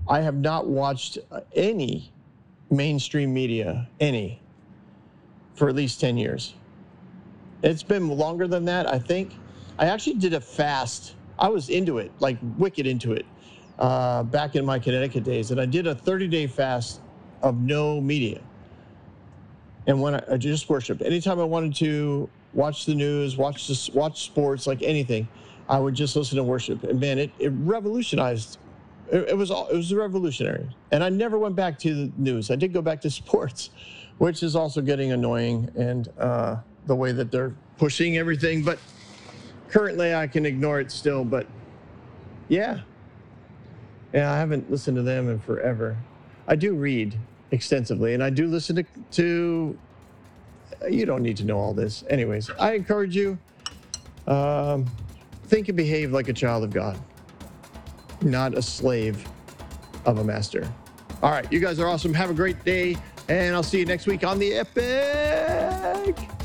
I 0.08 0.22
have 0.22 0.36
not 0.36 0.68
watched 0.68 1.18
any 1.56 2.12
mainstream 2.70 3.34
media, 3.34 3.88
any, 4.00 4.42
for 5.56 5.70
at 5.70 5.76
least 5.76 6.00
10 6.00 6.18
years. 6.18 6.54
It's 7.66 7.84
been 7.84 8.10
longer 8.10 8.48
than 8.48 8.66
that, 8.68 8.88
I 8.92 9.00
think. 9.00 9.34
I 9.80 9.88
actually 9.88 10.16
did 10.16 10.34
a 10.36 10.42
fast. 10.42 11.16
I 11.40 11.50
was 11.50 11.70
into 11.70 12.00
it, 12.00 12.14
like 12.20 12.40
wicked 12.60 12.88
into 12.88 13.14
it, 13.14 13.28
uh, 13.80 14.24
back 14.24 14.56
in 14.56 14.66
my 14.66 14.80
Connecticut 14.80 15.26
days. 15.26 15.52
And 15.52 15.62
I 15.62 15.68
did 15.68 15.88
a 15.88 15.96
30 15.96 16.30
day 16.30 16.48
fast 16.48 17.02
of 17.44 17.60
no 17.62 18.02
media. 18.02 18.42
And 19.88 20.02
when 20.02 20.16
I, 20.16 20.24
I 20.34 20.38
just 20.38 20.70
worshiped, 20.70 21.02
anytime 21.04 21.40
I 21.40 21.46
wanted 21.46 21.76
to 21.78 22.30
watch 22.54 22.86
the 22.86 22.96
news, 22.96 23.38
watch 23.38 23.68
this, 23.68 23.90
watch 23.92 24.24
sports, 24.26 24.68
like 24.68 24.84
anything, 24.84 25.28
I 25.70 25.80
would 25.80 25.96
just 25.96 26.16
listen 26.16 26.38
to 26.38 26.44
worship. 26.46 26.84
And 26.86 27.00
man, 27.00 27.20
it, 27.20 27.32
it 27.40 27.50
revolutionized 27.50 28.58
It, 29.12 29.30
it 29.30 29.38
was 29.38 29.52
all 29.52 29.68
it 29.70 29.78
was 29.78 29.94
revolutionary, 29.94 30.70
and 30.92 31.04
I 31.04 31.10
never 31.10 31.40
went 31.40 31.56
back 31.56 31.80
to 31.82 31.96
the 31.96 32.14
news. 32.18 32.52
I 32.52 32.58
did 32.58 32.74
go 32.74 32.82
back 32.84 33.02
to 33.02 33.12
sports, 33.12 33.72
which 34.20 34.44
is 34.44 34.56
also 34.56 34.82
getting 34.82 35.12
annoying, 35.14 35.72
and 35.78 36.10
uh, 36.20 36.58
the 36.88 36.96
way 36.96 37.12
that 37.12 37.32
they're 37.32 37.54
pushing 37.78 38.18
everything. 38.18 38.64
But 38.64 38.80
currently, 39.70 40.14
I 40.14 40.28
can 40.28 40.46
ignore 40.46 40.80
it 40.80 40.92
still. 40.92 41.24
But 41.24 41.48
yeah, 42.48 42.82
yeah, 44.14 44.32
I 44.32 44.38
haven't 44.38 44.70
listened 44.70 44.98
to 44.98 45.04
them 45.04 45.30
in 45.30 45.40
forever. 45.40 45.98
I 46.48 46.56
do 46.56 46.76
read 46.76 47.18
extensively, 47.52 48.14
and 48.14 48.24
I 48.24 48.30
do 48.30 48.48
listen 48.48 48.76
to 48.78 48.86
to. 49.12 49.78
You 50.90 51.06
don't 51.06 51.24
need 51.24 51.38
to 51.38 51.46
know 51.46 51.58
all 51.58 51.74
this, 51.74 52.04
anyways. 52.10 52.50
I 52.60 52.74
encourage 52.74 53.16
you. 53.16 53.38
Um, 54.28 54.86
think 55.46 55.70
and 55.70 55.78
behave 55.78 56.12
like 56.12 56.28
a 56.28 56.34
child 56.34 56.64
of 56.64 56.74
God 56.74 57.00
not 58.26 58.58
a 58.58 58.62
slave 58.62 59.28
of 60.06 60.20
a 60.20 60.24
master. 60.24 60.70
All 61.22 61.32
right, 61.32 61.50
you 61.52 61.60
guys 61.60 61.80
are 61.80 61.88
awesome. 61.88 62.14
Have 62.14 62.30
a 62.30 62.34
great 62.34 62.64
day, 62.66 62.98
and 63.30 63.56
I'll 63.56 63.64
see 63.64 63.80
you 63.80 63.86
next 63.86 64.08
week 64.08 64.24
on 64.24 64.40
the 64.40 64.54
Epic 64.54 66.45